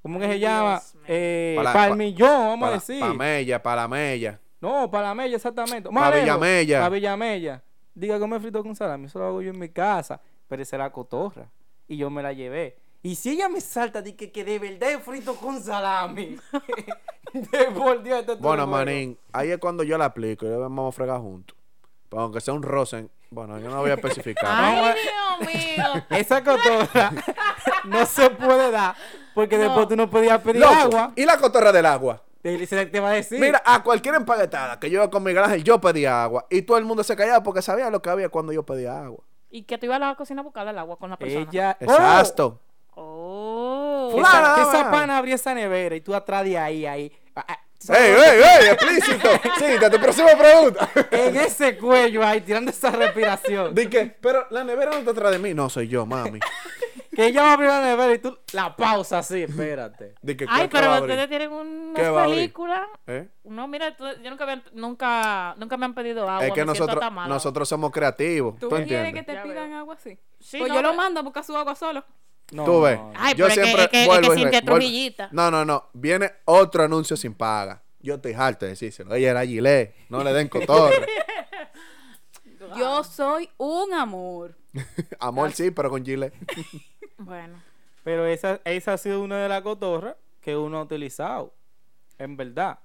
¿Cómo 0.02 0.18
que 0.18 0.24
Ay, 0.26 0.32
se 0.32 0.38
llama? 0.40 0.82
Eh, 1.06 1.54
Pa' 1.56 1.62
la- 1.62 1.72
para 1.72 1.84
el 1.86 1.90
pa- 1.90 1.96
millón, 1.96 2.28
vamos 2.28 2.60
para, 2.60 2.72
a 2.72 2.78
decir. 2.78 3.00
para 3.00 3.14
Mella, 3.14 3.62
para 3.62 3.82
la 3.82 3.88
Mella. 3.88 4.40
No, 4.60 4.90
para 4.90 5.08
la 5.08 5.14
Mella, 5.14 5.36
exactamente. 5.36 5.88
Pa' 5.90 6.10
Villamella. 6.10 6.78
Para 6.78 6.88
Villamella. 6.88 7.62
Diga, 7.94 8.18
comer 8.18 8.40
frito 8.40 8.62
con 8.62 8.74
salami. 8.74 9.06
Eso 9.06 9.18
lo 9.18 9.26
hago 9.26 9.42
yo 9.42 9.50
en 9.50 9.58
mi 9.58 9.68
casa. 9.68 10.20
Pero 10.48 10.62
esa 10.62 10.76
era 10.76 10.90
cotorra. 10.92 11.48
Y 11.88 11.96
yo 11.96 12.10
me 12.10 12.22
la 12.22 12.32
llevé. 12.32 12.76
Y 13.02 13.16
si 13.16 13.30
ella 13.30 13.48
me 13.48 13.60
salta 13.60 14.00
de 14.02 14.14
que, 14.14 14.30
que 14.30 14.44
de 14.44 14.58
verdad 14.58 14.92
es 14.92 15.02
frito 15.02 15.34
con 15.34 15.60
salami. 15.62 16.36
de 17.32 17.64
por 17.74 18.02
Dios, 18.02 18.20
esto 18.20 18.36
bueno. 18.38 18.66
manín, 18.66 19.18
ahí 19.32 19.50
es 19.50 19.58
cuando 19.58 19.82
yo 19.82 19.98
la 19.98 20.06
aplico 20.06 20.46
y 20.46 20.50
vamos 20.50 20.88
a 20.88 20.96
fregar 20.96 21.20
juntos. 21.20 21.56
Pero 22.08 22.22
aunque 22.22 22.40
sea 22.40 22.54
un 22.54 22.62
rosen, 22.62 23.10
bueno, 23.32 23.58
yo 23.58 23.68
no 23.70 23.80
voy 23.80 23.90
a 23.90 23.94
especificar. 23.94 24.46
Ay, 24.48 24.94
Dios 25.40 25.54
mío. 25.54 26.04
Esa 26.10 26.44
cotorra 26.44 27.10
no 27.84 28.06
se 28.06 28.30
puede 28.30 28.70
dar. 28.70 28.94
Porque 29.34 29.56
No. 29.56 29.64
después 29.64 29.88
tú 29.88 29.96
no 29.96 30.08
podías 30.10 30.40
pedir 30.40 30.60
Loco, 30.60 30.74
agua. 30.74 31.12
¿Y 31.16 31.24
la 31.24 31.38
cotorra 31.38 31.72
del 31.72 31.86
agua? 31.86 32.22
Te, 32.42 32.66
se 32.66 32.86
te 32.86 33.00
va 33.00 33.10
a 33.10 33.12
decir. 33.12 33.40
Mira, 33.40 33.62
a 33.64 33.82
cualquier 33.82 34.16
empaquetada 34.16 34.78
que 34.78 34.90
yo 34.90 34.96
iba 34.96 35.10
con 35.10 35.22
Miguel 35.22 35.44
Ángel, 35.44 35.64
yo 35.64 35.80
pedía 35.80 36.22
agua. 36.22 36.46
Y 36.50 36.62
todo 36.62 36.76
el 36.76 36.84
mundo 36.84 37.02
se 37.04 37.16
callaba 37.16 37.42
porque 37.42 37.62
sabía 37.62 37.88
lo 37.88 38.02
que 38.02 38.10
había 38.10 38.28
cuando 38.28 38.52
yo 38.52 38.64
pedía 38.64 39.02
agua. 39.04 39.24
Y 39.50 39.62
que 39.62 39.78
tú 39.78 39.86
ibas 39.86 39.96
a 39.96 40.08
la 40.08 40.14
cocina 40.14 40.40
a 40.40 40.44
buscar 40.44 40.66
el 40.68 40.78
agua 40.78 40.96
con 40.98 41.08
la 41.10 41.16
persona. 41.16 41.46
ella. 41.50 41.76
Exacto. 41.80 42.60
Oh. 42.94 44.08
Fulana, 44.12 44.38
esa, 44.38 44.54
que 44.54 44.60
esa 44.62 44.90
pana 44.90 45.18
abría 45.18 45.34
esa 45.36 45.54
nevera 45.54 45.94
y 45.96 46.00
tú 46.00 46.14
atrás 46.14 46.44
de 46.44 46.58
ahí, 46.58 46.84
ahí. 46.86 47.12
ah, 47.36 47.44
ah, 47.48 47.58
¡Ey, 47.88 48.12
ey, 48.12 48.42
ey! 48.42 48.68
¡Explícito! 48.68 49.28
Sí, 49.58 49.90
tu 49.90 49.98
próxima 50.00 50.28
pregunta. 50.38 50.88
En 51.10 51.36
ese 51.36 51.76
cuello 51.78 52.24
ahí, 52.24 52.40
tirando 52.40 52.70
esa 52.70 52.90
respiración. 52.90 53.74
Di 53.74 53.86
que, 53.88 54.06
pero 54.20 54.46
la 54.50 54.64
nevera 54.64 54.90
no 54.92 54.98
está 54.98 55.10
atrás 55.12 55.32
de 55.32 55.38
mí. 55.38 55.54
No, 55.54 55.68
soy 55.68 55.88
yo, 55.88 56.06
mami. 56.06 56.38
Que 57.14 57.26
ella 57.26 57.42
va 57.42 57.50
a 57.50 57.52
abrir 57.52 57.68
la 57.68 57.82
nevera 57.82 58.14
y 58.14 58.18
tú 58.20 58.38
la 58.52 58.74
pausa 58.74 59.18
así, 59.18 59.42
espérate. 59.42 60.14
Di 60.22 60.34
que, 60.34 60.44
Ay, 60.48 60.48
¿cuál 60.48 60.68
que 60.70 60.76
va 60.76 60.80
pero 60.80 60.92
abrir? 60.94 61.10
ustedes 61.10 61.28
tienen 61.28 61.48
¿Qué 61.50 62.00
unas 62.00 62.14
va 62.14 62.20
a 62.20 62.24
abrir? 62.24 62.36
películas. 62.38 62.80
¿Eh? 63.06 63.28
No, 63.44 63.68
mira, 63.68 63.94
tú- 63.94 64.04
yo 64.22 64.30
nunca, 64.30 64.44
había- 64.44 64.62
nunca, 64.72 65.54
nunca 65.58 65.76
me 65.76 65.84
han 65.84 65.94
pedido 65.94 66.22
agua. 66.28 66.46
Es 66.46 66.54
que 66.54 66.64
me 66.64 66.72
siento 66.72 66.86
nosotros, 66.86 67.12
mala. 67.12 67.28
nosotros 67.28 67.68
somos 67.68 67.90
creativos. 67.90 68.54
¿Tú, 68.58 68.68
¿Tú, 68.70 68.76
quieres 68.76 68.92
entiendes? 69.08 69.14
que 69.14 69.22
te 69.26 69.34
Ya 69.34 69.42
pidan 69.42 69.68
veo. 69.68 69.78
agua 69.80 69.94
así? 69.94 70.18
Sí, 70.40 70.58
pues 70.58 70.70
no, 70.70 70.74
yo 70.76 70.80
lo 70.82 70.88
pero- 70.88 71.02
mando 71.02 71.20
a 71.20 71.22
buscar 71.22 71.44
su 71.44 71.54
agua 71.54 71.74
solo. 71.74 72.02
No, 72.52 72.64
Tú 72.64 72.82
ves. 72.82 72.98
no. 72.98 73.12
Ay, 73.16 73.34
yo 73.34 73.46
pero 73.46 73.48
es 73.48 73.54
que- 73.54 73.64
siempre 73.64 73.82
es 73.84 73.88
que- 73.90 74.02
es 74.04 74.08
y 74.08 75.10
re-. 75.18 75.28
No, 75.32 75.50
no, 75.50 75.64
no. 75.64 75.88
Viene 75.94 76.30
otro 76.44 76.84
anuncio 76.84 77.16
sin 77.16 77.34
paga. 77.34 77.82
Yo 78.00 78.14
estoy 78.16 78.32
harto 78.34 78.64
de 78.66 78.72
decírselo. 78.72 79.14
Ella 79.14 79.30
era 79.30 79.46
Gilet. 79.46 79.94
No 80.08 80.22
le 80.22 80.32
den 80.32 80.48
cotorre. 80.48 81.06
Yo 82.76 83.04
soy 83.04 83.48
un 83.58 83.92
amor. 83.92 84.54
Amor 85.18 85.52
sí, 85.52 85.70
pero 85.70 85.90
con 85.90 86.04
Gilet. 86.04 86.32
Bueno. 87.18 87.62
Pero 88.02 88.26
esa, 88.26 88.60
esa 88.64 88.94
ha 88.94 88.98
sido 88.98 89.22
una 89.22 89.40
de 89.40 89.48
las 89.48 89.62
cotorras 89.62 90.16
que 90.40 90.56
uno 90.56 90.78
ha 90.78 90.82
utilizado. 90.82 91.54
En 92.18 92.36
verdad. 92.36 92.80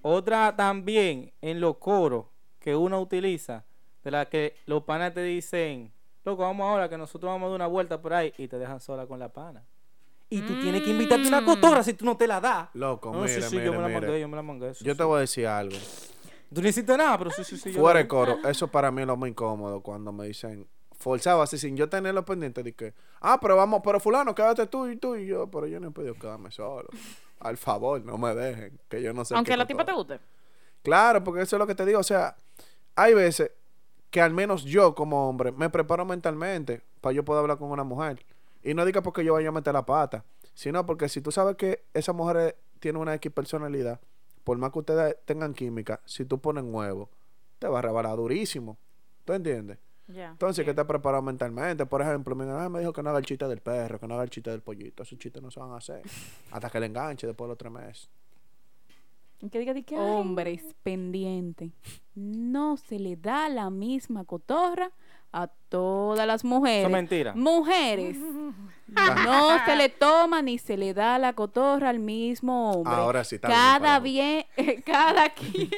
Otra 0.00 0.54
también 0.56 1.30
en 1.42 1.60
los 1.60 1.76
coros 1.76 2.24
que 2.58 2.74
uno 2.74 3.00
utiliza, 3.00 3.64
de 4.02 4.10
la 4.10 4.24
que 4.26 4.56
los 4.64 4.84
panas 4.84 5.12
te 5.12 5.22
dicen, 5.22 5.92
loco, 6.24 6.42
vamos 6.42 6.64
ahora 6.70 6.88
que 6.88 6.96
nosotros 6.98 7.30
vamos 7.30 7.46
a 7.46 7.48
dar 7.50 7.56
una 7.56 7.66
vuelta 7.66 8.00
por 8.00 8.14
ahí 8.14 8.32
y 8.38 8.48
te 8.48 8.58
dejan 8.58 8.80
sola 8.80 9.06
con 9.06 9.18
la 9.18 9.28
pana. 9.32 9.64
Y 10.30 10.40
tú 10.40 10.58
tienes 10.60 10.82
que 10.82 10.90
invitarte 10.90 11.28
una 11.28 11.42
Mm. 11.42 11.44
cotorra 11.44 11.82
si 11.82 11.92
tú 11.92 12.04
no 12.06 12.16
te 12.16 12.26
la 12.26 12.40
das. 12.40 12.68
Loco, 12.74 13.12
No, 13.12 13.26
sí, 13.28 13.34
mire, 13.34 13.42
sí, 13.48 13.54
mire, 13.56 13.66
yo 13.66 13.72
me 13.72 13.78
la 13.82 13.88
mire. 13.88 14.00
mangué, 14.00 14.20
yo 14.20 14.28
me 14.28 14.36
la 14.36 14.42
mangué. 14.42 14.74
sí, 14.74 14.84
Yo 14.84 14.92
sí. 14.92 14.98
te 14.98 15.04
voy 15.04 15.16
a 15.18 15.20
decir 15.20 15.46
algo. 15.46 15.76
Tú 16.54 16.62
no 16.62 16.68
hiciste 16.68 16.96
nada, 16.96 17.18
pero 17.18 17.30
sí, 17.30 17.44
sí, 17.44 17.56
sí. 17.58 17.72
yo 17.72 17.80
Fuera 17.80 17.98
de 17.98 18.08
coro, 18.08 18.38
eso 18.48 18.66
para 18.68 18.90
mí 18.90 19.02
es 19.02 19.06
lo 19.06 19.16
más 19.16 19.28
incómodo 19.28 19.80
cuando 19.82 20.10
me 20.12 20.26
dicen, 20.26 20.66
forzado 20.92 21.42
así 21.42 21.58
sin 21.58 21.76
yo 21.76 21.88
tenerlo 21.88 22.24
pendiente, 22.24 22.62
de 22.62 22.72
que, 22.74 22.94
ah, 23.20 23.38
pero 23.40 23.56
vamos, 23.56 23.80
pero 23.84 24.00
fulano, 24.00 24.34
quédate 24.34 24.66
tú 24.68 24.86
y 24.88 24.96
tú 24.96 25.16
y 25.16 25.26
yo, 25.26 25.48
pero 25.50 25.66
yo 25.66 25.80
no 25.80 25.88
he 25.88 25.90
pedido 25.90 26.14
quedarme 26.14 26.50
solo. 26.50 26.88
Al 27.40 27.56
favor, 27.58 28.02
no 28.04 28.16
me 28.16 28.34
dejen, 28.34 28.78
que 28.88 29.02
yo 29.02 29.12
no 29.12 29.24
sé. 29.24 29.34
Aunque 29.34 29.50
qué 29.52 29.56
la 29.56 29.66
tipa 29.66 29.84
te 29.84 29.92
guste. 29.92 30.18
Claro, 30.82 31.22
porque 31.22 31.42
eso 31.42 31.56
es 31.56 31.58
lo 31.60 31.66
que 31.66 31.74
te 31.74 31.84
digo, 31.84 31.98
o 32.00 32.04
sea, 32.04 32.36
hay 32.96 33.12
veces 33.14 33.50
que 34.12 34.20
al 34.20 34.34
menos 34.34 34.64
yo 34.64 34.94
como 34.94 35.28
hombre 35.28 35.52
me 35.52 35.70
preparo 35.70 36.04
mentalmente 36.04 36.82
para 37.00 37.14
yo 37.14 37.24
poder 37.24 37.40
hablar 37.40 37.58
con 37.58 37.70
una 37.70 37.82
mujer. 37.82 38.24
Y 38.62 38.74
no 38.74 38.84
diga 38.84 39.02
porque 39.02 39.24
yo 39.24 39.32
vaya 39.32 39.48
a 39.48 39.52
meter 39.52 39.72
la 39.72 39.86
pata, 39.86 40.22
sino 40.54 40.84
porque 40.84 41.08
si 41.08 41.22
tú 41.22 41.32
sabes 41.32 41.56
que 41.56 41.82
esa 41.94 42.12
mujer 42.12 42.56
tiene 42.78 42.98
una 42.98 43.14
X 43.14 43.32
personalidad, 43.32 43.98
por 44.44 44.58
más 44.58 44.70
que 44.70 44.80
ustedes 44.80 45.16
tengan 45.24 45.54
química, 45.54 45.98
si 46.04 46.26
tú 46.26 46.38
pones 46.38 46.62
huevo, 46.62 47.08
te 47.58 47.66
va 47.68 47.78
a 47.78 47.82
rebalar 47.82 48.14
durísimo. 48.16 48.76
¿Tú 49.24 49.32
entiendes? 49.32 49.78
Entonces, 50.06 50.64
que 50.66 50.74
te 50.74 50.84
preparado 50.84 51.22
mentalmente. 51.22 51.86
Por 51.86 52.02
ejemplo, 52.02 52.34
mi 52.34 52.44
mamá 52.44 52.68
me 52.68 52.80
dijo 52.80 52.92
que 52.92 53.02
no 53.02 53.08
haga 53.08 53.20
el 53.20 53.24
chiste 53.24 53.48
del 53.48 53.60
perro, 53.60 53.98
que 53.98 54.06
no 54.06 54.14
haga 54.14 54.24
el 54.24 54.30
chiste 54.30 54.50
del 54.50 54.60
pollito. 54.60 55.04
Esos 55.04 55.18
chistes 55.18 55.42
no 55.42 55.50
se 55.50 55.58
van 55.58 55.70
a 55.70 55.76
hacer. 55.76 56.02
Hasta 56.50 56.68
que 56.68 56.80
le 56.80 56.86
enganche 56.86 57.26
después 57.26 57.46
de 57.46 57.48
los 57.48 57.58
tres 57.58 57.72
meses. 57.72 58.10
Y 59.42 59.50
que 59.50 59.58
diga, 59.58 59.74
di 59.74 59.82
que, 59.82 59.96
ay, 59.96 60.00
Hombres 60.00 60.62
pendientes. 60.84 61.72
No 62.14 62.76
se 62.76 62.98
le 62.98 63.16
da 63.16 63.48
la 63.48 63.70
misma 63.70 64.24
cotorra 64.24 64.92
a 65.32 65.48
todas 65.68 66.26
las 66.26 66.44
mujeres. 66.44 66.80
Eso 66.80 66.88
es 66.88 66.92
mentira. 66.92 67.34
Mujeres. 67.34 68.16
No 69.24 69.64
se 69.64 69.74
le 69.74 69.88
toma 69.88 70.42
ni 70.42 70.58
se 70.58 70.76
le 70.76 70.92
da 70.92 71.18
la 71.18 71.32
cotorra 71.32 71.88
al 71.88 71.98
mismo 71.98 72.72
hombre. 72.72 72.92
Ahora 72.92 73.24
sí 73.24 73.36
está 73.36 73.48
bien 73.48 73.58
Cada 73.58 74.00
bien, 74.00 74.44
cada 74.84 75.30
quien, 75.30 75.70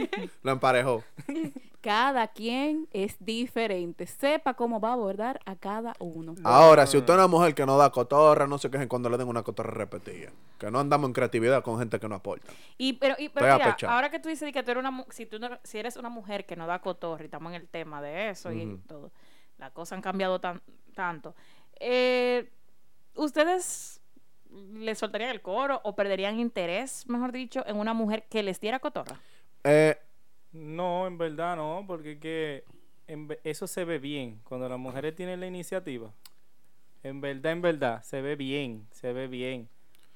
Lo 0.43 0.51
emparejó. 0.51 1.05
cada 1.85 2.29
quien 2.29 2.89
es 2.93 3.15
diferente. 3.21 4.07
Sepa 4.07 4.55
cómo 4.55 4.81
va 4.81 4.89
a 4.89 4.93
abordar 4.95 5.39
a 5.45 5.55
cada 5.55 5.93
uno. 5.99 6.35
Ahora, 6.43 6.87
si 6.87 6.97
usted 6.97 7.13
es 7.13 7.19
una 7.19 7.27
mujer 7.29 7.55
que 7.55 7.67
no 7.67 7.77
da 7.77 7.91
cotorra, 7.91 8.47
no 8.47 8.57
se 8.57 8.71
quejen 8.71 8.89
cuando 8.89 9.11
le 9.11 9.19
den 9.19 9.29
una 9.29 9.43
cotorra 9.43 9.71
repetida. 9.73 10.31
Que 10.59 10.71
no 10.71 10.81
andamos 10.81 11.09
en 11.09 11.13
creatividad 11.13 11.63
con 11.63 11.79
gente 11.79 12.01
que 12.01 12.09
no 12.09 12.15
aporta. 12.15 12.51
Y, 12.79 12.95
pero, 12.95 13.17
y, 13.19 13.29
pero 13.29 13.45
mira, 13.59 13.77
ahora 13.87 14.11
que 14.11 14.19
tú 14.19 14.31
dices 14.31 14.51
que 14.51 14.63
tú 14.63 14.71
eres 14.71 14.81
una, 14.81 14.91
mu- 14.91 15.05
si, 15.11 15.27
tú 15.27 15.39
no- 15.39 15.59
si 15.63 15.77
eres 15.79 15.97
una 15.97 16.09
mujer 16.09 16.47
que 16.47 16.57
no 16.57 16.67
da 16.67 16.79
cotorra 16.81 17.23
y 17.23 17.27
estamos 17.27 17.53
en 17.53 17.61
el 17.61 17.69
tema 17.69 18.01
de 18.01 18.31
eso 18.31 18.51
y 18.51 18.79
todo, 18.89 19.11
las 19.59 19.71
cosas 19.73 19.93
han 19.97 20.03
cambiado 20.03 20.41
tan, 20.41 20.63
tanto. 20.95 21.35
Eh, 21.79 22.51
¿Ustedes 23.15 24.01
le 24.73 24.95
soltarían 24.95 25.31
el 25.31 25.43
coro 25.43 25.81
o 25.85 25.95
perderían 25.95 26.39
interés, 26.39 27.07
mejor 27.09 27.31
dicho, 27.31 27.63
en 27.67 27.77
una 27.77 27.93
mujer 27.93 28.25
que 28.31 28.43
les 28.43 28.59
diera 28.59 28.79
cotorra? 28.79 29.21
Eh, 29.65 29.99
No, 30.55 31.07
en 31.09 31.19
verdad 31.19 31.57
no, 31.57 31.85
porque 31.87 32.19
que 32.19 32.65
en 33.09 33.29
eso 33.43 33.67
se 33.67 33.85
ve 33.85 33.99
bien. 33.99 34.41
Cuando 34.45 34.69
las 34.69 34.79
mujeres 34.79 35.15
tienen 35.15 35.41
la 35.41 35.47
iniciativa, 35.47 36.13
en 37.03 37.21
verdad, 37.21 37.53
en 37.53 37.61
verdad, 37.61 38.03
se 38.03 38.23
ve 38.23 38.37
bien, 38.37 38.87
se 38.93 39.13
ve 39.13 39.27
bien. 39.27 39.69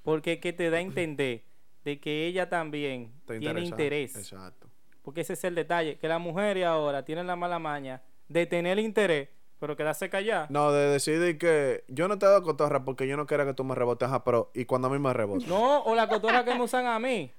Porque 0.03 0.39
que 0.39 0.53
te 0.53 0.70
da 0.70 0.78
a 0.78 0.80
entender 0.80 1.43
de 1.84 2.01
que 2.01 2.26
ella 2.26 2.49
también 2.49 3.12
tiene 3.26 3.62
interés. 3.62 4.16
Exacto. 4.16 4.68
Porque 5.03 5.22
ese 5.22 5.32
es 5.32 5.45
el 5.45 5.57
detalle, 5.57 5.99
que 5.99 6.07
las 6.07 6.20
mujeres 6.20 6.64
ahora 6.64 7.05
tienen 7.05 7.26
la 7.26 7.34
mala 7.34 7.59
maña 7.59 8.03
de 8.28 8.47
tener 8.47 8.78
interés, 8.78 9.28
pero 9.59 9.76
quedarse 9.76 10.09
calladas. 10.09 10.51
No, 10.51 10.70
de 10.70 10.89
decidir 10.89 11.36
que 11.36 11.84
yo 11.89 12.07
no 12.07 12.18
te 12.18 12.26
doy 12.26 12.43
cotorra 12.43 12.84
porque 12.84 13.09
yo 13.09 13.16
no 13.16 13.26
quiero 13.26 13.45
que 13.45 13.55
tú 13.55 13.64
me 13.64 13.74
rebotes, 13.74 14.07
ajá, 14.07 14.22
pero 14.22 14.53
y 14.55 14.66
cuando 14.66 14.86
a 14.86 14.91
mí 14.91 14.99
me 15.01 15.12
rebotes. 15.12 15.49
No, 15.49 15.82
o 15.82 15.95
la 15.97 16.09
cotorra 16.09 16.45
que 16.45 16.55
me 16.55 16.62
usan 16.62 16.86
a 16.86 16.99
mí. 17.01 17.32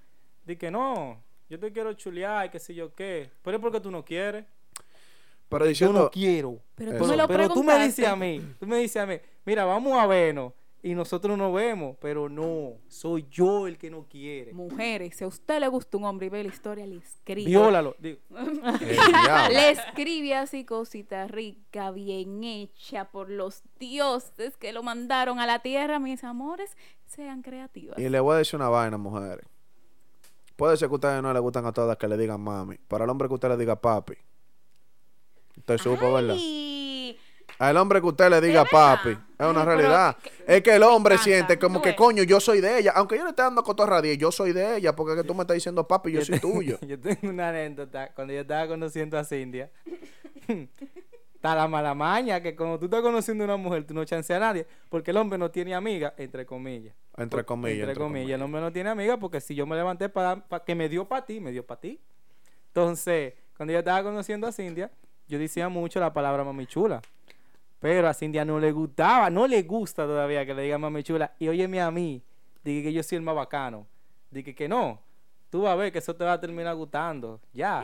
De 0.45 0.57
que 0.57 0.69
no, 0.69 1.23
yo 1.49 1.59
te 1.59 1.71
quiero 1.71 1.93
chulear 1.93 2.45
y 2.45 2.49
qué 2.49 2.59
sé 2.59 2.75
yo 2.75 2.93
qué. 2.93 3.31
Pero 3.41 3.57
es 3.57 3.61
porque 3.61 3.79
tú 3.79 3.89
no 3.89 4.05
quieres. 4.05 4.45
Pero 5.49 5.65
Yo 5.65 5.69
diciendo, 5.69 5.99
no 6.03 6.11
quiero. 6.11 6.59
Pero 6.75 6.97
tú 6.97 7.05
me 7.05 7.17
lo 7.17 7.27
pero 7.27 7.49
tú 7.49 7.63
me 7.63 7.85
dices 7.85 8.07
a 8.07 8.15
mí, 8.15 8.39
tú 8.59 8.67
me 8.67 8.77
dices 8.77 9.01
a 9.01 9.05
mí, 9.07 9.15
mira, 9.45 9.65
vamos 9.65 9.97
a 9.97 10.05
vernos. 10.05 10.53
Y 10.81 10.95
nosotros 10.95 11.37
nos 11.37 11.53
vemos, 11.53 11.97
pero 11.99 12.29
no, 12.29 12.75
soy 12.87 13.27
yo 13.29 13.67
el 13.67 13.77
que 13.77 13.89
no 13.89 14.05
quiere. 14.07 14.53
Mujeres, 14.53 15.17
si 15.17 15.25
a 15.25 15.27
usted 15.27 15.59
le 15.59 15.67
gusta 15.67 15.97
un 15.97 16.05
hombre 16.05 16.27
y 16.27 16.29
ve 16.29 16.43
la 16.43 16.49
historia, 16.49 16.87
le 16.87 16.97
escribe. 16.97 17.49
Viólalo. 17.49 17.97
Digo. 17.99 18.19
Le 19.51 19.71
escribe 19.71 20.35
así 20.35 20.63
cosita 20.63 21.27
rica, 21.27 21.91
bien 21.91 22.45
hecha 22.45 23.11
por 23.11 23.29
los 23.29 23.63
dioses 23.77 24.55
que 24.55 24.71
lo 24.71 24.81
mandaron 24.81 25.39
a 25.39 25.45
la 25.45 25.59
tierra, 25.59 25.99
mis 25.99 26.23
amores, 26.23 26.77
sean 27.07 27.41
creativas. 27.41 27.99
Y 27.99 28.07
le 28.07 28.19
voy 28.21 28.35
a 28.35 28.37
decir 28.37 28.55
una 28.55 28.69
vaina, 28.69 28.97
mujeres. 28.97 29.45
Puede 30.59 30.77
ser 30.77 30.89
que 30.89 30.93
a 30.93 30.95
ustedes 30.95 31.21
no 31.23 31.33
les 31.33 31.41
gustan 31.41 31.65
a 31.65 31.71
todas 31.71 31.97
que 31.97 32.07
le 32.07 32.17
digan 32.17 32.41
mami. 32.41 32.77
Para 32.87 33.05
el 33.05 33.09
hombre 33.09 33.27
que 33.27 33.33
usted 33.33 33.47
le 33.49 33.57
diga 33.57 33.75
papi. 33.79 34.13
Usted 35.57 35.77
supo, 35.77 36.13
¿verdad? 36.13 36.35
Al 37.59 37.75
hombre 37.77 37.99
que 38.01 38.07
usted 38.07 38.29
le 38.29 38.39
diga 38.41 38.63
papi. 38.65 39.09
Es 39.09 39.17
una 39.45 39.63
pero 39.63 39.65
realidad. 39.65 40.17
es 40.45 40.61
que 40.61 40.75
el 40.75 40.83
hombre 40.83 41.15
encanta. 41.15 41.23
siente 41.31 41.59
como 41.59 41.81
que, 41.81 41.95
coño, 41.95 42.23
yo 42.23 42.39
soy 42.39 42.61
de 42.61 42.77
ella. 42.79 42.91
Aunque 42.95 43.17
yo 43.17 43.23
le 43.23 43.29
esté 43.31 43.41
dando 43.41 43.63
cotorra 43.63 43.97
a 43.97 44.01
10, 44.01 44.17
yo 44.17 44.31
soy 44.31 44.51
de 44.53 44.77
ella. 44.77 44.95
Porque 44.95 45.13
es 45.13 45.21
que 45.21 45.27
tú 45.27 45.33
me 45.33 45.41
estás 45.41 45.55
diciendo 45.55 45.87
papi, 45.87 46.11
yo 46.11 46.21
soy 46.23 46.39
te- 46.39 46.41
tuyo. 46.41 46.77
yo 46.87 46.99
tengo 46.99 47.19
una 47.29 47.49
anécdota. 47.49 48.13
Cuando 48.13 48.33
yo 48.33 48.41
estaba 48.41 48.67
conociendo 48.67 49.17
a 49.17 49.23
Cindia, 49.23 49.71
está 51.39 51.55
la 51.55 51.69
mala 51.69 51.93
maña 51.95 52.41
que 52.41 52.53
cuando 52.53 52.77
tú 52.77 52.85
estás 52.85 53.01
conociendo 53.01 53.45
a 53.45 53.47
una 53.47 53.55
mujer, 53.55 53.85
tú 53.85 53.93
no 53.93 54.03
chanceas 54.03 54.35
a 54.37 54.39
nadie. 54.41 54.67
Porque 54.89 55.11
el 55.11 55.17
hombre 55.17 55.39
no 55.39 55.49
tiene 55.49 55.73
amiga, 55.73 56.13
entre 56.17 56.45
comillas. 56.45 56.93
Entre 57.15 57.45
comillas. 57.45 57.87
entre, 57.87 57.95
comillas. 57.95 58.35
El 58.35 58.41
hombre 58.41 58.59
no 58.59 58.73
tiene 58.73 58.89
amiga 58.89 59.15
porque 59.15 59.39
si 59.39 59.55
yo 59.55 59.65
me 59.65 59.77
levanté 59.77 60.09
para 60.09 60.43
que 60.65 60.75
me 60.75 60.89
dio 60.89 61.07
para 61.07 61.25
ti, 61.25 61.39
me 61.39 61.51
dio 61.51 61.65
para 61.65 61.79
ti. 61.79 61.97
Entonces, 62.67 63.35
cuando 63.55 63.71
yo 63.71 63.79
estaba 63.79 64.03
conociendo 64.03 64.47
a 64.47 64.51
Cindia, 64.51 64.91
yo 65.29 65.39
decía 65.39 65.69
mucho 65.69 66.01
la 66.01 66.11
palabra 66.11 66.43
mami 66.43 66.65
chula. 66.65 67.01
Pero 67.79 68.09
a 68.09 68.13
Cindia 68.13 68.43
no 68.43 68.59
le 68.59 68.73
gustaba, 68.73 69.29
no 69.29 69.47
le 69.47 69.63
gusta 69.63 70.03
todavía 70.03 70.45
que 70.45 70.53
le 70.53 70.63
digan 70.63 70.81
mami 70.81 71.03
chula. 71.03 71.33
Y 71.39 71.47
óyeme 71.47 71.79
a 71.79 71.89
mí, 71.89 72.21
dije 72.65 72.83
que 72.83 72.91
yo 72.91 73.01
soy 73.01 73.15
el 73.15 73.21
más 73.21 73.35
bacano. 73.35 73.87
Dije 74.29 74.53
que 74.53 74.67
no. 74.67 74.99
Tú 75.49 75.63
vas 75.63 75.71
a 75.73 75.75
ver 75.75 75.91
que 75.91 75.97
eso 75.99 76.15
te 76.15 76.23
va 76.23 76.33
a 76.33 76.39
terminar 76.39 76.75
gustando. 76.75 77.39
Ya. 77.53 77.83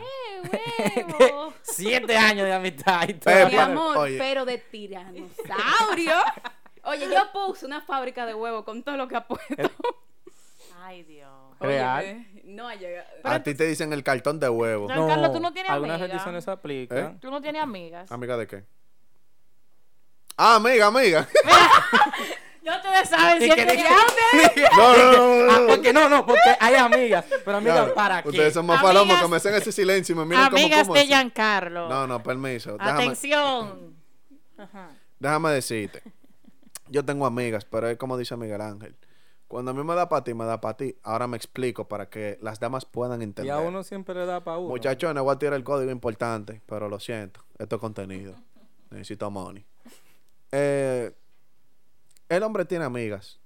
qué 0.94 1.04
huevo. 1.18 1.52
Siete 1.62 2.16
años 2.16 2.46
de 2.46 2.52
amistad 2.52 3.08
y 3.08 3.12
Eh, 3.12 3.14
Mi 3.14 3.20
pero- 3.20 3.38
todavía- 3.50 3.64
amor, 3.64 3.96
oye. 3.98 4.18
pero 4.18 4.44
de 4.44 4.58
tiranosaurio. 4.58 6.14
Oye, 6.84 7.08
yo 7.12 7.20
puse 7.32 7.66
una 7.66 7.80
fábrica 7.80 8.24
de 8.26 8.34
huevos 8.34 8.64
con 8.64 8.82
todo 8.84 8.96
lo 8.96 9.08
que 9.08 9.16
ha 9.16 9.26
puesto. 9.26 9.70
Ay, 10.78 11.02
Dios. 11.02 11.28
Real. 11.58 12.24
No 12.44 12.68
ha 12.68 12.76
llegado. 12.76 13.08
A 13.24 13.42
ti 13.42 13.54
te 13.56 13.66
dicen 13.66 13.92
el 13.92 14.04
cartón 14.04 14.38
de 14.38 14.48
huevo. 14.48 14.86
Giancarlo, 14.86 15.32
tú 15.32 15.40
no 15.40 15.52
tienes 15.52 15.72
algunas 15.72 15.94
amiga. 15.96 16.06
restricciones 16.06 16.44
se 16.44 16.50
aplican. 16.52 16.98
¿Eh? 16.98 17.18
Tú 17.20 17.30
no 17.30 17.40
tienes 17.40 17.60
amigas. 17.62 18.12
¿Amiga 18.12 18.36
de 18.36 18.46
qué? 18.46 18.64
Ah, 20.36 20.56
amiga, 20.56 20.86
amiga. 20.86 21.26
Ya 22.66 22.76
ustedes 22.78 23.08
saben 23.08 23.38
que 23.38 23.48
que- 23.54 23.84
No, 24.76 24.96
no, 24.96 25.12
no, 25.12 25.44
no, 25.46 25.52
Ah, 25.52 25.58
no. 25.60 25.66
porque 25.68 25.92
no, 25.92 26.08
no, 26.08 26.26
porque 26.26 26.40
hay 26.58 26.74
amigas. 26.74 27.24
Pero 27.44 27.58
amigas, 27.58 27.76
Claro, 27.76 27.94
¿para 27.94 28.22
qué? 28.24 28.28
Ustedes 28.30 28.54
son 28.54 28.66
más 28.66 28.78
Amigas- 28.80 28.92
palomos 28.94 29.22
que 29.22 29.28
me 29.28 29.36
hacen 29.36 29.54
ese 29.54 29.70
silencio 29.70 30.14
y 30.14 30.18
me 30.18 30.24
miran 30.24 30.50
como 30.50 30.56
Amigas 30.62 30.82
como 30.82 30.94
de 30.94 31.00
así. 31.00 31.08
Giancarlo. 31.08 31.88
No, 31.88 32.06
no, 32.08 32.22
permiso. 32.22 32.76
Atención. 32.80 33.94
Ajá. 34.58 34.90
déjame 35.20 35.50
decirte. 35.52 36.02
Yo 36.88 37.04
tengo 37.04 37.24
amigas, 37.26 37.64
pero 37.64 37.88
es 37.88 37.96
como 37.98 38.18
dice 38.18 38.36
Miguel 38.36 38.60
Ángel. 38.60 38.96
Cuando 39.48 39.70
a 39.70 39.74
mí 39.74 39.84
me 39.84 39.94
da 39.94 40.08
para 40.08 40.24
ti, 40.24 40.34
me 40.34 40.44
da 40.44 40.60
para 40.60 40.76
ti. 40.76 40.96
Ahora 41.04 41.28
me 41.28 41.36
explico 41.36 41.86
para 41.86 42.08
que 42.10 42.36
las 42.42 42.58
damas 42.58 42.84
puedan 42.84 43.20
Y 43.20 43.24
entender. 43.24 43.52
a 43.54 43.60
uno 43.60 43.84
siempre 43.84 44.14
le 44.16 44.26
da 44.26 44.42
para 44.42 44.58
uno. 44.58 44.70
Muchachones, 44.70 45.22
voy 45.22 45.34
a 45.34 45.38
tirar 45.38 45.54
el 45.54 45.62
código 45.62 45.92
importante, 45.92 46.62
pero 46.66 46.88
lo 46.88 46.98
siento. 46.98 47.44
Esto 47.58 47.76
es 47.76 47.80
contenido. 47.80 48.34
Necesito 48.90 49.30
money. 49.30 49.64
Eh, 50.50 51.12
el 52.28 52.42
hombre 52.42 52.64
tiene 52.64 52.84
amigas 52.84 53.38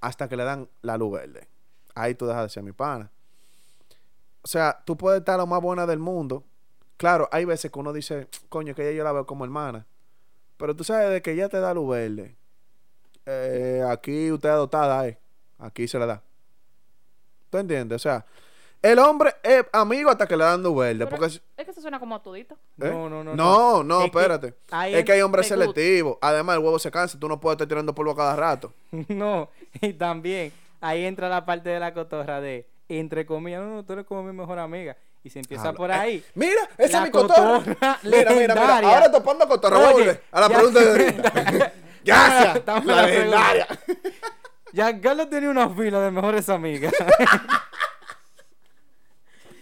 hasta 0.00 0.28
que 0.28 0.36
le 0.36 0.44
dan 0.44 0.68
la 0.82 0.96
luz 0.96 1.12
verde. 1.12 1.48
Ahí 1.94 2.14
tú 2.14 2.26
dejas 2.26 2.44
de 2.44 2.48
ser 2.50 2.62
mi 2.62 2.72
pana. 2.72 3.10
O 4.42 4.48
sea, 4.48 4.82
tú 4.84 4.96
puedes 4.96 5.20
estar 5.20 5.38
lo 5.38 5.46
más 5.46 5.60
buena 5.60 5.86
del 5.86 5.98
mundo. 5.98 6.44
Claro, 6.96 7.28
hay 7.32 7.44
veces 7.44 7.70
que 7.70 7.78
uno 7.78 7.92
dice, 7.92 8.28
coño, 8.48 8.74
que 8.74 8.88
ella 8.88 8.98
yo 8.98 9.04
la 9.04 9.12
veo 9.12 9.26
como 9.26 9.44
hermana. 9.44 9.86
Pero 10.56 10.74
tú 10.74 10.84
sabes 10.84 11.10
de 11.10 11.22
que 11.22 11.32
ella 11.32 11.48
te 11.48 11.60
da 11.60 11.74
luz 11.74 11.90
verde. 11.90 12.36
Eh, 13.26 13.84
aquí 13.88 14.30
usted 14.32 14.48
es 14.48 14.54
adoptada, 14.54 15.06
eh. 15.06 15.18
Aquí 15.58 15.86
se 15.86 15.98
le 15.98 16.06
da. 16.06 16.22
¿Tú 17.50 17.58
entiendes? 17.58 17.96
O 17.96 17.98
sea, 17.98 18.24
el 18.82 18.98
hombre 18.98 19.34
es 19.42 19.64
amigo 19.72 20.10
hasta 20.10 20.26
que 20.26 20.36
le 20.36 20.44
dan. 20.44 20.62
Pero 20.62 21.08
Porque 21.08 21.26
es- 21.26 21.42
es 21.56 21.64
que 21.64 21.70
eso 21.72 21.80
suena 21.80 21.98
como 21.98 22.14
a 22.14 22.22
tudito. 22.22 22.54
¿Eh? 22.80 22.90
No, 22.90 23.08
no, 23.08 23.24
no. 23.24 23.34
No, 23.34 23.82
no, 23.84 24.00
Es 24.00 24.06
espérate. 24.06 24.54
es 24.92 25.04
que 25.04 25.12
hay 25.12 25.20
hombres 25.20 25.48
selectivos. 25.48 26.18
Además, 26.20 26.56
el 26.56 26.62
huevo 26.64 26.78
se 26.78 26.90
cansa. 26.90 27.18
Tú 27.18 27.28
no 27.28 27.40
puedes 27.40 27.54
estar 27.56 27.66
tirando 27.68 27.94
polvo 27.94 28.12
a 28.12 28.16
cada 28.16 28.36
rato. 28.36 28.72
No, 29.08 29.48
y 29.80 29.92
también 29.94 30.52
ahí 30.80 31.04
entra 31.04 31.28
la 31.28 31.44
parte 31.44 31.70
de 31.70 31.80
la 31.80 31.92
cotorra 31.92 32.40
de, 32.40 32.68
entre 32.88 33.26
comillas, 33.26 33.60
no, 33.62 33.68
no, 33.76 33.84
tú 33.84 33.92
eres 33.94 34.06
como 34.06 34.22
mi 34.22 34.32
mejor 34.32 34.58
amiga. 34.58 34.96
Y 35.24 35.30
se 35.30 35.40
empieza 35.40 35.68
Habla. 35.68 35.76
por 35.76 35.90
ahí. 35.90 36.18
Eh, 36.18 36.24
mira, 36.36 36.60
esa 36.78 37.00
La 37.00 37.06
es 37.06 37.12
mi 37.12 37.20
cotorra. 37.20 37.58
cotorra 37.58 37.98
Mira, 38.04 38.30
mira, 38.32 38.54
mira. 38.54 38.78
Ahora 38.78 39.10
topando 39.10 39.48
cotorra. 39.48 39.78
Oye, 39.78 39.92
vuelve 39.92 40.20
a 40.30 40.40
la 40.40 40.48
ya- 40.48 40.54
pregunta 40.54 40.80
de 40.80 40.90
ahorita. 40.90 41.32
Gracias. 42.04 42.84
La 42.86 43.02
legendaria. 43.06 43.66
Giancarlo 44.72 45.28
tenía 45.28 45.50
una 45.50 45.68
fila 45.70 46.00
de 46.00 46.10
mejores 46.10 46.48
amigas. 46.48 46.92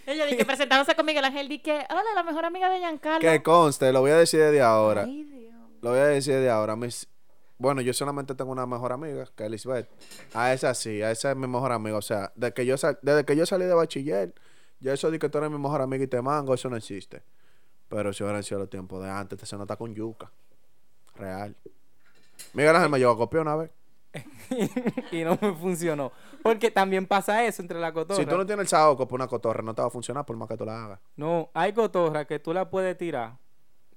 Ella 0.06 0.36
que 0.36 0.44
presentándose 0.44 0.94
con 0.94 1.04
Miguel 1.04 1.24
Ángel, 1.24 1.48
di 1.48 1.58
que, 1.58 1.84
hola, 1.90 2.02
la 2.14 2.22
mejor 2.22 2.44
amiga 2.44 2.70
de 2.70 2.78
Giancarlo. 2.78 3.20
Que 3.20 3.42
conste, 3.42 3.92
lo 3.92 4.00
voy 4.00 4.12
a 4.12 4.16
decir 4.16 4.40
desde 4.40 4.62
ahora. 4.62 5.02
Ay, 5.02 5.24
Dios. 5.24 5.54
Lo 5.82 5.90
voy 5.90 5.98
a 5.98 6.06
decir 6.06 6.34
desde 6.34 6.48
ahora. 6.50 6.76
Mis... 6.76 7.08
Bueno, 7.58 7.80
yo 7.80 7.92
solamente 7.92 8.34
tengo 8.34 8.52
una 8.52 8.66
mejor 8.66 8.92
amiga, 8.92 9.24
que 9.34 9.42
es 9.42 9.46
Elizabeth. 9.48 9.88
A 10.34 10.52
esa 10.52 10.74
sí, 10.74 11.02
a 11.02 11.10
esa 11.10 11.30
es 11.30 11.36
mi 11.36 11.46
mejor 11.46 11.72
amiga. 11.72 11.96
O 11.96 12.02
sea, 12.02 12.32
desde 12.36 12.54
que 12.54 12.66
yo, 12.66 12.76
sal- 12.76 12.98
desde 13.02 13.24
que 13.24 13.34
yo 13.34 13.46
salí 13.46 13.64
de 13.64 13.74
bachiller, 13.74 14.34
ya 14.80 14.92
eso 14.92 15.10
de 15.10 15.18
que 15.18 15.28
tú 15.28 15.38
eres 15.38 15.50
mi 15.50 15.58
mejor 15.58 15.80
amiga 15.82 16.04
y 16.04 16.06
te 16.06 16.20
mango, 16.22 16.54
eso 16.54 16.68
no 16.70 16.76
existe. 16.76 17.22
Pero 17.88 18.12
si 18.12 18.22
hubieran 18.22 18.42
sido 18.42 18.60
los 18.60 18.70
tiempos 18.70 19.02
de 19.02 19.10
antes, 19.10 19.38
te 19.38 19.46
se 19.46 19.56
nota 19.56 19.76
con 19.76 19.94
yuca. 19.94 20.30
Real. 21.14 21.56
Miguel 22.52 22.76
Ángel 22.76 22.90
me 22.90 22.98
llevó 22.98 23.12
a 23.12 23.16
copiar 23.16 23.42
una 23.42 23.56
vez. 23.56 23.70
y 25.12 25.24
no 25.24 25.38
me 25.40 25.52
funcionó. 25.54 26.12
Porque 26.42 26.70
también 26.70 27.06
pasa 27.06 27.44
eso 27.44 27.62
entre 27.62 27.78
la 27.80 27.92
cotorra. 27.92 28.20
Si 28.20 28.26
tú 28.26 28.36
no 28.36 28.46
tienes 28.46 28.64
el 28.64 28.68
saoco 28.68 29.06
por 29.06 29.18
una 29.18 29.28
cotorra, 29.28 29.62
no 29.62 29.74
te 29.74 29.82
va 29.82 29.88
a 29.88 29.90
funcionar 29.90 30.24
por 30.24 30.36
más 30.36 30.48
que 30.48 30.56
tú 30.56 30.64
la 30.64 30.84
hagas. 30.84 31.00
No, 31.16 31.50
hay 31.54 31.72
cotorra 31.72 32.24
que 32.24 32.38
tú 32.38 32.52
la 32.52 32.70
puedes 32.70 32.96
tirar, 32.96 33.38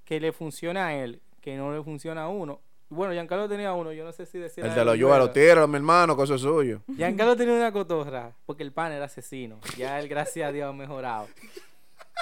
que 0.03 0.20
le 0.20 0.32
funciona 0.32 0.88
a 0.88 0.95
él, 0.95 1.22
que 1.41 1.57
no 1.57 1.72
le 1.74 1.84
funciona 1.84 2.24
a 2.24 2.30
uno. 2.30 2.61
Bueno, 2.89 3.13
Giancarlo 3.13 3.47
tenía 3.47 3.72
uno, 3.74 3.91
yo 3.91 4.03
no 4.03 4.11
sé 4.11 4.26
si 4.26 4.39
decir. 4.39 4.65
El 4.65 4.74
de 4.74 4.84
los 4.84 4.97
yuelos, 4.97 5.32
tira, 5.32 5.67
mi 5.67 5.76
hermano, 5.76 6.15
cosa 6.15 6.39
suyo. 6.39 6.82
Giancarlo 6.95 7.36
tenía 7.36 7.53
una 7.53 7.72
cotorra, 7.72 8.32
porque 8.47 8.63
el 8.63 8.72
pan 8.72 8.91
era 8.91 9.05
asesino. 9.05 9.59
Ya 9.78 9.99
él, 9.99 10.07
gracias 10.07 10.49
a 10.49 10.51
Dios, 10.51 10.67
ha 10.67 10.74
mejorado. 10.74 11.28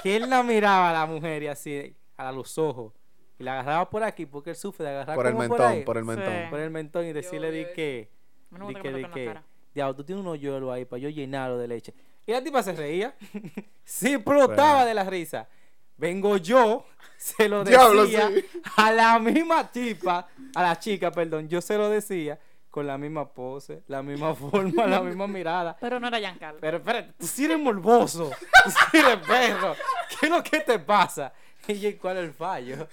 Que 0.03 0.17
él 0.17 0.29
la 0.29 0.43
miraba 0.43 0.89
a 0.89 0.93
la 0.93 1.05
mujer 1.05 1.43
y 1.43 1.47
así, 1.47 1.95
a 2.17 2.33
los 2.33 2.57
ojos, 2.57 2.91
y 3.39 3.43
la 3.43 3.53
agarraba 3.53 3.89
por 3.89 4.03
aquí, 4.03 4.25
porque 4.25 4.51
él 4.51 4.55
sufre 4.55 4.85
de 4.85 4.91
agarrar 4.91 5.15
Por 5.15 5.27
el 5.27 5.35
mentón, 5.35 5.61
ahí, 5.61 5.83
por 5.83 5.97
el 5.97 6.03
Sí. 6.03 6.07
mentón. 6.09 6.49
por 6.49 6.59
el 6.59 6.69
mentón 6.71 7.05
y 7.05 7.13
decirle 7.13 7.51
di 7.51 7.65
que, 7.75 8.09
di 8.51 8.75
que, 8.75 8.93
di 8.93 9.05
que, 9.05 9.35
diablo, 9.73 9.95
tú 9.95 10.03
tienes 10.03 10.23
un 10.23 10.29
hoyuelo 10.31 10.71
ahí 10.71 10.85
para 10.85 10.99
yo 10.99 11.09
llenarlo 11.09 11.57
de 11.57 11.67
leche. 11.67 11.93
Y 12.25 12.31
la 12.31 12.43
tipa 12.43 12.61
se 12.63 12.73
reía, 12.73 13.15
sí 13.83 14.13
explotaba 14.15 14.85
de 14.85 14.93
la 14.93 15.03
risa. 15.03 15.47
vengo 15.97 16.37
yo, 16.37 16.85
se 17.17 17.47
lo 17.49 17.63
Diablo, 17.63 18.03
decía 18.03 18.29
sí. 18.29 18.45
a 18.75 18.91
la 18.91 19.17
misma 19.19 19.71
tipa, 19.71 20.27
a 20.55 20.61
la 20.63 20.77
chica, 20.79 21.11
perdón, 21.11 21.47
yo 21.47 21.61
se 21.61 21.77
lo 21.77 21.89
decía 21.89 22.39
con 22.69 22.85
la 22.85 22.97
misma 22.97 23.27
pose, 23.33 23.81
la 23.87 24.03
misma 24.03 24.35
forma, 24.35 24.85
la 24.85 25.01
misma 25.01 25.25
mirada. 25.27 25.75
Pero 25.79 25.99
no 25.99 26.07
era 26.09 26.19
Giancarlo. 26.19 26.59
Pero 26.59 26.77
espérate, 26.77 27.13
tú 27.17 27.25
sí 27.25 27.45
eres 27.45 27.57
morboso, 27.59 28.29
tú 28.63 28.69
sí 28.71 28.97
eres 28.97 29.17
perro. 29.27 29.73
¿Qué 30.19 30.25
es 30.27 30.31
lo 30.31 30.43
que 30.43 30.59
te 30.59 30.77
pasa? 30.79 31.31
Y 31.67 31.79
yo, 31.79 31.89
¿cuál 31.99 32.17
es 32.17 32.23
el 32.25 32.33
fallo? 32.33 32.87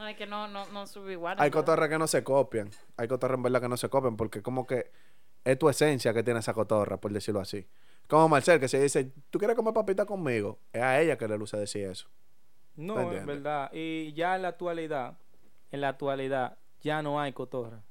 No, 0.00 0.08
es 0.08 0.16
que 0.16 0.26
no, 0.26 0.48
no, 0.48 0.64
no 0.72 0.86
sube 0.86 1.12
igual. 1.12 1.36
Hay 1.38 1.50
cotorras 1.50 1.90
que 1.90 1.98
no 1.98 2.06
se 2.06 2.24
copian. 2.24 2.70
Hay 2.96 3.06
cotorras 3.06 3.36
en 3.36 3.42
verdad 3.42 3.60
que 3.60 3.68
no 3.68 3.76
se 3.76 3.90
copian 3.90 4.16
porque 4.16 4.40
como 4.40 4.66
que 4.66 4.90
es 5.44 5.58
tu 5.58 5.68
esencia 5.68 6.14
que 6.14 6.22
tiene 6.22 6.40
esa 6.40 6.54
cotorra, 6.54 6.96
por 6.96 7.12
decirlo 7.12 7.38
así. 7.38 7.66
Como 8.08 8.26
Marcel, 8.26 8.58
que 8.58 8.66
se 8.66 8.80
dice, 8.80 9.12
¿tú 9.28 9.38
quieres 9.38 9.54
comer 9.54 9.74
papita 9.74 10.06
conmigo? 10.06 10.58
Es 10.72 10.80
a 10.80 10.98
ella 11.02 11.18
que 11.18 11.28
le 11.28 11.36
luce 11.36 11.58
decir 11.58 11.84
eso. 11.86 12.08
No, 12.76 12.94
¿Me 12.94 13.18
es 13.18 13.26
verdad. 13.26 13.68
Y 13.74 14.14
ya 14.14 14.36
en 14.36 14.42
la 14.42 14.48
actualidad, 14.48 15.18
en 15.70 15.82
la 15.82 15.90
actualidad, 15.90 16.56
ya 16.80 17.02
no 17.02 17.20
hay 17.20 17.34
cotorra. 17.34 17.82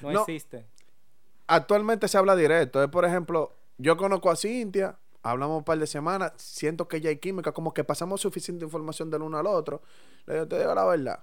No, 0.00 0.10
No. 0.10 0.20
existe. 0.22 0.66
Actualmente 1.46 2.08
se 2.08 2.18
habla 2.18 2.34
directo. 2.34 2.82
Es, 2.82 2.90
por 2.90 3.04
ejemplo, 3.04 3.52
yo 3.78 3.96
conozco 3.96 4.32
a 4.32 4.36
Cintia, 4.36 4.98
hablamos 5.22 5.58
un 5.58 5.64
par 5.64 5.78
de 5.78 5.86
semanas, 5.86 6.32
siento 6.36 6.88
que 6.88 7.00
ya 7.00 7.10
hay 7.10 7.16
química, 7.18 7.52
como 7.52 7.72
que 7.74 7.84
pasamos 7.84 8.20
suficiente 8.20 8.64
información 8.64 9.10
del 9.10 9.22
uno 9.22 9.38
al 9.38 9.46
otro. 9.46 9.82
Le 10.26 10.34
digo, 10.34 10.48
te 10.48 10.58
digo 10.58 10.74
la 10.74 10.84
verdad. 10.84 11.20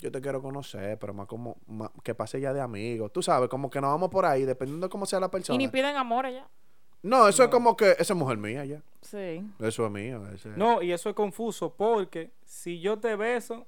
Yo 0.00 0.10
te 0.10 0.20
quiero 0.20 0.42
conocer, 0.42 0.98
pero 0.98 1.14
más 1.14 1.26
como 1.26 1.56
más- 1.66 1.90
que 2.02 2.14
pase 2.14 2.40
ya 2.40 2.52
de 2.52 2.60
amigos. 2.60 3.12
Tú 3.12 3.22
sabes, 3.22 3.48
como 3.48 3.70
que 3.70 3.80
nos 3.80 3.90
vamos 3.90 4.10
por 4.10 4.26
ahí, 4.26 4.44
dependiendo 4.44 4.86
de 4.86 4.90
cómo 4.90 5.06
sea 5.06 5.20
la 5.20 5.26
Y 5.26 5.30
persona. 5.30 5.56
ni 5.58 5.68
piden 5.68 5.96
amor 5.96 6.28
ya. 6.30 6.46
No, 7.02 7.28
eso 7.28 7.44
es 7.44 7.50
como 7.50 7.76
que 7.76 7.92
esa 7.92 8.12
es 8.12 8.14
mujer 8.14 8.36
mía 8.38 8.64
ya. 8.64 8.82
Sí. 9.02 9.46
Eso 9.60 9.86
es 9.86 9.92
mío. 9.92 10.22
ese- 10.34 10.48
No, 10.56 10.82
y 10.82 10.90
eso 10.92 11.08
es 11.10 11.14
confuso 11.14 11.74
porque 11.74 12.32
si 12.44 12.80
yo 12.80 12.98
te 12.98 13.14
beso, 13.14 13.66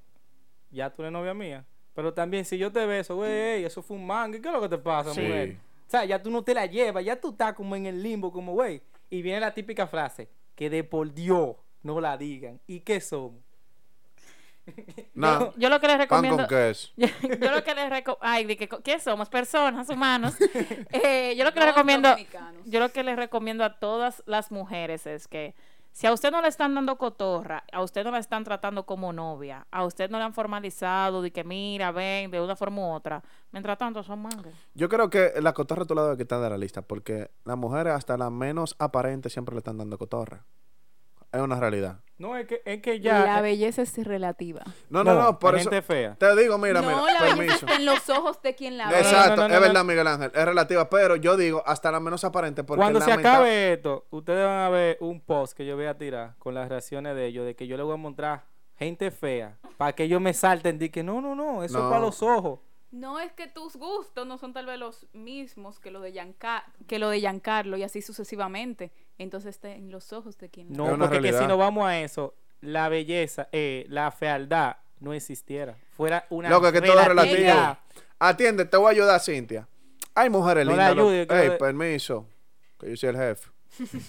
ya 0.71 0.91
tú 0.93 1.03
eres 1.03 1.13
novia 1.13 1.35
mía. 1.35 1.65
Pero 1.95 2.13
también 2.13 2.45
si 2.45 2.59
yo 2.59 2.73
te 2.73 2.85
beso, 2.85 3.17
güey, 3.17 3.31
ey, 3.31 3.65
eso 3.65 3.83
fue 3.83 3.97
un 3.97 4.07
mango. 4.07 4.37
¿Y 4.37 4.41
qué 4.41 4.49
es 4.49 4.55
lo 4.55 4.61
que 4.61 4.69
te 4.69 4.79
pasa, 4.79 5.15
Sí. 5.15 5.21
mujer? 5.21 5.59
O 5.87 5.91
sea, 5.91 6.05
ya 6.05 6.21
tú 6.23 6.31
no 6.31 6.43
te 6.43 6.53
la 6.53 6.67
llevas, 6.67 7.05
ya 7.05 7.19
tú 7.19 7.31
estás 7.31 7.55
como 7.55 7.77
en 7.77 7.87
el 7.87 8.03
limbo, 8.03 8.33
como, 8.33 8.53
güey. 8.53 8.83
Y 9.11 9.23
viene 9.23 9.41
la 9.41 9.55
típica 9.55 9.87
frase, 9.87 10.29
que 10.55 10.71
de 10.71 10.85
por 10.85 11.13
Dios 11.13 11.57
no 11.83 12.01
la 12.01 12.17
digan. 12.17 12.61
¿Y 12.67 12.81
qué 12.81 13.01
somos? 13.01 13.43
No, 15.15 15.55
Yo 15.57 15.69
lo 15.69 15.81
que 15.81 15.87
les 15.87 15.97
pan 15.97 16.03
recomiendo. 16.03 16.37
con 16.39 16.49
queso. 16.49 16.89
yo, 16.97 17.07
yo 17.23 17.51
lo 17.53 17.63
que 17.65 17.75
les 17.75 17.89
recomiendo. 17.89 18.19
Ay, 18.21 18.57
que, 18.57 18.69
¿qué 18.69 18.99
somos? 18.99 19.29
Personas, 19.29 19.89
humanos. 19.89 20.35
Eh, 20.93 21.35
yo 21.37 21.45
lo 21.45 21.53
que 21.53 21.61
les 21.61 21.69
recomiendo. 21.69 22.17
Yo 22.65 22.81
lo 22.81 22.91
que 22.91 23.03
les 23.03 23.17
recomiendo 23.17 23.65
a 23.65 23.79
todas 23.79 24.23
las 24.27 24.51
mujeres 24.51 25.07
es 25.07 25.29
que 25.29 25.55
si 25.97 26.07
a 26.07 26.13
usted 26.13 26.31
no 26.31 26.43
le 26.43 26.49
están 26.49 26.75
dando 26.75 26.99
cotorra, 26.99 27.65
a 27.73 27.81
usted 27.81 28.05
no 28.05 28.11
la 28.11 28.19
están 28.19 28.45
tratando 28.45 28.85
como 28.85 29.15
novia, 29.15 29.67
a 29.71 29.83
usted 29.87 30.11
no 30.11 30.19
le 30.19 30.25
han 30.25 30.35
formalizado 30.35 31.23
de 31.23 31.31
que 31.31 31.43
mira, 31.43 31.91
ven, 31.91 32.31
de 32.31 32.39
una 32.39 32.55
forma 32.55 32.83
u 32.83 32.93
otra, 32.93 33.25
mientras 33.51 33.79
tanto 33.79 34.03
son 34.03 34.21
mangas. 34.21 34.53
Yo 34.75 34.91
creo 34.91 35.09
que 35.09 35.33
la 35.41 35.55
cotorra 35.55 35.87
tú 35.87 35.95
la 35.95 36.03
debes 36.03 36.19
quitar 36.19 36.43
de 36.43 36.51
la 36.51 36.59
lista 36.59 36.83
porque 36.83 37.31
las 37.47 37.57
mujeres 37.57 37.95
hasta 37.95 38.19
las 38.19 38.31
menos 38.31 38.77
aparentes 38.79 39.33
siempre 39.33 39.55
le 39.55 39.61
están 39.61 39.79
dando 39.79 39.97
cotorra. 39.97 40.45
Es 41.37 41.43
una 41.43 41.61
realidad. 41.61 42.01
No, 42.19 42.35
es 42.35 42.47
que, 42.47 42.63
es 42.65 42.81
que 42.81 42.99
ya... 43.01 43.27
la 43.27 43.39
eh, 43.41 43.43
belleza 43.43 43.83
es 43.83 43.95
relativa. 44.03 44.63
No, 44.89 45.05
no, 45.05 45.15
no, 45.15 45.39
por 45.39 45.55
eso 45.55 45.69
gente 45.69 45.83
fea. 45.87 46.15
te 46.15 46.35
digo, 46.35 46.57
mira, 46.57 46.81
no, 46.81 46.89
mira, 46.89 47.13
la 47.13 47.19
permiso. 47.21 47.37
belleza 47.37 47.55
está 47.67 47.75
en 47.77 47.85
los 47.85 48.09
ojos 48.09 48.41
de 48.41 48.55
quien 48.55 48.79
la 48.79 48.89
ve. 48.89 49.01
Exacto, 49.01 49.37
No, 49.37 49.43
no, 49.43 49.49
no, 49.49 49.55
es 49.55 49.55
no, 49.55 49.61
verdad, 49.61 49.81
no. 49.81 49.85
Miguel 49.85 50.07
Ángel, 50.07 50.33
es 50.35 50.45
relativa, 50.47 50.89
pero 50.89 51.17
yo 51.17 51.37
digo 51.37 51.63
hasta 51.67 51.93
las 51.93 52.01
menos 52.01 52.25
aparentes 52.25 52.65
porque 52.65 52.81
Cuando 52.81 53.03
se 53.03 53.11
lamenta- 53.11 53.35
acabe 53.35 53.75
esto, 53.75 54.07
ustedes 54.11 54.47
van 54.47 54.59
a 54.61 54.69
ver 54.71 54.97
un 55.01 55.21
post 55.21 55.55
que 55.55 55.67
yo 55.67 55.77
voy 55.77 55.85
a 55.87 55.99
tirar 55.99 56.37
con 56.39 56.55
las 56.55 56.71
reacciones 56.71 57.15
de 57.15 57.27
ellos, 57.27 57.45
de 57.45 57.55
que 57.55 57.67
yo 57.67 57.77
les 57.77 57.85
voy 57.85 57.93
a 57.95 57.99
mostrar 57.99 58.45
gente 58.79 59.11
fea, 59.11 59.59
para 59.77 59.93
que 59.95 60.05
ellos 60.05 60.21
me 60.23 60.33
salten 60.33 60.79
de 60.79 60.91
que 60.91 61.03
no, 61.03 61.21
no, 61.21 61.35
no, 61.35 61.65
eso 61.65 61.79
No. 61.79 61.85
es 61.85 61.91
para 61.91 62.01
los 62.01 62.23
ojos. 62.23 62.61
No 62.93 63.21
es 63.21 63.33
que 63.33 63.47
tus 63.47 63.77
gustos 63.77 64.27
no 64.27 64.39
son 64.39 64.55
tal 64.55 64.65
vez 64.65 64.79
los 64.79 65.07
mismos 65.13 65.79
que 65.81 65.91
lo 65.91 66.01
de 66.01 66.13
Gianca- 66.13 66.65
que 66.87 66.99
lo 66.99 67.11
de 67.11 67.21
Giancarlo 67.21 67.77
y 67.77 67.83
así 67.83 68.01
sucesivamente. 68.01 68.91
Entonces 69.19 69.51
está 69.51 69.71
en 69.73 69.91
los 69.91 70.13
ojos 70.13 70.37
de 70.39 70.49
quien 70.51 70.73
No, 70.73 70.97
porque 70.99 71.21
que 71.21 71.33
si 71.33 71.47
nos 71.47 71.59
vamos 71.59 71.87
a 71.87 71.99
eso, 72.01 72.35
la 72.61 72.89
belleza, 72.89 73.49
eh, 73.53 73.87
la 73.89 74.11
fealdad 74.11 74.77
no 75.01 75.13
existiera. 75.13 75.77
Fuera 75.97 76.27
una 76.31 76.49
Loco, 76.51 76.71
que 76.73 76.81
todo 76.83 77.01
es 77.01 77.09
relativo. 77.09 77.77
Atiende, 78.19 78.65
te 78.65 78.77
voy 78.77 78.87
a 78.87 78.91
ayudar, 78.91 79.21
Cintia. 79.21 79.69
Hay 80.15 80.31
mujeres 80.31 80.65
No 80.65 80.73
lindas. 80.73 80.93
ayude, 80.93 81.27
que 81.27 81.35
Ey, 81.43 81.51
permiso. 81.59 82.27
Que 82.79 82.91
yo 82.91 82.97
soy 82.97 83.11
el 83.11 83.17
jefe. 83.17 83.51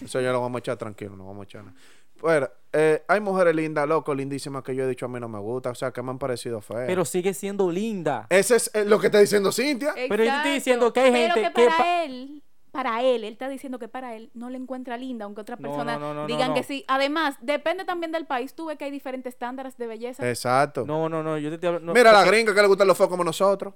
Eso 0.05 0.21
ya 0.21 0.31
lo 0.31 0.41
vamos 0.41 0.57
a 0.57 0.59
echar 0.59 0.77
tranquilo, 0.77 1.15
no 1.17 1.25
vamos 1.27 1.41
a 1.41 1.43
echar 1.43 1.63
nada. 1.65 1.75
Bueno, 2.21 2.49
eh, 2.73 3.03
hay 3.07 3.19
mujeres 3.19 3.53
lindas, 3.55 3.87
loco, 3.87 4.15
lindísimas 4.15 4.63
que 4.63 4.73
yo 4.73 4.85
he 4.85 4.87
dicho 4.87 5.05
a 5.05 5.09
mí 5.09 5.19
no 5.19 5.27
me 5.29 5.39
gusta, 5.39 5.69
o 5.71 5.75
sea, 5.75 5.91
que 5.91 6.01
me 6.01 6.09
han 6.09 6.17
parecido 6.17 6.61
feas. 6.61 6.85
Pero 6.87 7.05
sigue 7.05 7.33
siendo 7.33 7.69
linda. 7.69 8.25
Ese 8.29 8.55
es 8.55 8.71
eh, 8.73 8.85
lo 8.85 8.99
que 8.99 9.07
está 9.07 9.19
diciendo 9.19 9.51
Cintia. 9.51 9.93
Pero 10.09 10.23
yo 10.23 10.31
estoy 10.31 10.51
diciendo 10.53 10.91
que 10.93 10.99
hay 11.01 11.11
Pero 11.11 11.33
gente 11.35 11.47
que 11.49 11.53
que 11.53 11.65
para 11.65 11.77
pa- 11.77 12.03
él, 12.05 12.41
para 12.77 13.01
él, 13.01 13.23
él 13.23 13.33
está 13.33 13.49
diciendo 13.49 13.79
que 13.79 13.87
para 13.87 14.13
él 14.15 14.29
no 14.35 14.51
le 14.51 14.57
encuentra 14.59 14.97
linda, 14.97 15.25
aunque 15.25 15.41
otras 15.41 15.59
personas 15.59 15.99
no, 15.99 16.13
no, 16.13 16.21
no, 16.21 16.27
digan 16.27 16.49
no. 16.49 16.53
que 16.53 16.61
sí. 16.61 16.85
Además, 16.87 17.35
depende 17.41 17.85
también 17.85 18.11
del 18.11 18.27
país. 18.27 18.53
Tú 18.53 18.67
ves 18.67 18.77
que 18.77 18.85
hay 18.85 18.91
diferentes 18.91 19.33
estándares 19.33 19.75
de 19.79 19.87
belleza. 19.87 20.29
Exacto. 20.29 20.85
No, 20.85 21.09
no, 21.09 21.23
no, 21.23 21.39
yo 21.39 21.59
te 21.59 21.71
no, 21.79 21.91
Mira 21.91 22.11
la 22.11 22.19
porque- 22.19 22.37
gringa 22.37 22.53
que 22.53 22.61
le 22.61 22.67
gustan 22.67 22.85
los 22.87 22.95
feos 22.95 23.09
como 23.09 23.23
nosotros. 23.23 23.73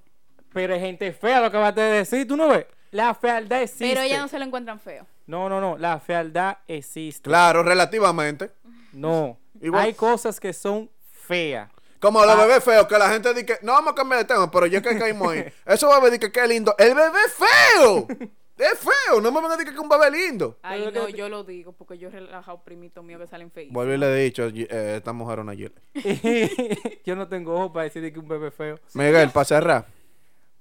Pero 0.54 0.76
hay 0.76 0.80
gente 0.82 1.12
fea, 1.14 1.42
lo 1.42 1.50
que 1.50 1.58
vas 1.58 1.76
a 1.76 1.82
decir, 1.82 2.28
¿tú 2.28 2.38
no 2.38 2.50
ves? 2.50 2.68
La 2.92 3.16
fealdad 3.16 3.64
existe. 3.64 3.88
pero 3.90 4.02
ella 4.02 4.20
no 4.22 4.28
se 4.28 4.38
lo 4.38 4.46
encuentran 4.46 4.80
feo. 4.80 5.08
No, 5.26 5.50
no, 5.50 5.60
no, 5.60 5.80
la 5.80 6.00
fealdad 6.00 6.60
existe. 6.68 7.28
Claro, 7.28 7.64
relativamente. 7.64 8.52
No. 8.94 9.40
Igual- 9.62 9.84
Hay 9.86 9.94
cosas 9.96 10.40
que 10.40 10.54
son 10.54 10.92
feas. 11.12 11.72
Como 12.00 12.22
Ah. 12.22 12.26
los 12.28 12.38
bebés 12.38 12.64
feos, 12.64 12.86
que 12.86 13.00
la 13.00 13.10
gente 13.10 13.34
dice 13.34 13.46
que 13.48 13.58
no 13.64 13.72
vamos 13.74 13.94
a 13.94 13.96
cambiar 13.96 14.20
de 14.20 14.26
tema, 14.26 14.52
pero 14.52 14.68
ya 14.68 14.80
que 14.80 14.96
caímos 15.00 15.32
ahí. 15.32 15.46
Esos 15.66 15.90
bebés 15.90 16.12
dicen 16.12 16.20
que 16.32 16.40
qué 16.40 16.48
lindo. 16.48 16.76
El 16.78 16.94
bebé 16.94 17.20
feo. 17.36 18.08
Es 18.62 18.78
feo. 18.80 19.20
No 19.20 19.32
me 19.32 19.42
van 19.42 19.52
a 19.52 19.58
decir 19.58 19.66
que 19.66 19.74
es 19.74 19.80
un 19.80 19.90
bebé 19.90 20.12
lindo. 20.12 20.60
Ay, 20.62 20.86
no, 20.94 21.08
que- 21.08 21.14
yo 21.14 21.28
lo 21.30 21.44
digo 21.44 21.72
porque 21.72 21.98
yo 21.98 22.10
he 22.10 22.12
relajado 22.12 22.64
primito 22.64 23.02
mío 23.02 23.18
que 23.18 23.26
salen 23.26 23.50
feísimos. 23.50 23.74
Vuelvo 23.74 23.94
y 23.94 23.98
le 23.98 24.06
he 24.08 24.24
dicho, 24.24 24.48
eh, 24.48 24.96
esta 24.98 25.14
mujer 25.14 25.40
una 25.40 25.54
yo 27.06 27.16
no 27.16 27.28
tengo 27.28 27.56
ojos 27.56 27.72
para 27.72 27.86
decir 27.86 28.14
que 28.14 28.20
un 28.20 28.28
bebé 28.28 28.50
es 28.50 28.54
feo. 28.54 28.80
Miguel, 28.94 29.32
para 29.32 29.46
cerrar. 29.46 29.86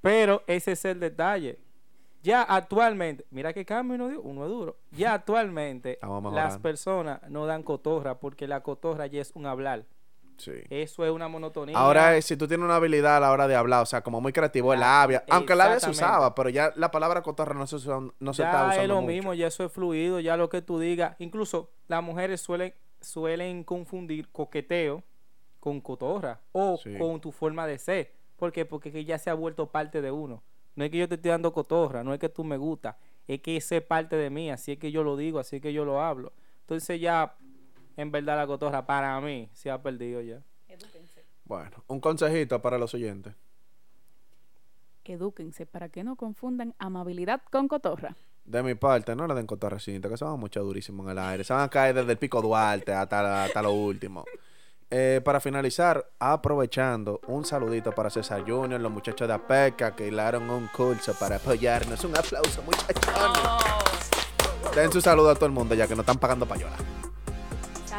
Pero 0.00 0.42
ese 0.46 0.72
es 0.72 0.84
el 0.86 0.98
detalle. 0.98 1.58
Ya 2.22 2.42
actualmente, 2.42 3.24
mira 3.30 3.52
que 3.52 3.64
cambio 3.64 3.94
uno, 3.96 4.08
dio, 4.08 4.20
uno 4.22 4.44
es 4.44 4.50
duro. 4.50 4.76
Ya 4.92 5.14
actualmente 5.14 5.98
las 6.32 6.58
personas 6.58 7.20
no 7.28 7.46
dan 7.46 7.62
cotorra 7.62 8.18
porque 8.18 8.46
la 8.46 8.62
cotorra 8.62 9.06
ya 9.06 9.20
es 9.22 9.32
un 9.34 9.46
hablar. 9.46 9.84
Sí. 10.40 10.52
Eso 10.70 11.04
es 11.04 11.10
una 11.10 11.28
monotonía. 11.28 11.76
Ahora 11.76 12.20
si 12.22 12.36
tú 12.36 12.48
tienes 12.48 12.64
una 12.64 12.76
habilidad 12.76 13.16
a 13.18 13.20
la 13.20 13.30
hora 13.32 13.46
de 13.46 13.54
hablar, 13.56 13.82
o 13.82 13.86
sea, 13.86 14.00
como 14.02 14.20
muy 14.20 14.32
creativo, 14.32 14.72
el 14.72 14.80
labia. 14.80 15.24
Aunque 15.30 15.52
el 15.52 15.58
labia 15.58 15.78
se 15.80 15.90
usaba, 15.90 16.34
pero 16.34 16.48
ya 16.48 16.72
la 16.76 16.90
palabra 16.90 17.22
cotorra 17.22 17.54
no 17.54 17.66
se, 17.66 17.76
usa- 17.76 18.00
no 18.18 18.34
se 18.34 18.42
está 18.42 18.52
ya 18.52 18.66
usando 18.68 18.82
es 18.82 18.88
lo 18.88 18.94
mucho. 19.02 19.06
mismo, 19.12 19.34
ya 19.34 19.46
eso 19.48 19.64
es 19.64 19.72
fluido, 19.72 20.20
ya 20.20 20.36
lo 20.36 20.48
que 20.48 20.62
tú 20.62 20.78
digas. 20.78 21.16
Incluso 21.18 21.70
las 21.88 22.02
mujeres 22.02 22.40
suelen, 22.40 22.74
suelen 23.00 23.64
confundir 23.64 24.28
coqueteo 24.30 25.02
con 25.60 25.80
cotorra 25.80 26.40
o 26.52 26.76
Sí. 26.78 26.96
con 26.98 27.20
tu 27.20 27.32
forma 27.32 27.66
de 27.66 27.78
ser. 27.78 28.12
¿Por 28.36 28.52
qué? 28.52 28.64
Porque 28.64 28.90
que 28.90 29.04
ya 29.04 29.18
se 29.18 29.28
ha 29.30 29.34
vuelto 29.34 29.66
parte 29.70 30.00
de 30.00 30.10
uno. 30.10 30.42
No 30.74 30.84
es 30.84 30.90
que 30.90 30.96
yo 30.98 31.08
te 31.08 31.16
esté 31.16 31.28
dando 31.28 31.52
cotorra, 31.52 32.02
no 32.02 32.14
es 32.14 32.20
que 32.20 32.28
tú 32.30 32.44
me 32.44 32.56
gusta, 32.56 32.96
es 33.28 33.40
que 33.42 33.56
ese 33.56 33.78
es 33.78 33.82
parte 33.82 34.16
de 34.16 34.30
mí, 34.30 34.50
así 34.50 34.72
es 34.72 34.78
que 34.78 34.90
yo 34.90 35.02
lo 35.02 35.16
digo, 35.16 35.38
así 35.38 35.56
es 35.56 35.62
que 35.62 35.72
yo 35.74 35.84
lo 35.84 36.00
hablo. 36.00 36.32
Entonces 36.62 37.00
ya, 37.00 37.34
en 37.96 38.10
verdad 38.10 38.36
la 38.36 38.46
cotorra 38.46 38.86
para 38.86 39.20
mí 39.20 39.48
se 39.52 39.70
ha 39.70 39.82
perdido 39.82 40.20
ya. 40.20 40.42
Bueno, 41.44 41.84
un 41.88 42.00
consejito 42.00 42.62
para 42.62 42.78
los 42.78 42.94
oyentes. 42.94 43.34
Edúquense 45.04 45.66
para 45.66 45.88
que 45.88 46.04
no 46.04 46.14
confundan 46.14 46.74
amabilidad 46.78 47.42
con 47.50 47.66
cotorra. 47.66 48.14
De 48.44 48.62
mi 48.62 48.74
parte, 48.74 49.16
no 49.16 49.26
le 49.26 49.34
den 49.34 49.46
cotorrecita, 49.46 50.08
que 50.08 50.16
se 50.16 50.24
van 50.24 50.38
mucho 50.38 50.62
durísimo 50.62 51.02
en 51.02 51.10
el 51.10 51.18
aire. 51.18 51.44
Se 51.44 51.52
van 51.52 51.62
a 51.62 51.68
caer 51.68 51.96
desde 51.96 52.12
el 52.12 52.18
pico 52.18 52.40
Duarte 52.40 52.92
hasta, 52.92 53.44
hasta 53.44 53.62
lo 53.62 53.72
último. 53.72 54.24
Eh, 54.88 55.20
para 55.24 55.40
finalizar, 55.40 56.04
aprovechando, 56.18 57.20
un 57.28 57.44
saludito 57.44 57.92
para 57.92 58.10
César 58.10 58.42
Junior, 58.46 58.80
los 58.80 58.90
muchachos 58.90 59.28
de 59.28 59.34
APECA 59.34 59.94
que 59.94 60.08
hilaron 60.08 60.48
un 60.48 60.68
curso 60.68 61.14
para 61.14 61.36
apoyarnos. 61.36 62.02
Un 62.04 62.16
aplauso, 62.16 62.62
muchachones. 62.62 64.10
Den 64.74 64.92
su 64.92 65.00
saludo 65.00 65.30
a 65.30 65.34
todo 65.34 65.46
el 65.46 65.52
mundo, 65.52 65.74
ya 65.74 65.86
que 65.86 65.94
no 65.94 66.02
están 66.02 66.18
pagando 66.18 66.46
payola. 66.46 66.76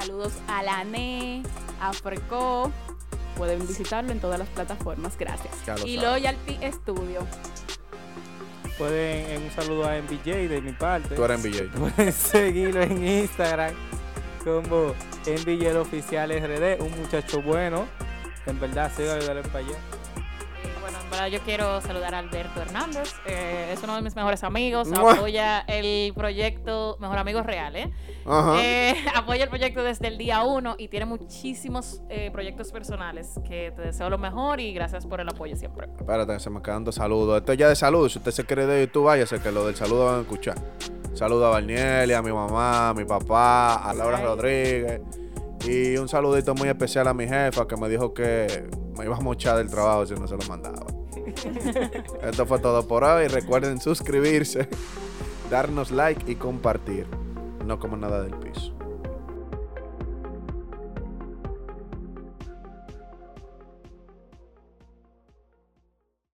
Saludos 0.02 0.34
a 0.48 0.64
la 0.64 0.84
NE, 0.84 1.44
a 1.80 1.94
Freco. 1.94 2.72
Pueden 3.38 3.68
visitarlo 3.68 4.12
en 4.12 4.20
todas 4.20 4.40
las 4.40 4.50
plataformas. 4.50 5.16
Gracias. 5.16 5.54
Lo 5.68 5.86
Y. 5.86 5.98
Loyalty 5.98 6.58
Studio. 6.72 7.28
Pueden, 8.80 9.30
en 9.30 9.44
un 9.44 9.52
saludo 9.52 9.88
a 9.88 10.02
MBJ 10.02 10.50
de 10.50 10.60
mi 10.60 10.72
parte. 10.72 11.14
Tú 11.14 11.24
eres 11.24 11.44
BJ. 11.44 11.70
Pueden 11.78 12.12
seguirlo 12.12 12.82
en 12.82 13.08
Instagram 13.08 13.76
como 14.44 14.96
MBJ 15.28 15.76
Oficial 15.78 16.32
RD, 16.32 16.82
un 16.82 17.00
muchacho 17.00 17.44
bueno. 17.44 17.86
En 18.48 18.60
verdad, 18.60 18.92
síganlo 18.98 19.24
y 19.24 19.28
dale 19.28 19.44
para 19.44 19.60
allá. 19.60 19.78
Bueno, 20.92 21.00
Bueno, 21.00 21.04
en 21.04 21.10
verdad 21.12 21.28
yo 21.28 21.40
quiero 21.46 21.82
saludar 21.82 22.16
a 22.16 22.20
Alberto 22.20 22.62
Hernández. 22.62 23.14
eh, 23.26 23.72
es 23.74 23.84
uno 23.84 23.96
de 23.96 24.02
mis 24.02 24.16
mejores 24.16 24.44
amigos. 24.44 24.88
¡Mua! 24.90 25.14
Apoya 25.14 25.60
el 25.68 26.14
proyecto 26.14 26.98
Mejor 27.00 27.18
Amigos 27.18 27.46
Real, 27.46 27.76
¿eh? 27.76 27.92
Eh, 28.60 28.96
apoya 29.16 29.44
el 29.44 29.50
proyecto 29.50 29.84
desde 29.84 30.08
el 30.08 30.18
día 30.18 30.44
uno 30.44 30.76
y 30.78 30.88
tiene 30.88 31.06
muchísimos 31.06 32.02
eh, 32.10 32.30
proyectos 32.32 32.72
personales 32.72 33.40
que 33.48 33.72
te 33.76 33.82
deseo 33.82 34.10
lo 34.10 34.18
mejor 34.18 34.60
y 34.60 34.74
gracias 34.74 35.06
por 35.06 35.22
el 35.22 35.30
apoyo 35.30 35.56
siempre. 35.56 35.88
Espérate, 35.98 36.40
se 36.40 36.50
me 36.50 36.62
quedan 36.62 36.84
dos 36.84 36.96
saludos. 36.96 37.38
Esto 37.38 37.54
ya 37.54 37.70
de 37.70 37.76
saludos. 37.76 38.14
Si 38.14 38.18
usted 38.20 38.32
se 38.32 38.46
quiere 38.46 38.66
de 38.66 38.86
YouTube, 38.86 39.06
váyase, 39.06 39.40
que 39.40 39.52
lo 39.52 39.66
del 39.66 39.76
saludo 39.76 40.06
van 40.06 40.16
a 40.20 40.22
escuchar. 40.22 40.56
Saludo 41.14 41.48
a 41.48 41.50
Barnieli, 41.52 42.14
a 42.14 42.22
mi 42.22 42.32
mamá, 42.32 42.90
a 42.90 42.94
mi 42.94 43.04
papá, 43.06 43.76
a 43.76 43.94
Laura 43.94 44.18
Ay. 44.18 44.24
Rodríguez. 44.24 45.02
Y 45.66 45.98
un 45.98 46.08
saludito 46.08 46.56
muy 46.56 46.70
especial 46.70 47.08
a 47.08 47.14
mi 47.14 47.28
jefa 47.28 47.68
que 47.68 47.78
me 47.78 47.88
dijo 47.90 48.14
que 48.14 48.70
me 48.98 49.06
iba 49.06 49.16
a 49.16 49.22
mochar 49.22 49.58
del 49.58 49.70
trabajo 49.70 50.06
si 50.06 50.16
no 50.16 50.28
se 50.28 50.36
lo 50.36 50.44
mandaba. 50.48 50.86
Esto 52.24 52.46
fue 52.46 52.60
todo 52.60 52.88
por 52.88 53.04
hoy. 53.04 53.28
Recuerden 53.28 53.80
suscribirse, 53.80 54.68
darnos 55.50 55.92
like 55.92 56.32
y 56.32 56.36
compartir. 56.36 57.08
No 57.66 57.80
como 57.80 57.96
nada 57.96 58.24
del 58.24 58.36
piso. 58.36 58.74